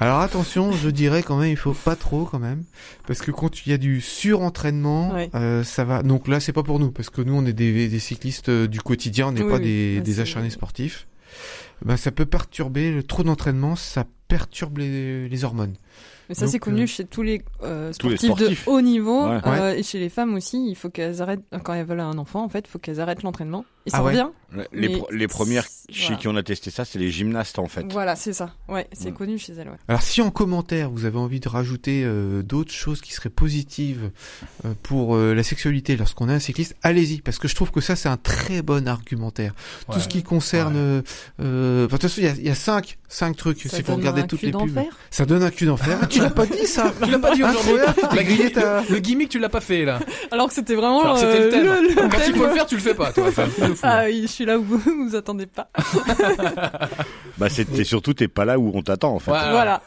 Alors 0.01 0.21
attention, 0.21 0.71
je 0.71 0.91
dirais 0.91 1.25
quand 1.25 1.39
même, 1.39 1.51
il 1.51 1.57
faut 1.57 1.73
pas 1.73 1.97
trop 1.97 2.25
quand 2.25 2.39
même, 2.39 2.63
parce 3.09 3.21
que 3.21 3.33
quand 3.33 3.67
il 3.67 3.71
y 3.71 3.73
a 3.73 3.79
du 3.79 4.01
surentraînement, 4.01 5.11
Ouais. 5.13 5.29
euh, 5.35 5.65
ça 5.65 5.85
va. 5.85 6.05
Donc 6.05 6.29
là, 6.29 6.39
c'est 6.39 6.53
pas 6.53 6.63
pour 6.63 6.79
nous, 6.79 6.93
parce 6.93 7.11
que 7.11 7.21
nous, 7.21 7.35
on 7.35 7.45
est 7.47 7.53
des, 7.53 7.89
des 7.89 7.99
cyclistes 7.99 8.49
euh, 8.49 8.69
du 8.69 8.81
quotidien, 8.81 9.29
on 9.29 9.33
n'est 9.33 9.43
Oui, 9.43 9.51
pas 9.51 9.57
oui. 9.57 9.65
des, 9.65 10.01
des 10.01 10.15
c'est- 10.15 10.21
acharnés 10.21 10.51
sportifs. 10.51 11.09
Ben, 11.85 11.97
ça 11.97 12.13
peut 12.13 12.27
perturber 12.27 12.93
le 12.93 13.03
trop 13.03 13.25
d'entraînement, 13.25 13.75
ça 13.75 14.05
perturbe 14.29 14.79
les, 14.79 15.29
les 15.29 15.45
hormones. 15.45 15.75
Mais 16.29 16.35
ça, 16.35 16.43
Donc, 16.43 16.53
c'est 16.53 16.59
connu 16.59 16.83
euh, 16.83 16.87
chez 16.87 17.05
tous 17.05 17.23
les, 17.23 17.43
euh, 17.63 17.91
tous 17.99 18.11
les 18.11 18.17
sportifs, 18.19 18.67
de 18.67 18.71
haut 18.71 18.81
niveau. 18.81 19.27
Ouais. 19.27 19.41
euh, 19.47 19.75
Et 19.75 19.83
chez 19.83 19.99
les 19.99 20.11
femmes 20.11 20.35
aussi, 20.35 20.69
il 20.69 20.75
faut 20.77 20.91
qu'elles 20.91 21.23
arrêtent, 21.23 21.43
quand 21.65 21.73
elles 21.75 21.87
veulent 21.87 22.01
un 22.01 22.19
enfant, 22.19 22.45
en 22.45 22.49
fait, 22.49 22.67
il 22.67 22.71
faut 22.71 22.79
qu'elles 22.79 23.01
arrêtent 23.01 23.23
l'entraînement. 23.23 23.65
Et 23.87 23.91
ça 23.91 23.99
Ah 23.99 24.05
ouais 24.05 24.11
revient. 24.13 24.29
Les, 24.73 24.89
Mais 24.89 25.03
les 25.11 25.29
premières 25.29 25.67
chez 25.91 26.07
voilà. 26.07 26.17
qui 26.17 26.29
on 26.29 26.37
a 26.37 26.43
testé 26.43 26.71
ça, 26.71 26.87
c'est 26.87 26.99
les 26.99 27.11
gymnastes 27.11 27.59
en 27.59 27.67
fait. 27.69 27.85
Voilà, 27.91 28.17
c'est 28.17 28.33
ça. 28.33 28.55
Ouais, 28.69 28.87
c'est 28.93 29.11
Mm. 29.11 29.15
connu 29.15 29.39
chez 29.39 29.53
elles, 29.53 29.69
ouais. 29.69 29.77
Alors 29.89 30.01
si 30.03 30.23
en 30.23 30.31
commentaire 30.31 30.91
vous 30.91 31.05
avez 31.05 31.19
envie 31.19 31.39
de 31.41 31.49
rajouter 31.51 32.03
euh, 32.05 32.43
d'autres 32.43 32.73
choses 32.73 33.03
qui 33.03 33.13
seraient 33.13 33.29
positives 33.29 34.11
euh, 34.65 34.73
pour 34.83 35.17
euh, 35.17 35.35
la 35.35 35.43
sexualité 35.43 35.97
lorsqu'on 35.97 36.29
est 36.31 36.33
un 36.33 36.39
cycliste, 36.39 36.77
allez-y 36.83 37.21
parce 37.21 37.39
que 37.39 37.47
je 37.47 37.55
trouve 37.55 37.71
que 37.71 37.81
ça 37.83 37.95
c'est 37.95 38.09
un 38.09 38.17
très 38.17 38.63
bon 38.63 38.89
argumentaire. 38.89 39.53
Tout 39.93 40.01
ce 40.01 40.09
qui 40.09 40.23
concerne, 40.23 40.77
euh, 40.77 41.03
euh, 41.41 41.85
enfin, 41.87 41.97
de 41.97 42.01
toute 42.01 42.03
façon 42.11 42.21
il 42.23 42.25
y 42.25 42.29
a, 42.29 42.33
il 42.35 42.47
y 42.47 42.51
a 42.51 42.55
cinq, 42.55 42.97
cinq 43.09 43.37
trucs. 43.37 43.61
Ça 43.63 43.69
C'est 43.77 43.83
pour 43.83 43.95
donne 43.97 44.01
regarder 44.01 44.23
un 44.23 44.27
toutes 44.27 44.43
les 44.43 44.51
pubs. 44.51 44.73
d'enfer. 44.73 44.97
Ça 45.11 45.27
donne 45.27 45.43
un 45.43 45.51
cul 45.51 45.67
d'enfer. 45.67 45.99
Ah, 46.03 46.07
tu 46.07 46.21
l'as 46.21 46.31
pas 46.31 46.47
dit 46.47 46.67
ça 46.67 46.91
Tu 47.05 47.11
l'as 47.11 47.19
pas 47.19 47.35
dit 47.35 47.45
aujourd'hui. 47.45 47.73
Grillé 48.13 48.25
grille- 48.25 48.53
ta- 48.53 48.81
le, 48.83 48.95
le 48.95 48.99
gimmick, 49.01 49.29
tu 49.29 49.39
l'as 49.39 49.49
pas 49.51 49.61
fait 49.61 49.85
là. 49.85 50.01
Alors 50.31 50.49
que 50.49 50.55
c'était 50.55 50.75
vraiment 50.75 51.17
c'était 51.17 51.39
le 51.39 51.45
euh, 51.47 51.51
thème. 51.51 51.65
le 51.67 52.09
Quand 52.11 52.19
il 52.27 52.35
faut 52.35 52.47
le 52.47 52.53
faire, 52.55 52.67
tu 52.67 52.75
le 52.77 52.81
fais 52.81 52.95
pas, 52.95 53.13
toi. 53.13 53.29
De 53.69 53.75
fou. 53.75 53.81
Ah 53.85 54.05
oui, 54.07 54.23
je 54.23 54.27
suis 54.27 54.45
là 54.45 54.59
où 54.59 54.65
vous 54.65 54.79
vous 54.79 55.15
attendez 55.17 55.47
pas. 55.47 55.71
Bah 57.39 57.49
c'était 57.49 57.85
surtout 57.85 58.15
t'es 58.15 58.27
pas 58.29 58.45
là 58.45 58.59
où 58.59 58.71
on 58.75 58.83
t'attend 58.83 59.15
en 59.15 59.19
fait. 59.19 59.31
Voilà. 59.31 59.83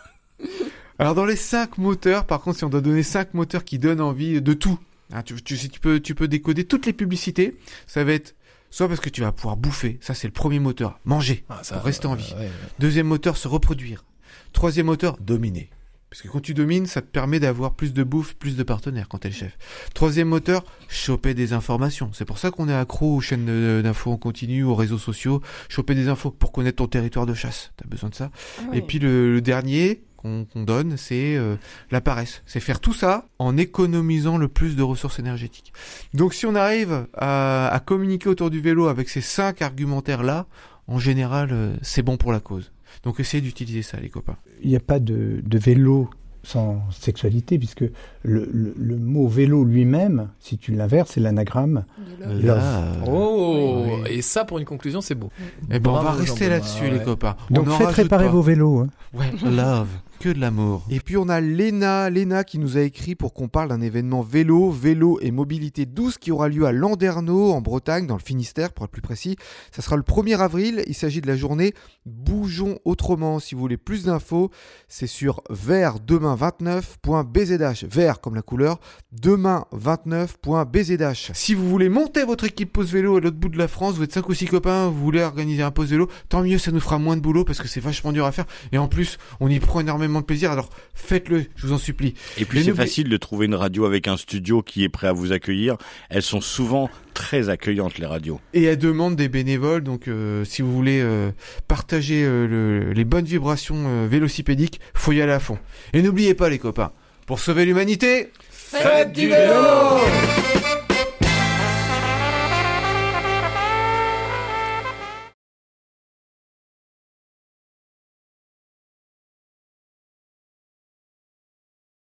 Alors 1.00 1.16
dans 1.16 1.26
les 1.26 1.36
cinq 1.36 1.78
moteurs, 1.78 2.26
par 2.26 2.42
contre, 2.42 2.58
si 2.60 2.64
on 2.64 2.70
doit 2.70 2.82
donner 2.82 3.04
cinq 3.04 3.34
moteurs 3.34 3.64
qui 3.64 3.78
donnent 3.80 4.02
envie 4.02 4.42
de 4.42 4.54
tout, 4.54 4.80
hein, 5.14 5.22
tu, 5.24 5.36
tu, 5.42 5.58
si 5.58 5.70
tu 5.70 5.80
peux, 5.80 6.00
tu 6.00 6.16
peux 6.16 6.28
décoder 6.28 6.64
toutes 6.64 6.86
les 6.86 6.94
publicités. 6.94 7.58
Ça 7.88 8.04
va 8.04 8.14
être 8.14 8.36
soit 8.70 8.88
parce 8.88 9.00
que 9.02 9.10
tu 9.10 9.22
vas 9.22 9.32
pouvoir 9.34 9.58
bouffer, 9.58 9.98
ça 10.02 10.14
c'est 10.14 10.28
le 10.28 10.34
premier 10.34 10.60
moteur, 10.60 11.00
manger. 11.04 11.44
Ah, 11.50 11.60
ça, 11.64 11.76
Pour 11.76 11.86
rester 11.86 12.08
en 12.08 12.16
vie. 12.16 12.34
ouais, 12.38 12.46
ouais. 12.46 12.50
Deuxième 12.80 13.08
moteur, 13.08 13.36
se 13.36 13.48
reproduire. 13.50 14.06
Troisième 14.54 14.86
moteur, 14.86 15.18
dominer. 15.20 15.70
Parce 16.12 16.24
que 16.24 16.28
quand 16.28 16.42
tu 16.42 16.54
domines, 16.54 16.88
ça 16.88 17.02
te 17.02 17.08
permet 17.08 17.40
d'avoir 17.40 17.74
plus 17.74 17.94
de 17.94 18.04
bouffe, 18.04 18.34
plus 18.34 18.58
de 18.58 18.64
partenaires 18.64 19.08
quand 19.08 19.20
t'es 19.20 19.30
le 19.30 19.34
chef. 19.34 19.58
Troisième 19.94 20.28
moteur, 20.28 20.66
choper 20.90 21.34
des 21.34 21.54
informations. 21.54 22.10
C'est 22.12 22.26
pour 22.26 22.38
ça 22.38 22.52
qu'on 22.52 22.68
est 22.68 22.74
accro 22.74 23.16
aux 23.16 23.22
chaînes 23.22 23.82
d'infos 23.82 24.12
en 24.12 24.18
continu, 24.18 24.66
aux 24.66 24.76
réseaux 24.76 24.98
sociaux. 24.98 25.42
Choper 25.70 25.96
des 25.96 26.10
infos 26.10 26.30
pour 26.30 26.52
connaître 26.52 26.76
ton 26.76 26.88
territoire 26.88 27.26
de 27.26 27.34
chasse. 27.34 27.72
T'as 27.78 27.88
besoin 27.88 28.10
de 28.10 28.16
ça. 28.16 28.30
Ah 28.60 28.76
Et 28.76 28.82
puis 28.82 29.00
le, 29.00 29.34
le 29.34 29.40
dernier 29.40 30.04
qu'on 30.18 30.46
donne, 30.54 30.98
c'est 30.98 31.38
euh, 31.38 31.56
la 31.92 32.02
paresse. 32.02 32.44
C'est 32.46 32.60
faire 32.60 32.82
tout 32.82 32.94
ça 32.94 33.30
en 33.40 33.56
économisant 33.56 34.38
le 34.38 34.50
plus 34.50 34.76
de 34.76 34.84
ressources 34.84 35.18
énergétiques. 35.18 35.72
Donc 36.14 36.34
si 36.34 36.46
on 36.46 36.56
arrive 36.56 37.08
à, 37.14 37.70
à 37.70 37.80
communiquer 37.80 38.28
autour 38.28 38.50
du 38.50 38.60
vélo 38.60 38.88
avec 38.88 39.08
ces 39.08 39.22
cinq 39.22 39.62
argumentaires-là, 39.62 40.46
en 40.88 41.00
général, 41.00 41.50
euh, 41.54 41.74
c'est 41.82 42.02
bon 42.02 42.18
pour 42.18 42.34
la 42.34 42.42
cause. 42.42 42.74
Donc 43.04 43.20
essayez 43.20 43.42
d'utiliser 43.42 43.82
ça, 43.82 43.98
les 44.00 44.10
copains. 44.10 44.36
Il 44.64 44.70
n'y 44.70 44.76
a 44.76 44.80
pas 44.80 45.00
de, 45.00 45.42
de 45.44 45.58
vélo 45.58 46.10
sans 46.44 46.82
sexualité, 46.92 47.60
puisque 47.60 47.82
le, 47.82 48.50
le- 48.52 48.74
le 48.76 48.98
mot 48.98 49.28
vélo 49.28 49.64
lui-même, 49.64 50.30
si 50.40 50.58
tu 50.58 50.72
l'inverses, 50.72 51.12
c'est 51.14 51.20
l'anagramme. 51.20 51.86
Là, 52.20 52.94
Oh, 53.08 53.86
Oui. 54.04 54.10
et 54.10 54.22
ça 54.24 54.44
pour 54.46 54.58
une 54.58 54.66
conclusion, 54.66 55.02
c'est 55.02 55.14
beau. 55.16 55.30
eh 55.70 55.78
ben, 55.80 55.92
on 55.92 56.02
va 56.02 56.12
rester 56.14 56.50
là-dessus, 56.50 56.84
ouais. 56.86 56.92
les 56.92 57.00
copains. 57.04 57.36
Donc 57.52 57.68
on 57.68 57.72
faites 57.72 57.88
réparer 57.90 58.26
pas. 58.26 58.32
vos 58.32 58.42
vélos. 58.42 58.80
hein. 58.80 58.88
Ouais, 59.14 59.32
love, 59.44 59.88
que 60.22 60.30
de 60.30 60.40
l'amour. 60.40 60.86
Et 60.92 61.00
puis 61.00 61.18
on 61.18 61.28
a 61.30 61.42
Léna, 61.42 62.12
Léna 62.12 62.44
qui 62.44 62.60
nous 62.60 62.78
a 62.78 62.82
écrit 62.82 63.16
pour 63.16 63.34
qu'on 63.34 63.48
parle 63.48 63.70
d'un 63.70 63.82
événement 63.82 64.22
vélo, 64.22 64.70
vélo 64.70 65.18
et 65.20 65.32
mobilité 65.32 65.88
douce 65.88 66.20
qui 66.20 66.32
aura 66.32 66.48
lieu 66.48 66.66
à 66.66 66.72
Landerneau 66.72 67.52
en 67.52 67.62
Bretagne, 67.62 68.06
dans 68.06 68.18
le 68.18 68.22
Finistère 68.22 68.72
pour 68.72 68.86
être 68.86 68.92
plus 68.92 69.02
précis. 69.02 69.36
Ça 69.72 69.82
sera 69.82 69.96
le 69.96 70.04
1er 70.04 70.38
avril. 70.38 70.84
Il 70.86 70.94
s'agit 70.94 71.22
de 71.22 71.28
la 71.28 71.36
journée 71.36 71.74
Bougeons 72.06 72.78
autrement. 72.86 73.40
Si 73.40 73.56
vous 73.56 73.62
voulez 73.62 73.78
plus 73.78 74.06
d'infos, 74.06 74.52
c'est 74.88 75.08
sur 75.08 75.42
vert 75.50 75.96
demain29.bzh. 76.06 77.88
Vert 77.88 78.22
comme 78.22 78.36
la 78.36 78.44
couleur, 78.44 78.80
demain29.bzh. 79.20 81.32
Si 81.34 81.56
vous 81.56 81.68
voulez 81.68 81.90
monter 81.90 82.26
votre 82.26 82.44
équipe 82.44 82.74
pause 82.74 82.92
vélo 82.92 83.18
à 83.18 83.22
l'autre 83.22 83.38
bout 83.38 83.50
de 83.50 83.58
la 83.58 83.68
France, 83.68 83.96
vous 83.96 84.04
êtes 84.04 84.14
5 84.14 84.30
ou 84.30 84.36
6 84.36 84.46
copains, 84.46 84.88
vous 84.88 85.02
voulez 85.02 85.24
organiser 85.24 85.64
un 85.64 85.72
pause 85.72 85.90
vélo, 85.90 86.08
tant 86.30 86.44
mieux, 86.44 86.60
ça 86.60 86.72
nous 86.72 86.80
fera 86.80 87.00
moins 87.00 87.18
de 87.18 87.22
boulot 87.22 87.44
parce 87.44 87.60
que 87.60 87.68
c'est 87.68 87.80
vachement 87.80 88.12
dur 88.12 88.28
à 88.28 88.32
faire. 88.32 88.46
Et 88.72 88.78
en 88.78 88.88
plus, 88.88 89.18
on 89.40 89.50
y 89.50 89.60
prend 89.60 89.80
énormément 89.80 90.11
de 90.20 90.26
plaisir, 90.26 90.52
alors 90.52 90.70
faites-le, 90.94 91.46
je 91.56 91.66
vous 91.68 91.74
en 91.74 91.78
supplie. 91.78 92.14
Et 92.38 92.44
puis 92.46 92.64
c'est 92.64 92.74
facile 92.76 93.08
de 93.08 93.18
trouver 93.18 93.46
une 93.46 93.56
radio 93.56 93.86
avec 93.86 94.08
un 94.10 94.18
studio 94.18 94.62
qui 94.62 94.84
est 94.84 94.90
prêt 94.90 95.08
à 95.08 95.14
vous 95.14 95.32
accueillir. 95.32 95.78
Elles 96.10 96.22
sont 96.22 96.42
souvent 96.42 96.90
très 97.14 97.48
accueillantes 97.50 97.98
les 97.98 98.06
radios. 98.06 98.42
Et 98.54 98.64
elle 98.64 98.78
demande 98.78 99.16
des 99.16 99.30
bénévoles, 99.30 99.84
donc 99.84 100.08
euh, 100.10 100.44
si 100.44 100.62
vous 100.62 100.72
voulez 100.74 101.00
euh, 101.02 101.32
partager 101.70 102.24
euh, 102.26 102.48
le- 102.48 102.92
les 102.94 103.06
bonnes 103.06 103.26
vibrations 103.26 103.84
euh, 103.88 104.08
vélocipédiques, 104.10 104.80
faut 104.94 105.14
y 105.14 105.22
aller 105.22 105.32
à 105.32 105.40
fond. 105.40 105.58
Et 105.94 106.02
n'oubliez 106.02 106.34
pas 106.34 106.50
les 106.50 106.60
copains, 106.60 106.92
pour 107.26 107.40
sauver 107.40 107.64
l'humanité, 107.66 108.32
Faites 108.50 109.12
du 109.12 109.28
vélo 109.28 110.61